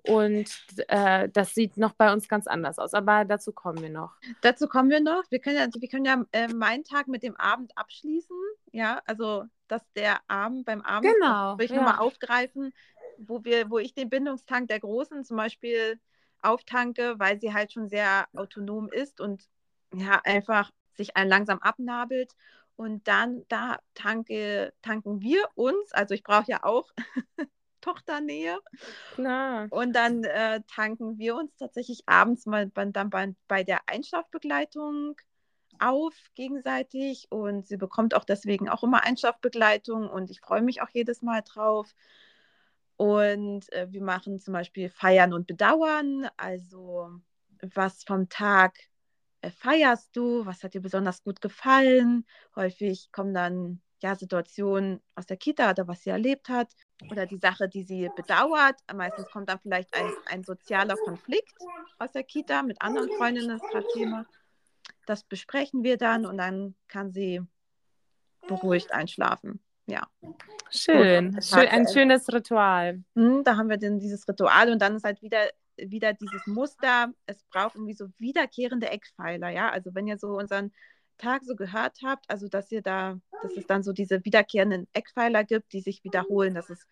und 0.09 0.49
äh, 0.89 1.29
das 1.29 1.55
sieht 1.55 1.77
noch 1.77 1.93
bei 1.93 2.13
uns 2.13 2.29
ganz 2.29 2.47
anders 2.47 2.79
aus. 2.79 2.95
Aber 2.95 3.25
dazu 3.25 3.53
kommen 3.53 3.81
wir 3.81 3.91
noch. 3.91 4.15
Dazu 4.41 4.69
kommen 4.69 4.91
wir 4.91 5.01
noch. 5.01 5.25
Wir 5.31 5.41
können 5.41 5.57
ja, 5.57 5.67
wir 5.77 5.89
können 5.89 6.05
ja 6.05 6.25
äh, 6.33 6.49
meinen 6.49 6.85
Tag 6.85 7.09
mit 7.09 7.23
dem 7.23 7.37
Abend 7.37 7.77
abschließen. 7.77 8.37
Ja, 8.73 9.01
also 9.07 9.45
dass 9.69 9.83
der 9.95 10.19
Abend 10.29 10.65
beim 10.65 10.83
Abend 10.83 11.13
genau, 11.13 11.59
will 11.59 11.65
ich 11.65 11.71
ja. 11.73 11.79
nochmal 11.79 11.99
aufgreifen, 11.99 12.73
wo 13.19 13.45
wir, 13.45 13.71
wo 13.71 13.79
ich 13.79 13.95
den 13.95 14.09
Bindungstank 14.09 14.69
der 14.69 14.81
Großen 14.81 15.25
zum 15.25 15.37
Beispiel 15.37 15.99
auftanke, 16.41 17.15
weil 17.19 17.41
sie 17.41 17.53
halt 17.53 17.73
schon 17.73 17.89
sehr 17.89 18.29
autonom 18.35 18.89
ist 18.91 19.21
und 19.21 19.45
ja, 19.95 20.21
einfach 20.25 20.71
sich 20.95 21.17
einen 21.17 21.31
langsam 21.31 21.59
abnabelt. 21.59 22.35
Und 22.77 23.09
dann, 23.09 23.45
da 23.49 23.79
tanke, 23.95 24.73
tanken 24.83 25.23
wir 25.23 25.49
uns, 25.55 25.93
also 25.93 26.15
ich 26.15 26.23
brauche 26.23 26.51
ja 26.51 26.63
auch 26.63 26.93
Tochternähe. 27.81 28.59
Klar. 29.15 29.69
Und 29.71 29.93
dann 29.95 30.25
äh, 30.25 30.63
tanken 30.67 31.19
wir 31.19 31.37
uns 31.37 31.55
tatsächlich 31.57 32.03
abends 32.07 32.47
mal 32.47 32.67
bei, 32.67 32.85
dann 32.87 33.11
bei, 33.11 33.35
bei 33.49 33.65
der 33.65 33.81
Einschlafbegleitung 33.89 35.17
auf 35.79 36.15
gegenseitig 36.35 37.27
und 37.31 37.67
sie 37.67 37.77
bekommt 37.77 38.15
auch 38.15 38.25
deswegen 38.25 38.69
auch 38.69 38.83
immer 38.83 39.05
Einschlafbegleitung 39.05 40.09
und 40.09 40.31
ich 40.31 40.41
freue 40.41 40.63
mich 40.63 40.81
auch 40.83 40.89
jedes 40.93 41.23
Mal 41.23 41.43
drauf. 41.43 41.95
Und 42.97 43.71
äh, 43.73 43.89
wir 43.91 44.03
machen 44.03 44.41
zum 44.41 44.55
Beispiel 44.55 44.89
Feiern 44.89 45.35
und 45.35 45.47
Bedauern, 45.47 46.29
also 46.39 47.11
was 47.61 48.05
vom 48.05 48.29
Tag 48.29 48.79
äh, 49.43 49.51
feierst 49.51 50.17
du? 50.17 50.47
Was 50.47 50.63
hat 50.63 50.75
dir 50.75 50.81
besonders 50.81 51.23
gut 51.23 51.41
gefallen? 51.41 52.27
Häufig 52.55 53.11
kommen 53.13 53.35
dann 53.35 53.83
ja 54.03 54.15
Situationen 54.15 55.03
aus 55.15 55.27
der 55.27 55.37
Kita 55.37 55.71
oder 55.71 55.89
was 55.89 56.03
sie 56.03 56.11
erlebt 56.11 56.49
hat 56.49 56.73
oder 57.11 57.27
die 57.27 57.39
Sache, 57.39 57.69
die 57.69 57.83
sie 57.83 58.11
bedauert. 58.17 58.77
Meistens 58.93 59.31
kommt 59.31 59.49
dann 59.49 59.59
vielleicht 59.61 59.95
ein, 59.95 60.11
ein 60.27 60.45
sozialer 60.45 60.97
Konflikt 60.97 61.55
aus 61.99 62.13
der 62.13 62.25
Kita 62.25 62.63
mit 62.63 62.81
anderen 62.81 63.11
Freundinnen, 63.17 63.61
das 63.73 63.85
Thema. 63.93 64.27
Das 65.07 65.23
besprechen 65.25 65.83
wir 65.83 65.97
dann 65.99 66.27
und 66.27 66.39
dann 66.39 66.75
kann 66.89 67.13
sie 67.13 67.43
beruhigt 68.49 68.93
einschlafen. 68.93 69.61
Ja. 69.87 70.07
Schön. 70.71 71.41
Schön 71.41 71.69
ein 71.69 71.87
schönes 71.87 72.33
Ritual. 72.33 73.05
Hm, 73.15 73.45
da 73.45 73.57
haben 73.57 73.69
wir 73.69 73.77
dann 73.77 74.01
dieses 74.01 74.27
Ritual 74.27 74.73
und 74.73 74.81
dann 74.81 74.97
ist 74.97 75.05
halt 75.05 75.23
wieder 75.23 75.49
wieder 75.77 76.13
dieses 76.15 76.47
Muster, 76.47 77.13
es 77.27 77.43
braucht 77.45 77.75
irgendwie 77.75 77.95
so 77.95 78.09
wiederkehrende 78.19 78.89
Eckpfeiler, 78.89 79.51
ja. 79.51 79.71
Also 79.71 79.95
wenn 79.95 80.07
ihr 80.07 80.19
so 80.19 80.29
unseren 80.29 80.73
Tag 81.19 81.45
so 81.45 81.55
gehört 81.57 81.99
habt, 82.05 82.29
also 82.29 82.49
dass 82.49 82.71
ihr 82.73 82.83
da, 82.83 83.19
dass 83.43 83.57
es 83.57 83.67
dann 83.67 83.83
so 83.83 83.93
diese 83.93 84.25
wiederkehrenden 84.25 84.87
Eckpfeiler 84.93 85.45
gibt, 85.45 85.73
die 85.73 85.81
sich 85.81 86.05
wiederholen, 86.05 86.55
das 86.55 86.71
ist, 86.71 86.87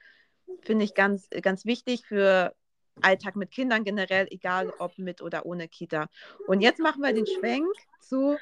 finde 0.62 0.84
ich, 0.84 0.94
ganz, 0.94 1.28
ganz 1.42 1.64
wichtig 1.64 2.06
für 2.06 2.54
Alltag 3.00 3.36
mit 3.36 3.50
Kindern 3.50 3.84
generell, 3.84 4.26
egal 4.30 4.72
ob 4.78 4.98
mit 4.98 5.20
oder 5.20 5.46
ohne 5.46 5.68
Kita. 5.68 6.08
Und 6.46 6.60
jetzt 6.60 6.78
machen 6.78 7.02
wir 7.02 7.12
den 7.12 7.26
Schwenk 7.26 7.66
zu 8.00 8.36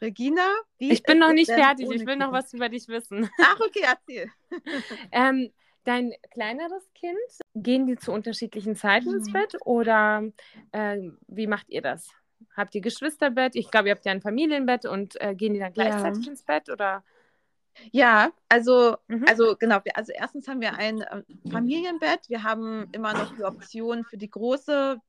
Regina. 0.00 0.48
ich 0.78 1.02
bin 1.02 1.18
noch 1.18 1.32
nicht 1.32 1.50
fertig, 1.50 1.86
ich 1.90 2.06
will 2.06 2.14
Kita? 2.14 2.26
noch 2.26 2.32
was 2.32 2.52
über 2.54 2.68
dich 2.68 2.88
wissen. 2.88 3.28
Ach, 3.40 3.60
okay, 3.60 3.84
erzähl. 3.84 4.30
ähm, 5.12 5.50
Dein 5.84 6.12
kleineres 6.30 6.92
Kind, 6.92 7.16
gehen 7.54 7.86
die 7.86 7.96
zu 7.96 8.12
unterschiedlichen 8.12 8.76
Zeiten 8.76 9.14
ins 9.14 9.28
mhm. 9.28 9.32
Bett 9.32 9.56
oder 9.64 10.22
äh, 10.72 10.98
wie 11.26 11.46
macht 11.46 11.70
ihr 11.70 11.80
das? 11.80 12.10
Habt 12.56 12.74
ihr 12.74 12.80
Geschwisterbett? 12.80 13.54
Ich 13.54 13.70
glaube, 13.70 13.88
ihr 13.88 13.94
habt 13.94 14.04
ja 14.04 14.12
ein 14.12 14.20
Familienbett 14.20 14.84
und 14.84 15.20
äh, 15.20 15.34
gehen 15.34 15.54
die 15.54 15.60
dann 15.60 15.72
gleichzeitig 15.72 16.24
ja. 16.24 16.30
ins 16.30 16.42
Bett 16.42 16.68
oder? 16.68 17.04
Ja, 17.92 18.30
also, 18.48 18.96
mhm. 19.06 19.24
also 19.28 19.56
genau, 19.56 19.78
also 19.94 20.12
erstens 20.12 20.48
haben 20.48 20.60
wir 20.60 20.74
ein 20.74 21.00
äh, 21.00 21.22
Familienbett. 21.50 22.28
Wir 22.28 22.42
haben 22.42 22.88
immer 22.92 23.12
noch 23.12 23.34
die 23.36 23.44
Option 23.44 24.04
für 24.04 24.16
die 24.16 24.30
Große, 24.30 25.00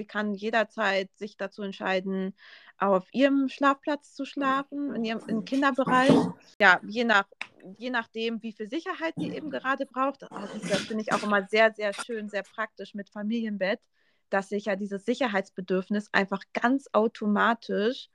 Sie 0.00 0.06
kann 0.06 0.34
jederzeit 0.34 1.10
sich 1.16 1.36
dazu 1.36 1.62
entscheiden, 1.62 2.34
auf 2.78 3.06
ihrem 3.12 3.50
Schlafplatz 3.50 4.14
zu 4.14 4.24
schlafen, 4.24 4.94
in 4.94 5.04
ihrem 5.04 5.20
im 5.28 5.44
Kinderbereich. 5.44 6.16
Ja, 6.58 6.80
je, 6.86 7.04
nach, 7.04 7.26
je 7.76 7.90
nachdem, 7.90 8.42
wie 8.42 8.52
viel 8.52 8.70
Sicherheit 8.70 9.12
sie 9.18 9.30
eben 9.34 9.50
gerade 9.50 9.84
braucht. 9.84 10.22
Das 10.22 10.86
finde 10.86 11.02
ich 11.02 11.12
auch 11.12 11.22
immer 11.22 11.46
sehr, 11.48 11.74
sehr 11.74 11.92
schön, 11.92 12.30
sehr 12.30 12.44
praktisch 12.44 12.94
mit 12.94 13.10
Familienbett, 13.10 13.80
dass 14.30 14.48
sich 14.48 14.66
ja 14.66 14.76
dieses 14.76 15.04
Sicherheitsbedürfnis 15.04 16.08
einfach 16.12 16.42
ganz 16.52 16.88
automatisch 16.92 18.08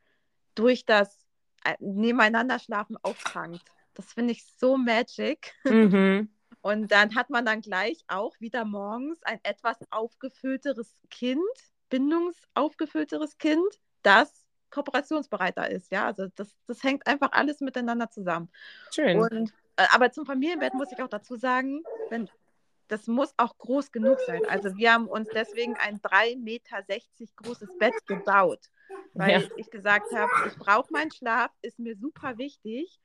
durch 0.55 0.85
das 0.85 1.25
äh, 1.63 1.75
Nebeneinander 1.79 2.59
schlafen 2.59 2.97
auffangt. 3.01 3.61
Das 3.93 4.13
finde 4.13 4.31
ich 4.33 4.45
so 4.57 4.77
magic. 4.77 5.53
Mhm. 5.63 6.29
Und 6.61 6.91
dann 6.91 7.15
hat 7.15 7.29
man 7.29 7.45
dann 7.45 7.61
gleich 7.61 8.03
auch 8.07 8.39
wieder 8.39 8.65
morgens 8.65 9.21
ein 9.23 9.39
etwas 9.43 9.77
aufgefüllteres 9.91 10.91
Kind, 11.11 11.39
bindungsaufgefüllteres 11.89 13.37
Kind, 13.37 13.79
das 14.01 14.45
kooperationsbereiter 14.71 15.69
ist. 15.69 15.91
Ja, 15.91 16.07
also 16.07 16.27
das, 16.35 16.55
das 16.67 16.83
hängt 16.83 17.05
einfach 17.07 17.31
alles 17.31 17.61
miteinander 17.61 18.09
zusammen. 18.09 18.49
Schön. 18.93 19.19
Und, 19.19 19.53
äh, 19.77 19.85
aber 19.91 20.11
zum 20.11 20.25
Familienbett 20.25 20.73
muss 20.73 20.91
ich 20.91 21.01
auch 21.01 21.07
dazu 21.07 21.35
sagen, 21.35 21.83
wenn, 22.09 22.29
das 22.87 23.07
muss 23.07 23.33
auch 23.37 23.57
groß 23.57 23.91
genug 23.91 24.19
sein. 24.25 24.41
Also 24.47 24.75
wir 24.75 24.93
haben 24.93 25.07
uns 25.07 25.29
deswegen 25.33 25.75
ein 25.75 25.99
3,60 25.99 26.37
Meter 26.37 26.83
großes 27.37 27.77
Bett 27.77 27.93
gebaut, 28.05 28.59
weil 29.13 29.41
ja. 29.41 29.47
ich 29.57 29.69
gesagt 29.69 30.11
habe, 30.13 30.31
ich 30.47 30.55
brauche 30.55 30.91
meinen 30.91 31.11
Schlaf, 31.11 31.51
ist 31.61 31.79
mir 31.79 31.95
super 31.95 32.37
wichtig. 32.37 32.99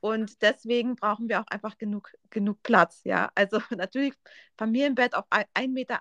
Und 0.00 0.42
deswegen 0.42 0.96
brauchen 0.96 1.28
wir 1.28 1.40
auch 1.40 1.46
einfach 1.46 1.78
genug, 1.78 2.10
genug 2.28 2.60
Platz. 2.64 3.02
Ja, 3.04 3.30
also 3.36 3.60
natürlich 3.70 4.14
Familienbett 4.58 5.14
auf 5.14 5.24
1,80 5.30 5.68
Meter 5.68 6.00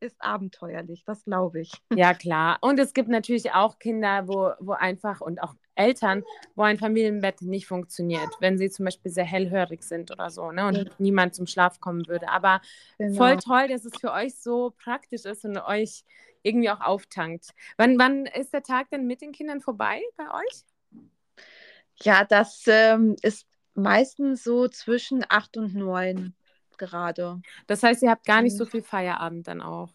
ist 0.00 0.16
abenteuerlich, 0.18 1.02
das 1.06 1.24
glaube 1.24 1.62
ich. 1.62 1.72
Ja, 1.94 2.12
klar. 2.12 2.58
Und 2.60 2.78
es 2.78 2.92
gibt 2.92 3.08
natürlich 3.08 3.52
auch 3.52 3.78
Kinder, 3.78 4.28
wo, 4.28 4.52
wo 4.60 4.72
einfach 4.72 5.22
und 5.22 5.42
auch 5.42 5.54
Eltern, 5.74 6.22
wo 6.54 6.62
ein 6.62 6.78
Familienbett 6.78 7.42
nicht 7.42 7.66
funktioniert, 7.66 8.28
wenn 8.40 8.58
sie 8.58 8.70
zum 8.70 8.84
Beispiel 8.84 9.10
sehr 9.10 9.24
hellhörig 9.24 9.82
sind 9.82 10.10
oder 10.10 10.30
so, 10.30 10.52
ne? 10.52 10.66
Und 10.66 10.76
ja. 10.76 10.84
niemand 10.98 11.34
zum 11.34 11.46
Schlaf 11.46 11.80
kommen 11.80 12.06
würde. 12.08 12.28
Aber 12.28 12.60
genau. 12.98 13.16
voll 13.16 13.36
toll, 13.38 13.68
dass 13.68 13.84
es 13.84 13.92
für 13.98 14.12
euch 14.12 14.36
so 14.36 14.74
praktisch 14.82 15.24
ist 15.24 15.44
und 15.44 15.56
euch 15.58 16.04
irgendwie 16.42 16.70
auch 16.70 16.80
auftankt. 16.80 17.50
Wann, 17.76 17.98
wann 17.98 18.26
ist 18.26 18.52
der 18.52 18.62
Tag 18.62 18.90
denn 18.90 19.06
mit 19.06 19.20
den 19.22 19.32
Kindern 19.32 19.60
vorbei 19.60 20.02
bei 20.16 20.24
euch? 20.24 20.64
Ja, 22.02 22.24
das 22.24 22.64
ähm, 22.66 23.16
ist 23.22 23.46
meistens 23.74 24.42
so 24.42 24.68
zwischen 24.68 25.24
acht 25.28 25.56
und 25.56 25.74
neun 25.74 26.34
gerade. 26.78 27.40
Das 27.66 27.82
heißt, 27.82 28.02
ihr 28.02 28.10
habt 28.10 28.26
gar 28.26 28.42
nicht 28.42 28.56
so 28.56 28.66
viel 28.66 28.82
Feierabend 28.82 29.46
dann 29.46 29.60
auch. 29.60 29.90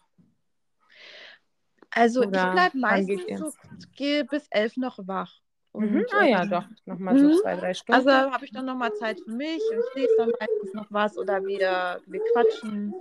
Also 1.89 2.21
Oder 2.21 2.47
ich 2.47 2.51
bleibe 2.51 2.77
meistens 2.77 3.39
so, 3.39 3.51
bis 4.29 4.47
elf 4.51 4.77
noch 4.77 4.99
wach. 5.07 5.41
Und, 5.71 5.91
mhm. 5.91 6.05
Ah 6.11 6.25
ja, 6.25 6.43
ähm, 6.43 6.49
doch, 6.49 6.65
nochmal 6.85 7.19
so 7.19 7.27
mhm. 7.27 7.37
zwei, 7.41 7.55
drei 7.55 7.73
Stunden. 7.73 8.07
Also 8.07 8.31
habe 8.31 8.45
ich 8.45 8.51
dann 8.51 8.65
nochmal 8.65 8.93
Zeit 8.95 9.19
für 9.19 9.31
mich 9.31 9.61
und 9.71 9.79
ich 9.79 9.95
lese 9.95 10.13
dann 10.17 10.31
meistens 10.39 10.73
noch 10.73 10.87
was 10.89 11.17
oder 11.17 11.45
wir, 11.45 12.01
wir 12.05 12.21
quatschen. 12.33 12.95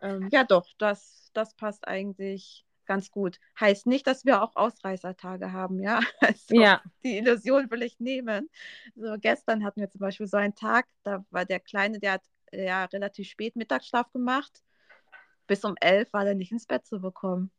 Ähm, 0.00 0.28
ja 0.32 0.44
doch, 0.44 0.66
das, 0.78 1.30
das 1.34 1.54
passt 1.54 1.86
eigentlich 1.86 2.66
ganz 2.86 3.10
gut. 3.10 3.38
Heißt 3.60 3.86
nicht, 3.86 4.06
dass 4.06 4.24
wir 4.24 4.42
auch 4.42 4.56
Ausreißertage 4.56 5.52
haben, 5.52 5.80
ja. 5.80 6.00
Also 6.20 6.54
ja. 6.54 6.80
Die 7.04 7.18
Illusion 7.18 7.70
will 7.70 7.82
ich 7.82 8.00
nehmen. 8.00 8.48
So, 8.94 9.16
gestern 9.18 9.64
hatten 9.64 9.80
wir 9.80 9.90
zum 9.90 10.00
Beispiel 10.00 10.26
so 10.26 10.36
einen 10.36 10.54
Tag, 10.54 10.86
da 11.02 11.24
war 11.30 11.44
der 11.44 11.60
Kleine, 11.60 11.98
der 11.98 12.12
hat 12.12 12.22
ja 12.52 12.84
relativ 12.86 13.28
spät 13.28 13.56
Mittagsschlaf 13.56 14.10
gemacht. 14.12 14.62
Bis 15.46 15.64
um 15.64 15.76
elf 15.80 16.12
war 16.12 16.26
er 16.26 16.34
nicht 16.34 16.50
ins 16.50 16.66
Bett 16.66 16.86
zu 16.86 17.00
bekommen. 17.00 17.52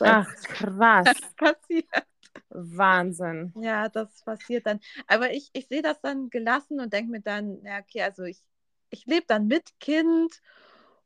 Ach, 0.00 0.32
krass. 0.44 1.04
Das 1.04 1.34
passiert. 1.36 2.06
Wahnsinn. 2.48 3.52
Ja, 3.60 3.88
das 3.88 4.22
passiert 4.22 4.66
dann. 4.66 4.80
Aber 5.06 5.32
ich, 5.32 5.50
ich 5.52 5.68
sehe 5.68 5.82
das 5.82 6.00
dann 6.00 6.30
gelassen 6.30 6.80
und 6.80 6.92
denke 6.92 7.10
mir 7.10 7.20
dann, 7.20 7.62
ja, 7.64 7.78
okay, 7.78 8.02
also 8.02 8.24
ich, 8.24 8.42
ich 8.90 9.06
lebe 9.06 9.24
dann 9.26 9.46
mit 9.46 9.78
Kind 9.80 10.40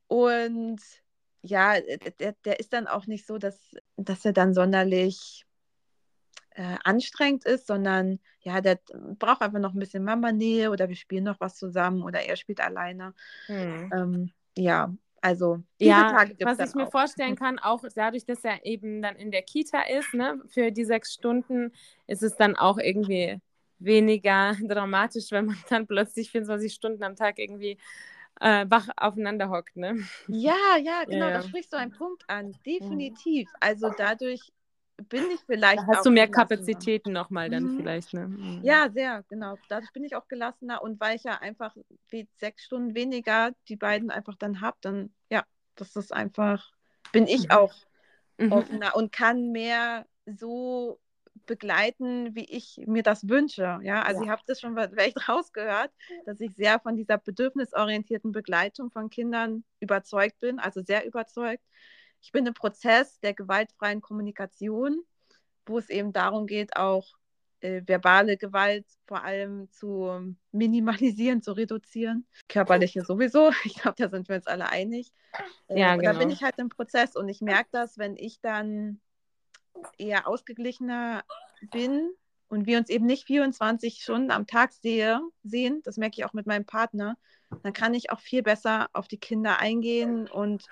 und 0.06 0.80
ja, 1.42 1.80
der, 1.80 2.34
der 2.44 2.60
ist 2.60 2.72
dann 2.72 2.86
auch 2.86 3.06
nicht 3.06 3.26
so, 3.26 3.38
dass, 3.38 3.58
dass 3.96 4.24
er 4.24 4.32
dann 4.32 4.54
sonderlich 4.54 5.46
äh, 6.50 6.76
anstrengend 6.82 7.44
ist, 7.44 7.66
sondern 7.66 8.18
ja, 8.40 8.60
der 8.60 8.80
braucht 9.18 9.42
einfach 9.42 9.60
noch 9.60 9.74
ein 9.74 9.78
bisschen 9.78 10.04
Mama-Nähe 10.04 10.70
oder 10.70 10.88
wir 10.88 10.96
spielen 10.96 11.24
noch 11.24 11.40
was 11.40 11.56
zusammen 11.56 12.02
oder 12.02 12.20
er 12.20 12.36
spielt 12.36 12.60
alleine. 12.60 13.14
Hm. 13.46 13.90
Ähm, 13.94 14.32
ja, 14.56 14.92
also 15.20 15.62
ja, 15.78 16.24
was 16.40 16.58
ich 16.58 16.74
mir 16.74 16.86
auch. 16.86 16.90
vorstellen 16.90 17.36
kann, 17.36 17.58
auch 17.58 17.82
dadurch, 17.94 18.24
dass 18.24 18.44
er 18.44 18.64
eben 18.64 19.02
dann 19.02 19.16
in 19.16 19.30
der 19.30 19.42
Kita 19.42 19.82
ist, 19.82 20.14
ne, 20.14 20.40
für 20.48 20.70
die 20.70 20.84
sechs 20.84 21.14
Stunden, 21.14 21.72
ist 22.06 22.22
es 22.22 22.36
dann 22.36 22.56
auch 22.56 22.78
irgendwie 22.78 23.40
weniger 23.78 24.52
dramatisch, 24.62 25.30
wenn 25.30 25.46
man 25.46 25.58
dann 25.68 25.86
plötzlich 25.86 26.30
24 26.30 26.72
Stunden 26.72 27.02
am 27.02 27.16
Tag 27.16 27.38
irgendwie 27.38 27.78
äh, 28.40 28.66
wach 28.68 28.88
aufeinander 28.96 29.50
hockt, 29.50 29.76
ne? 29.76 29.98
Ja, 30.28 30.76
ja, 30.80 31.04
genau, 31.04 31.26
ja, 31.26 31.30
ja. 31.30 31.38
da 31.38 31.42
sprichst 31.42 31.72
du 31.72 31.76
einen 31.76 31.92
Punkt 31.92 32.24
an. 32.28 32.54
Definitiv. 32.64 33.50
Also 33.60 33.90
dadurch 33.96 34.52
bin 35.08 35.30
ich 35.30 35.40
vielleicht. 35.46 35.78
Da 35.80 35.86
hast 35.86 36.06
du 36.06 36.10
mehr 36.10 36.28
Kapazitäten 36.28 37.12
nochmal 37.12 37.50
dann 37.50 37.64
mhm. 37.64 37.76
vielleicht, 37.78 38.14
ne? 38.14 38.28
Mhm. 38.28 38.60
Ja, 38.62 38.90
sehr, 38.90 39.24
genau. 39.28 39.56
Dadurch 39.68 39.92
bin 39.92 40.04
ich 40.04 40.16
auch 40.16 40.28
gelassener 40.28 40.82
und 40.82 41.00
weil 41.00 41.16
ich 41.16 41.24
ja 41.24 41.38
einfach 41.38 41.76
wie 42.08 42.28
sechs 42.36 42.64
Stunden 42.64 42.94
weniger 42.94 43.52
die 43.68 43.76
beiden 43.76 44.10
einfach 44.10 44.34
dann 44.36 44.60
habe, 44.60 44.76
dann 44.80 45.10
ja, 45.30 45.44
das 45.76 45.96
ist 45.96 46.12
einfach, 46.12 46.72
bin 47.12 47.26
ich 47.26 47.44
mhm. 47.44 47.50
auch 47.50 47.74
mhm. 48.38 48.52
offener 48.52 48.96
und 48.96 49.12
kann 49.12 49.52
mehr 49.52 50.06
so 50.26 51.00
begleiten, 51.46 52.34
wie 52.34 52.44
ich 52.44 52.80
mir 52.86 53.02
das 53.02 53.28
wünsche. 53.28 53.78
Ja, 53.82 54.02
also 54.02 54.20
ja. 54.20 54.26
ihr 54.26 54.32
habt 54.32 54.48
das 54.48 54.60
schon 54.60 54.76
vielleicht 54.76 55.28
rausgehört, 55.28 55.92
dass 56.26 56.40
ich 56.40 56.54
sehr 56.54 56.80
von 56.80 56.96
dieser 56.96 57.18
bedürfnisorientierten 57.18 58.32
Begleitung 58.32 58.90
von 58.90 59.10
Kindern 59.10 59.64
überzeugt 59.80 60.40
bin, 60.40 60.58
also 60.58 60.82
sehr 60.82 61.06
überzeugt. 61.06 61.62
Ich 62.20 62.32
bin 62.32 62.46
im 62.46 62.54
Prozess 62.54 63.20
der 63.20 63.34
gewaltfreien 63.34 64.00
Kommunikation, 64.00 65.02
wo 65.66 65.78
es 65.78 65.90
eben 65.90 66.12
darum 66.12 66.46
geht, 66.46 66.76
auch 66.76 67.06
äh, 67.60 67.82
verbale 67.86 68.36
Gewalt 68.36 68.86
vor 69.06 69.24
allem 69.24 69.70
zu 69.72 70.34
minimalisieren, 70.52 71.42
zu 71.42 71.52
reduzieren. 71.52 72.26
Körperliche 72.48 73.02
sowieso. 73.02 73.50
Ich 73.64 73.74
glaube, 73.74 73.96
da 73.98 74.08
sind 74.08 74.28
wir 74.28 74.36
uns 74.36 74.46
alle 74.46 74.68
einig. 74.68 75.12
Äh, 75.68 75.80
ja, 75.80 75.96
genau. 75.96 76.12
Da 76.12 76.18
bin 76.18 76.30
ich 76.30 76.42
halt 76.42 76.58
im 76.58 76.68
Prozess 76.68 77.16
und 77.16 77.28
ich 77.28 77.40
merke 77.40 77.68
das, 77.72 77.98
wenn 77.98 78.16
ich 78.16 78.40
dann 78.40 79.00
eher 79.96 80.26
ausgeglichener 80.26 81.24
bin 81.70 82.10
und 82.48 82.66
wir 82.66 82.78
uns 82.78 82.88
eben 82.88 83.06
nicht 83.06 83.24
24 83.24 84.02
Stunden 84.02 84.30
am 84.30 84.46
Tag 84.46 84.72
sehe, 84.72 85.20
sehen, 85.42 85.82
das 85.84 85.96
merke 85.96 86.14
ich 86.18 86.24
auch 86.24 86.32
mit 86.32 86.46
meinem 86.46 86.64
Partner, 86.64 87.16
dann 87.62 87.72
kann 87.72 87.94
ich 87.94 88.10
auch 88.10 88.20
viel 88.20 88.42
besser 88.42 88.88
auf 88.92 89.08
die 89.08 89.18
Kinder 89.18 89.58
eingehen 89.58 90.28
und, 90.28 90.64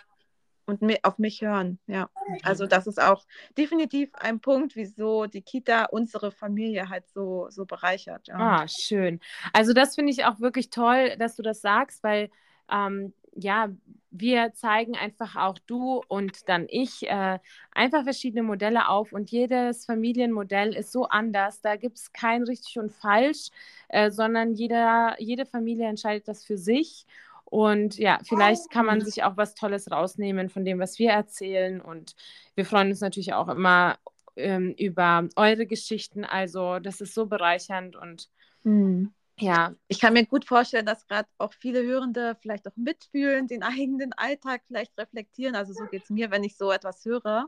und 0.67 0.83
auf 1.05 1.19
mich 1.19 1.43
hören. 1.43 1.79
Ja, 1.87 2.11
also 2.43 2.67
das 2.67 2.87
ist 2.87 3.01
auch 3.01 3.25
definitiv 3.57 4.11
ein 4.15 4.41
Punkt, 4.41 4.77
wieso 4.77 5.27
die 5.27 5.43
Kita 5.43 5.87
unsere 5.87 6.31
Familie 6.31 6.89
halt 6.89 7.09
so, 7.09 7.49
so 7.51 7.65
bereichert. 7.65 8.29
Ja. 8.29 8.37
Ah, 8.37 8.69
schön. 8.69 9.21
Also 9.53 9.73
das 9.73 9.95
finde 9.95 10.13
ich 10.13 10.25
auch 10.25 10.41
wirklich 10.41 10.71
toll, 10.71 11.17
dass 11.19 11.37
du 11.37 11.43
das 11.43 11.61
sagst, 11.61 12.03
weil 12.03 12.31
ähm, 12.71 13.13
ja, 13.37 13.69
wir 14.11 14.53
zeigen 14.55 14.97
einfach 14.97 15.37
auch 15.37 15.59
du 15.67 16.03
und 16.09 16.49
dann 16.49 16.67
ich 16.69 17.07
äh, 17.07 17.39
einfach 17.73 18.05
verschiedene 18.05 18.43
Modelle 18.43 18.89
auf 18.89 19.13
und 19.13 19.31
jedes 19.31 19.85
Familienmodell 19.85 20.75
ist 20.75 20.91
so 20.91 21.05
anders. 21.07 21.61
Da 21.61 21.77
gibt 21.77 21.99
es 21.99 22.13
kein 22.13 22.43
richtig 22.43 22.79
und 22.79 22.93
falsch, 22.93 23.51
äh, 23.89 24.11
sondern 24.11 24.55
jeder, 24.55 25.17
jede 25.19 25.45
Familie 25.45 25.87
entscheidet 25.87 26.29
das 26.29 26.45
für 26.45 26.57
sich. 26.57 27.07
Und 27.49 27.97
ja, 27.97 28.19
vielleicht 28.25 28.71
kann 28.71 28.87
man 28.87 29.01
sich 29.01 29.23
auch 29.23 29.37
was 29.37 29.55
Tolles 29.55 29.91
rausnehmen 29.91 30.51
von 30.51 30.65
dem, 30.65 30.79
was 30.79 30.99
wir 30.99 31.13
erzählen. 31.13 31.81
Und 31.81 32.15
wir 32.55 32.67
freuen 32.67 32.91
uns 32.91 33.01
natürlich 33.01 33.35
auch 33.35 33.49
immer 33.49 33.99
ähm, 34.37 34.75
über 34.77 35.29
eure 35.37 35.67
Geschichten. 35.67 36.25
Also 36.25 36.81
das 36.81 37.01
ist 37.01 37.15
so 37.15 37.27
bereichernd 37.27 37.97
und 37.97 38.29
mhm. 38.65 39.13
Ja, 39.39 39.75
ich 39.89 40.01
kann 40.01 40.15
mir 40.15 40.25
gut 40.25 40.47
vorstellen, 40.47 40.87
dass 40.87 41.07
gerade 41.07 41.29
auch 41.37 41.53
viele 41.53 41.83
Hörende 41.83 42.39
vielleicht 42.41 42.67
auch 42.67 42.77
mitfühlen, 42.77 43.47
den 43.47 43.63
eigenen 43.63 44.15
Alltag 44.15 44.63
vielleicht 44.67 44.99
reflektieren. 44.99 45.55
Also 45.55 45.75
so 45.75 45.85
geht 45.91 46.05
es 46.05 46.11
mir, 46.11 46.31
wenn 46.31 46.43
ich 46.43 46.57
so 46.57 46.73
etwas 46.73 47.05
höre 47.05 47.47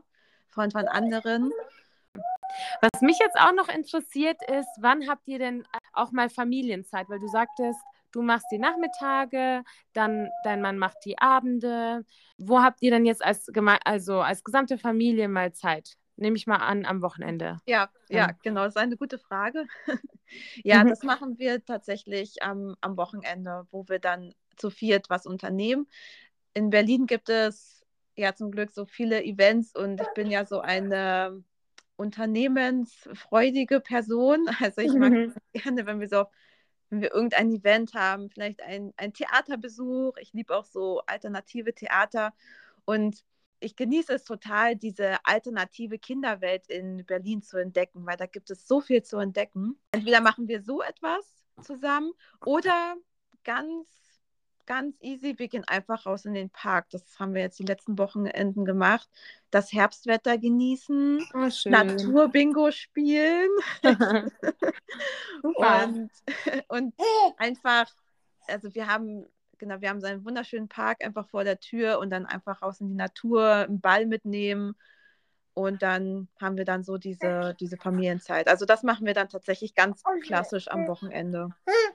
von, 0.49 0.69
von 0.69 0.87
anderen. 0.87 1.51
Was 2.81 3.01
mich 3.01 3.17
jetzt 3.17 3.39
auch 3.39 3.53
noch 3.53 3.69
interessiert 3.69 4.39
ist, 4.47 4.69
wann 4.79 5.07
habt 5.07 5.27
ihr 5.27 5.39
denn 5.39 5.65
auch 5.93 6.11
mal 6.11 6.29
Familienzeit? 6.29 7.09
Weil 7.09 7.19
du 7.19 7.27
sagtest, 7.27 7.79
du 8.11 8.21
machst 8.21 8.47
die 8.51 8.59
Nachmittage, 8.59 9.63
dann 9.93 10.29
dein 10.43 10.61
Mann 10.61 10.77
macht 10.77 10.97
die 11.05 11.17
Abende. 11.17 12.05
Wo 12.37 12.61
habt 12.61 12.81
ihr 12.81 12.91
denn 12.91 13.05
jetzt 13.05 13.23
als, 13.23 13.47
also 13.85 14.21
als 14.21 14.43
gesamte 14.43 14.77
Familie 14.77 15.27
mal 15.27 15.53
Zeit? 15.53 15.95
nehme 16.19 16.35
ich 16.37 16.47
mal 16.47 16.57
an, 16.57 16.85
am 16.85 17.01
Wochenende. 17.01 17.57
Ja, 17.65 17.89
ja, 18.09 18.31
genau, 18.43 18.63
das 18.65 18.75
ist 18.75 18.81
eine 18.81 18.97
gute 18.97 19.17
Frage. 19.17 19.65
ja, 20.63 20.83
mhm. 20.83 20.89
das 20.89 21.03
machen 21.03 21.39
wir 21.39 21.63
tatsächlich 21.63 22.43
am, 22.43 22.75
am 22.81 22.97
Wochenende, 22.97 23.65
wo 23.71 23.87
wir 23.87 23.99
dann 23.99 24.33
zu 24.57 24.69
viert 24.69 25.09
was 25.09 25.25
unternehmen. 25.25 25.87
In 26.53 26.69
Berlin 26.69 27.05
gibt 27.05 27.29
es 27.29 27.85
ja 28.15 28.35
zum 28.35 28.51
Glück 28.51 28.71
so 28.71 28.85
viele 28.85 29.23
Events 29.23 29.75
und 29.75 30.01
ich 30.01 30.07
bin 30.15 30.29
ja 30.29 30.45
so 30.45 30.59
eine 30.59 31.43
unternehmensfreudige 31.95 33.79
Person. 33.79 34.47
Also 34.61 34.81
ich 34.81 34.93
mag 34.93 35.13
Mhm. 35.13 35.33
gerne, 35.53 35.85
wenn 35.85 35.99
wir 35.99 36.09
so, 36.09 36.25
wenn 36.89 37.01
wir 37.01 37.13
irgendein 37.13 37.51
Event 37.51 37.93
haben, 37.93 38.29
vielleicht 38.29 38.61
ein, 38.61 38.93
ein 38.97 39.13
Theaterbesuch. 39.13 40.17
Ich 40.17 40.33
liebe 40.33 40.55
auch 40.55 40.65
so 40.65 41.01
alternative 41.05 41.73
Theater 41.73 42.33
und 42.85 43.23
ich 43.59 43.75
genieße 43.75 44.13
es 44.13 44.23
total, 44.23 44.75
diese 44.75 45.17
alternative 45.25 45.99
Kinderwelt 45.99 46.67
in 46.67 47.05
Berlin 47.05 47.41
zu 47.41 47.57
entdecken, 47.57 48.05
weil 48.05 48.17
da 48.17 48.25
gibt 48.25 48.49
es 48.49 48.67
so 48.67 48.79
viel 48.79 49.03
zu 49.03 49.17
entdecken. 49.17 49.77
Entweder 49.91 50.21
machen 50.21 50.47
wir 50.47 50.61
so 50.61 50.81
etwas 50.81 51.25
zusammen 51.61 52.13
oder 52.45 52.95
ganz, 53.43 53.87
ganz 54.69 54.95
easy, 55.01 55.33
wir 55.37 55.47
gehen 55.47 55.65
einfach 55.67 56.05
raus 56.05 56.25
in 56.25 56.35
den 56.35 56.51
Park. 56.51 56.91
Das 56.91 57.19
haben 57.19 57.33
wir 57.33 57.41
jetzt 57.41 57.57
die 57.57 57.65
letzten 57.65 57.97
Wochenenden 57.97 58.65
gemacht. 58.65 59.09
Das 59.49 59.73
Herbstwetter 59.73 60.37
genießen, 60.37 61.27
Oh. 61.33 61.49
Naturbingo 61.65 62.69
spielen 62.69 63.49
und, 65.41 66.11
und 66.67 66.93
einfach, 67.37 67.91
also 68.47 68.73
wir 68.75 68.85
haben, 68.85 69.25
genau, 69.57 69.81
wir 69.81 69.89
haben 69.89 70.01
so 70.01 70.07
einen 70.07 70.23
wunderschönen 70.23 70.69
Park 70.69 71.03
einfach 71.03 71.27
vor 71.27 71.43
der 71.43 71.59
Tür 71.59 71.97
und 71.97 72.11
dann 72.11 72.27
einfach 72.27 72.61
raus 72.61 72.79
in 72.79 72.89
die 72.89 72.95
Natur, 72.95 73.51
einen 73.51 73.81
Ball 73.81 74.05
mitnehmen 74.05 74.75
und 75.59 75.81
dann 75.81 76.29
haben 76.39 76.55
wir 76.57 76.63
dann 76.63 76.83
so 76.83 76.97
diese, 76.97 77.55
diese 77.59 77.75
Familienzeit. 77.75 78.47
Also 78.47 78.65
das 78.65 78.81
machen 78.83 79.05
wir 79.05 79.13
dann 79.13 79.27
tatsächlich 79.27 79.75
ganz 79.75 80.03
klassisch 80.23 80.69
am 80.69 80.87
Wochenende. 80.87 81.49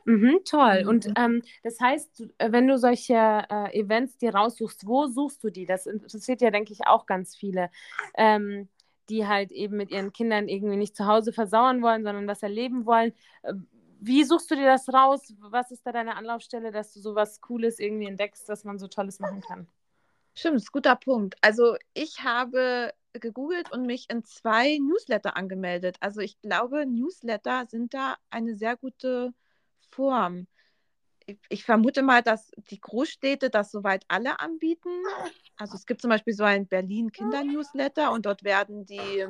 Mhm, 0.04 0.40
toll. 0.44 0.82
Mhm. 0.82 0.88
Und 0.88 1.08
ähm, 1.16 1.42
das 1.62 1.80
heißt, 1.80 2.24
äh, 2.38 2.52
wenn 2.52 2.68
du 2.68 2.76
solche 2.76 3.14
äh, 3.14 3.80
Events 3.80 4.18
dir 4.18 4.34
raussuchst, 4.34 4.86
wo 4.86 5.06
suchst 5.06 5.42
du 5.42 5.50
die? 5.50 5.64
Das 5.64 5.86
interessiert 5.86 6.42
ja, 6.42 6.50
denke 6.50 6.72
ich, 6.74 6.86
auch 6.86 7.06
ganz 7.06 7.34
viele, 7.34 7.70
ähm, 8.16 8.68
die 9.08 9.26
halt 9.26 9.50
eben 9.50 9.78
mit 9.78 9.90
ihren 9.90 10.12
Kindern 10.12 10.48
irgendwie 10.48 10.76
nicht 10.76 10.94
zu 10.94 11.06
Hause 11.06 11.32
versauern 11.32 11.80
wollen, 11.80 12.04
sondern 12.04 12.26
was 12.26 12.42
erleben 12.42 12.84
wollen. 12.84 13.14
Äh, 13.42 13.54
Wie 14.00 14.24
suchst 14.24 14.50
du 14.50 14.56
dir 14.56 14.66
das 14.66 14.92
raus? 14.92 15.32
Was 15.40 15.70
ist 15.70 15.86
da 15.86 15.92
deine 15.92 16.16
Anlaufstelle, 16.16 16.70
dass 16.70 16.92
du 16.92 17.00
sowas 17.00 17.40
Cooles 17.40 17.78
irgendwie 17.78 18.08
entdeckst, 18.08 18.46
dass 18.46 18.64
man 18.64 18.78
so 18.78 18.88
Tolles 18.88 19.20
machen 19.20 19.40
kann? 19.40 19.66
Stimmt, 20.34 20.56
ist 20.56 20.68
ein 20.68 20.72
guter 20.72 20.96
Punkt. 20.96 21.36
Also 21.40 21.76
ich 21.94 22.24
habe 22.24 22.92
gegoogelt 23.20 23.72
und 23.72 23.86
mich 23.86 24.10
in 24.10 24.24
zwei 24.24 24.78
Newsletter 24.78 25.36
angemeldet. 25.36 25.96
Also 26.00 26.20
ich 26.20 26.40
glaube, 26.40 26.86
Newsletter 26.86 27.66
sind 27.68 27.94
da 27.94 28.16
eine 28.30 28.56
sehr 28.56 28.76
gute 28.76 29.32
Form. 29.90 30.46
Ich, 31.48 31.64
vermute 31.64 32.02
mal, 32.02 32.22
dass 32.22 32.50
die 32.70 32.80
Großstädte 32.80 33.48
das 33.48 33.70
soweit 33.70 34.04
alle 34.08 34.40
anbieten. 34.40 34.90
Also 35.56 35.74
es 35.74 35.86
gibt 35.86 36.02
zum 36.02 36.10
Beispiel 36.10 36.34
so 36.34 36.44
einen 36.44 36.66
Berlin-Kinder-Newsletter 36.66 38.12
und 38.12 38.26
dort 38.26 38.44
werden 38.44 38.84
die 38.84 39.24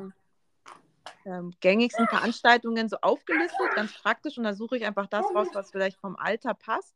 ähm, 1.25 1.53
gängigsten 1.61 2.07
Veranstaltungen 2.07 2.89
so 2.89 2.97
aufgelistet, 3.01 3.75
ganz 3.75 3.93
praktisch. 3.93 4.37
Und 4.37 4.43
da 4.43 4.53
suche 4.53 4.75
ich 4.75 4.85
einfach 4.85 5.07
das 5.07 5.25
raus, 5.33 5.47
was 5.53 5.71
vielleicht 5.71 5.97
vom 5.99 6.17
Alter 6.17 6.53
passt. 6.53 6.93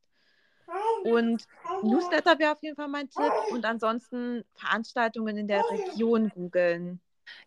Und 1.04 1.46
Newsletter 1.84 2.38
wäre 2.40 2.52
auf 2.54 2.62
jeden 2.62 2.76
Fall 2.76 2.88
mein 2.88 3.10
Tipp. 3.10 3.32
Und 3.52 3.66
ansonsten 3.66 4.44
Veranstaltungen 4.56 5.38
in 5.38 5.48
der 5.48 5.64
Region 5.70 6.30
googeln. 6.30 7.00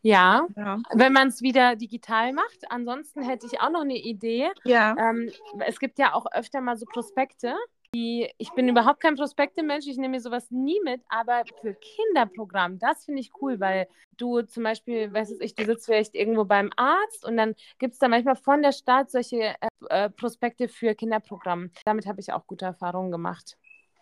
Ja, 0.03 0.47
Ja. 0.57 0.79
wenn 0.95 1.13
man 1.13 1.29
es 1.29 1.43
wieder 1.43 1.75
digital 1.77 2.33
macht. 2.33 2.71
Ansonsten 2.71 3.23
hätte 3.23 3.47
ich 3.47 3.61
auch 3.61 3.71
noch 3.71 3.81
eine 3.83 3.97
Idee. 3.97 4.51
Ja. 4.65 4.95
Ähm, 4.97 5.31
es 5.67 5.79
gibt 5.81 5.99
ja 5.99 6.15
auch 6.15 6.27
öfter 6.33 6.61
mal 6.61 6.77
so 6.77 6.87
Prospekte. 6.87 7.55
Die, 7.95 8.33
ich 8.39 8.51
bin 8.53 8.69
überhaupt 8.69 9.01
kein 9.01 9.17
Prospekte-Mensch, 9.17 9.87
ich 9.87 9.99
nehme 9.99 10.13
mir 10.13 10.21
sowas 10.21 10.51
nie 10.51 10.81
mit, 10.83 11.03
aber 11.11 11.43
für 11.61 11.75
Kinderprogramm, 11.75 12.79
das 12.79 13.05
finde 13.05 13.21
ich 13.21 13.31
cool, 13.43 13.61
weil 13.61 13.87
du 14.17 14.41
zum 14.41 14.63
Beispiel, 14.63 15.13
weiß 15.13 15.39
ich, 15.41 15.55
du 15.55 15.67
sitzt 15.67 15.85
vielleicht 15.85 16.15
irgendwo 16.15 16.45
beim 16.45 16.71
Arzt 16.77 17.27
und 17.27 17.37
dann 17.37 17.55
gibt 17.79 17.93
es 17.93 17.99
da 17.99 18.09
manchmal 18.09 18.37
von 18.37 18.63
der 18.63 18.73
Stadt 18.73 19.11
solche 19.11 19.43
äh, 19.43 19.57
äh, 19.91 20.09
Prospekte 20.09 20.69
für 20.69 20.95
Kinderprogramm. 20.95 21.71
Damit 21.85 22.07
habe 22.07 22.21
ich 22.21 22.33
auch 22.33 22.47
gute 22.47 22.65
Erfahrungen 22.65 23.11
gemacht. 23.11 23.59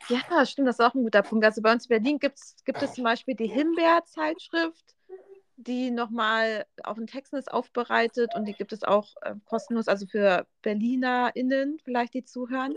Ja, 0.08 0.46
stimmt, 0.46 0.68
das 0.68 0.78
ist 0.78 0.84
auch 0.84 0.94
ein 0.94 1.02
guter 1.02 1.22
Punkt. 1.22 1.44
Also 1.44 1.60
bei 1.60 1.72
uns 1.72 1.86
in 1.86 1.88
Berlin 1.88 2.18
gibt's, 2.18 2.62
gibt 2.64 2.80
es 2.82 2.94
zum 2.94 3.04
Beispiel 3.04 3.34
die 3.34 3.48
Himbeer-Zeitschrift, 3.48 4.94
die 5.66 5.90
nochmal 5.90 6.64
auf 6.82 6.96
den 6.96 7.06
Texten 7.06 7.36
ist 7.36 7.52
aufbereitet 7.52 8.34
und 8.34 8.46
die 8.46 8.54
gibt 8.54 8.72
es 8.72 8.82
auch 8.82 9.14
äh, 9.22 9.34
kostenlos, 9.44 9.88
also 9.88 10.06
für 10.06 10.46
BerlinerInnen 10.62 11.78
vielleicht, 11.84 12.14
die 12.14 12.24
zuhören 12.24 12.74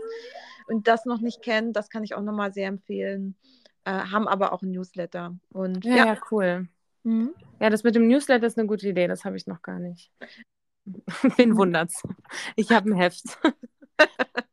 und 0.68 0.86
das 0.86 1.04
noch 1.04 1.20
nicht 1.20 1.42
kennen, 1.42 1.72
das 1.72 1.88
kann 1.88 2.04
ich 2.04 2.14
auch 2.14 2.22
nochmal 2.22 2.52
sehr 2.52 2.68
empfehlen. 2.68 3.36
Äh, 3.84 3.90
haben 3.90 4.28
aber 4.28 4.52
auch 4.52 4.62
ein 4.62 4.70
Newsletter. 4.70 5.36
Und 5.50 5.84
Ja, 5.84 5.96
ja, 5.96 6.06
ja, 6.06 6.18
cool. 6.30 6.68
Mhm. 7.02 7.34
Ja, 7.60 7.70
das 7.70 7.84
mit 7.84 7.94
dem 7.94 8.08
Newsletter 8.08 8.46
ist 8.46 8.58
eine 8.58 8.66
gute 8.66 8.88
Idee, 8.88 9.06
das 9.06 9.24
habe 9.24 9.36
ich 9.36 9.46
noch 9.46 9.62
gar 9.62 9.78
nicht. 9.78 10.10
Wen 11.36 11.56
wundert's? 11.56 12.02
Ich 12.56 12.70
habe 12.70 12.90
ein 12.90 12.96
Heft. 12.96 13.38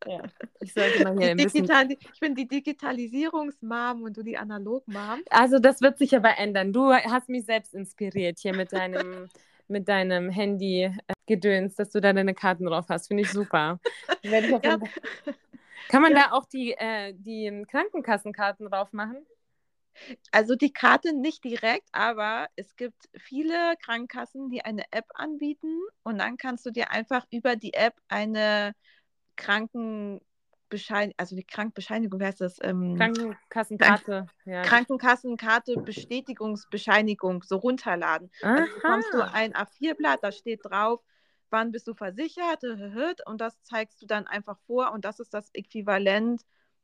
ja, 0.07 0.23
ich 0.59 0.73
sollte 0.73 1.03
mal 1.03 1.13
hier 1.13 1.19
Die 1.19 1.29
ein 1.31 1.37
bisschen 1.37 1.65
Digital 1.65 1.91
ich 1.91 2.19
bin 2.19 2.35
die 2.35 2.47
Digitalisierungsmom 2.47 4.03
und 4.03 4.17
du 4.17 4.23
die 4.23 4.37
Analog-Mom. 4.37 5.23
Also 5.29 5.59
das 5.59 5.81
wird 5.81 5.97
sich 5.97 6.15
aber 6.15 6.37
ändern. 6.37 6.73
Du 6.73 6.93
hast 6.93 7.29
mich 7.29 7.45
selbst 7.45 7.73
inspiriert 7.73 8.39
hier 8.39 8.55
mit 8.55 8.73
deinem, 8.73 9.29
mit 9.67 9.87
deinem 9.87 10.29
Handy-Gedöns, 10.29 11.75
dass 11.75 11.89
du 11.91 12.01
da 12.01 12.13
deine 12.13 12.33
Karten 12.33 12.65
drauf 12.65 12.85
hast. 12.89 13.07
Finde 13.07 13.23
ich 13.23 13.31
super. 13.31 13.79
Ich 14.23 14.29
Ja. 14.31 14.77
Kann 15.87 16.03
man 16.03 16.13
da 16.13 16.31
auch 16.31 16.45
die, 16.45 16.73
äh, 16.73 17.13
die 17.17 17.65
Krankenkassenkarten 17.69 18.69
drauf 18.69 18.93
machen? 18.93 19.25
Also 20.31 20.55
die 20.55 20.71
Karte 20.71 21.13
nicht 21.13 21.43
direkt, 21.43 21.89
aber 21.91 22.47
es 22.55 22.75
gibt 22.75 23.09
viele 23.17 23.75
Krankenkassen, 23.83 24.49
die 24.49 24.63
eine 24.63 24.85
App 24.91 25.05
anbieten 25.13 25.81
und 26.03 26.19
dann 26.19 26.37
kannst 26.37 26.65
du 26.65 26.71
dir 26.71 26.91
einfach 26.91 27.25
über 27.29 27.55
die 27.55 27.73
App 27.73 27.95
eine 28.07 28.73
Krankenbescheinigung, 29.41 31.15
also 31.17 31.35
die 31.35 31.43
Krankbescheinigung, 31.43 32.19
wie 32.19 32.25
heißt 32.25 32.41
das? 32.41 32.57
Ähm, 32.61 32.95
Krankenkassenkarte. 32.97 34.29
Ja. 34.45 34.63
Krankenkassenkarte 34.63 35.77
Bestätigungsbescheinigung 35.77 37.43
so 37.43 37.57
runterladen. 37.57 38.31
Also 38.41 38.73
bekommst 38.75 39.13
du 39.13 39.21
Aha. 39.21 39.31
ein 39.33 39.53
A4-Blatt, 39.53 40.19
da 40.21 40.31
steht 40.31 40.61
drauf, 40.63 41.01
wann 41.49 41.71
bist 41.71 41.87
du 41.87 41.93
versichert 41.93 42.63
und 43.25 43.41
das 43.41 43.61
zeigst 43.63 44.01
du 44.01 44.05
dann 44.05 44.27
einfach 44.27 44.57
vor 44.67 44.91
und 44.93 45.03
das 45.03 45.19
ist 45.19 45.33
das 45.33 45.49
Äquivalent 45.53 46.41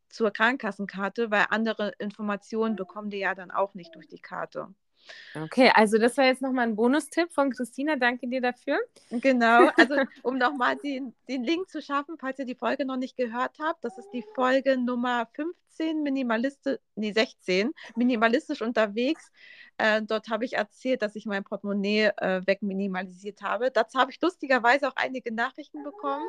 zur 0.10 0.32
Krankenkassenkarte, 0.32 1.32
weil 1.32 1.46
andere 1.50 1.94
Informationen 2.00 2.76
bekommen 2.76 3.10
die 3.10 3.20
ja 3.20 3.36
dann 3.36 3.52
auch 3.52 3.74
nicht 3.74 3.96
durch 3.96 4.08
die 4.08 4.20
Karte. 4.20 4.74
Okay, 5.36 5.72
also 5.74 5.98
das 5.98 6.18
war 6.18 6.26
jetzt 6.26 6.42
nochmal 6.42 6.68
ein 6.68 6.76
Bonustipp 6.76 7.32
von 7.32 7.52
Christina. 7.52 7.96
Danke 7.96 8.28
dir 8.28 8.42
dafür. 8.42 8.80
Genau, 9.10 9.70
also 9.78 9.96
um 10.24 10.38
nochmal 10.38 10.76
den, 10.78 11.14
den 11.28 11.44
Link 11.44 11.70
zu 11.70 11.82
schaffen, 11.82 12.18
falls 12.20 12.40
ihr 12.40 12.46
die 12.46 12.56
Folge 12.56 12.86
noch 12.86 12.98
nicht 12.98 13.18
gehört 13.18 13.58
habt, 13.60 13.84
das 13.84 13.98
ist 13.98 14.10
die 14.12 14.24
Folge 14.36 14.78
Nummer 14.78 15.28
15, 15.34 16.04
Minimalistisch, 16.04 16.80
nee, 16.96 17.12
16, 17.12 17.72
minimalistisch 17.96 18.62
unterwegs. 18.62 19.32
Äh, 19.78 20.02
dort 20.02 20.30
habe 20.30 20.46
ich 20.46 20.54
erzählt, 20.54 21.04
dass 21.04 21.16
ich 21.16 21.26
mein 21.26 21.44
Portemonnaie 21.44 22.12
äh, 22.18 22.42
wegminimalisiert 22.46 23.42
habe. 23.42 23.70
Dazu 23.70 24.00
habe 24.00 24.12
ich 24.12 24.20
lustigerweise 24.22 24.88
auch 24.88 24.96
einige 24.96 25.32
Nachrichten 25.34 25.84
bekommen, 25.84 26.26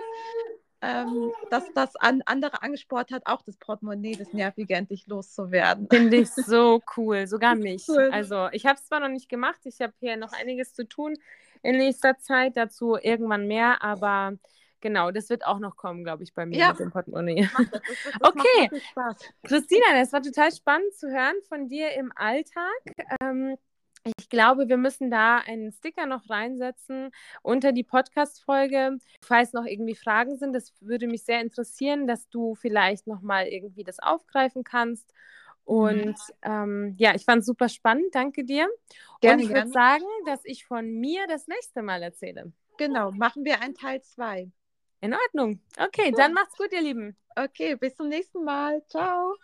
ähm, 0.80 1.32
dass 1.50 1.64
das 1.74 1.96
an 1.96 2.22
andere 2.26 2.62
angespornt 2.62 3.10
hat, 3.10 3.22
auch 3.26 3.42
das 3.42 3.56
Portemonnaie, 3.56 4.16
das 4.16 4.32
Nervige 4.32 4.74
endlich 4.74 5.06
loszuwerden. 5.06 5.88
Finde 5.88 6.18
ich 6.18 6.28
so 6.46 6.80
cool, 6.96 7.26
sogar 7.26 7.54
mich. 7.54 7.86
Cool. 7.88 8.10
Also 8.12 8.48
ich 8.52 8.66
habe 8.66 8.76
es 8.78 8.86
zwar 8.86 9.00
noch 9.00 9.08
nicht 9.08 9.28
gemacht, 9.28 9.60
ich 9.64 9.80
habe 9.80 9.92
hier 10.00 10.16
noch 10.16 10.32
einiges 10.32 10.74
zu 10.74 10.86
tun 10.86 11.14
in 11.62 11.76
nächster 11.76 12.18
Zeit, 12.18 12.56
dazu 12.56 12.96
irgendwann 12.96 13.48
mehr, 13.48 13.82
aber 13.82 14.34
genau, 14.80 15.10
das 15.10 15.28
wird 15.30 15.44
auch 15.44 15.58
noch 15.58 15.76
kommen, 15.76 16.04
glaube 16.04 16.22
ich, 16.22 16.32
bei 16.34 16.46
mir 16.46 16.58
Ja. 16.58 16.68
mit 16.70 16.78
dem 16.78 16.90
Portemonnaie. 16.90 17.48
Das, 17.56 17.70
das, 17.70 17.96
das 18.04 18.14
Okay. 18.20 18.70
Christina, 19.42 19.86
das 19.94 20.12
war 20.12 20.22
total 20.22 20.52
spannend 20.52 20.94
zu 20.94 21.10
hören 21.10 21.34
von 21.48 21.68
dir 21.68 21.92
im 21.94 22.12
Alltag. 22.14 22.62
Ähm, 23.20 23.56
ich 24.04 24.28
glaube, 24.28 24.68
wir 24.68 24.76
müssen 24.76 25.10
da 25.10 25.38
einen 25.38 25.72
Sticker 25.72 26.06
noch 26.06 26.28
reinsetzen 26.28 27.10
unter 27.42 27.72
die 27.72 27.84
Podcast-Folge. 27.84 28.98
Falls 29.22 29.52
noch 29.52 29.64
irgendwie 29.64 29.94
Fragen 29.94 30.36
sind, 30.36 30.52
das 30.52 30.72
würde 30.80 31.06
mich 31.06 31.24
sehr 31.24 31.40
interessieren, 31.40 32.06
dass 32.06 32.28
du 32.28 32.54
vielleicht 32.54 33.06
nochmal 33.06 33.46
irgendwie 33.48 33.84
das 33.84 33.98
aufgreifen 33.98 34.64
kannst. 34.64 35.12
Und 35.64 36.16
ähm, 36.42 36.94
ja, 36.96 37.14
ich 37.14 37.24
fand 37.24 37.40
es 37.40 37.46
super 37.46 37.68
spannend. 37.68 38.14
Danke 38.14 38.44
dir. 38.44 38.68
Gerne, 39.20 39.42
Und 39.42 39.48
ich 39.48 39.54
würde 39.54 39.68
sagen, 39.68 40.06
dass 40.24 40.40
ich 40.44 40.64
von 40.64 40.88
mir 40.88 41.26
das 41.26 41.46
nächste 41.46 41.82
Mal 41.82 42.02
erzähle. 42.02 42.52
Genau, 42.78 43.10
machen 43.10 43.44
wir 43.44 43.60
einen 43.60 43.74
Teil 43.74 44.00
2. 44.00 44.50
In 45.00 45.14
Ordnung. 45.14 45.60
Okay, 45.78 46.12
dann 46.16 46.32
macht's 46.32 46.56
gut, 46.56 46.72
ihr 46.72 46.80
Lieben. 46.80 47.16
Okay, 47.36 47.76
bis 47.76 47.94
zum 47.94 48.08
nächsten 48.08 48.44
Mal. 48.44 48.82
Ciao. 48.88 49.34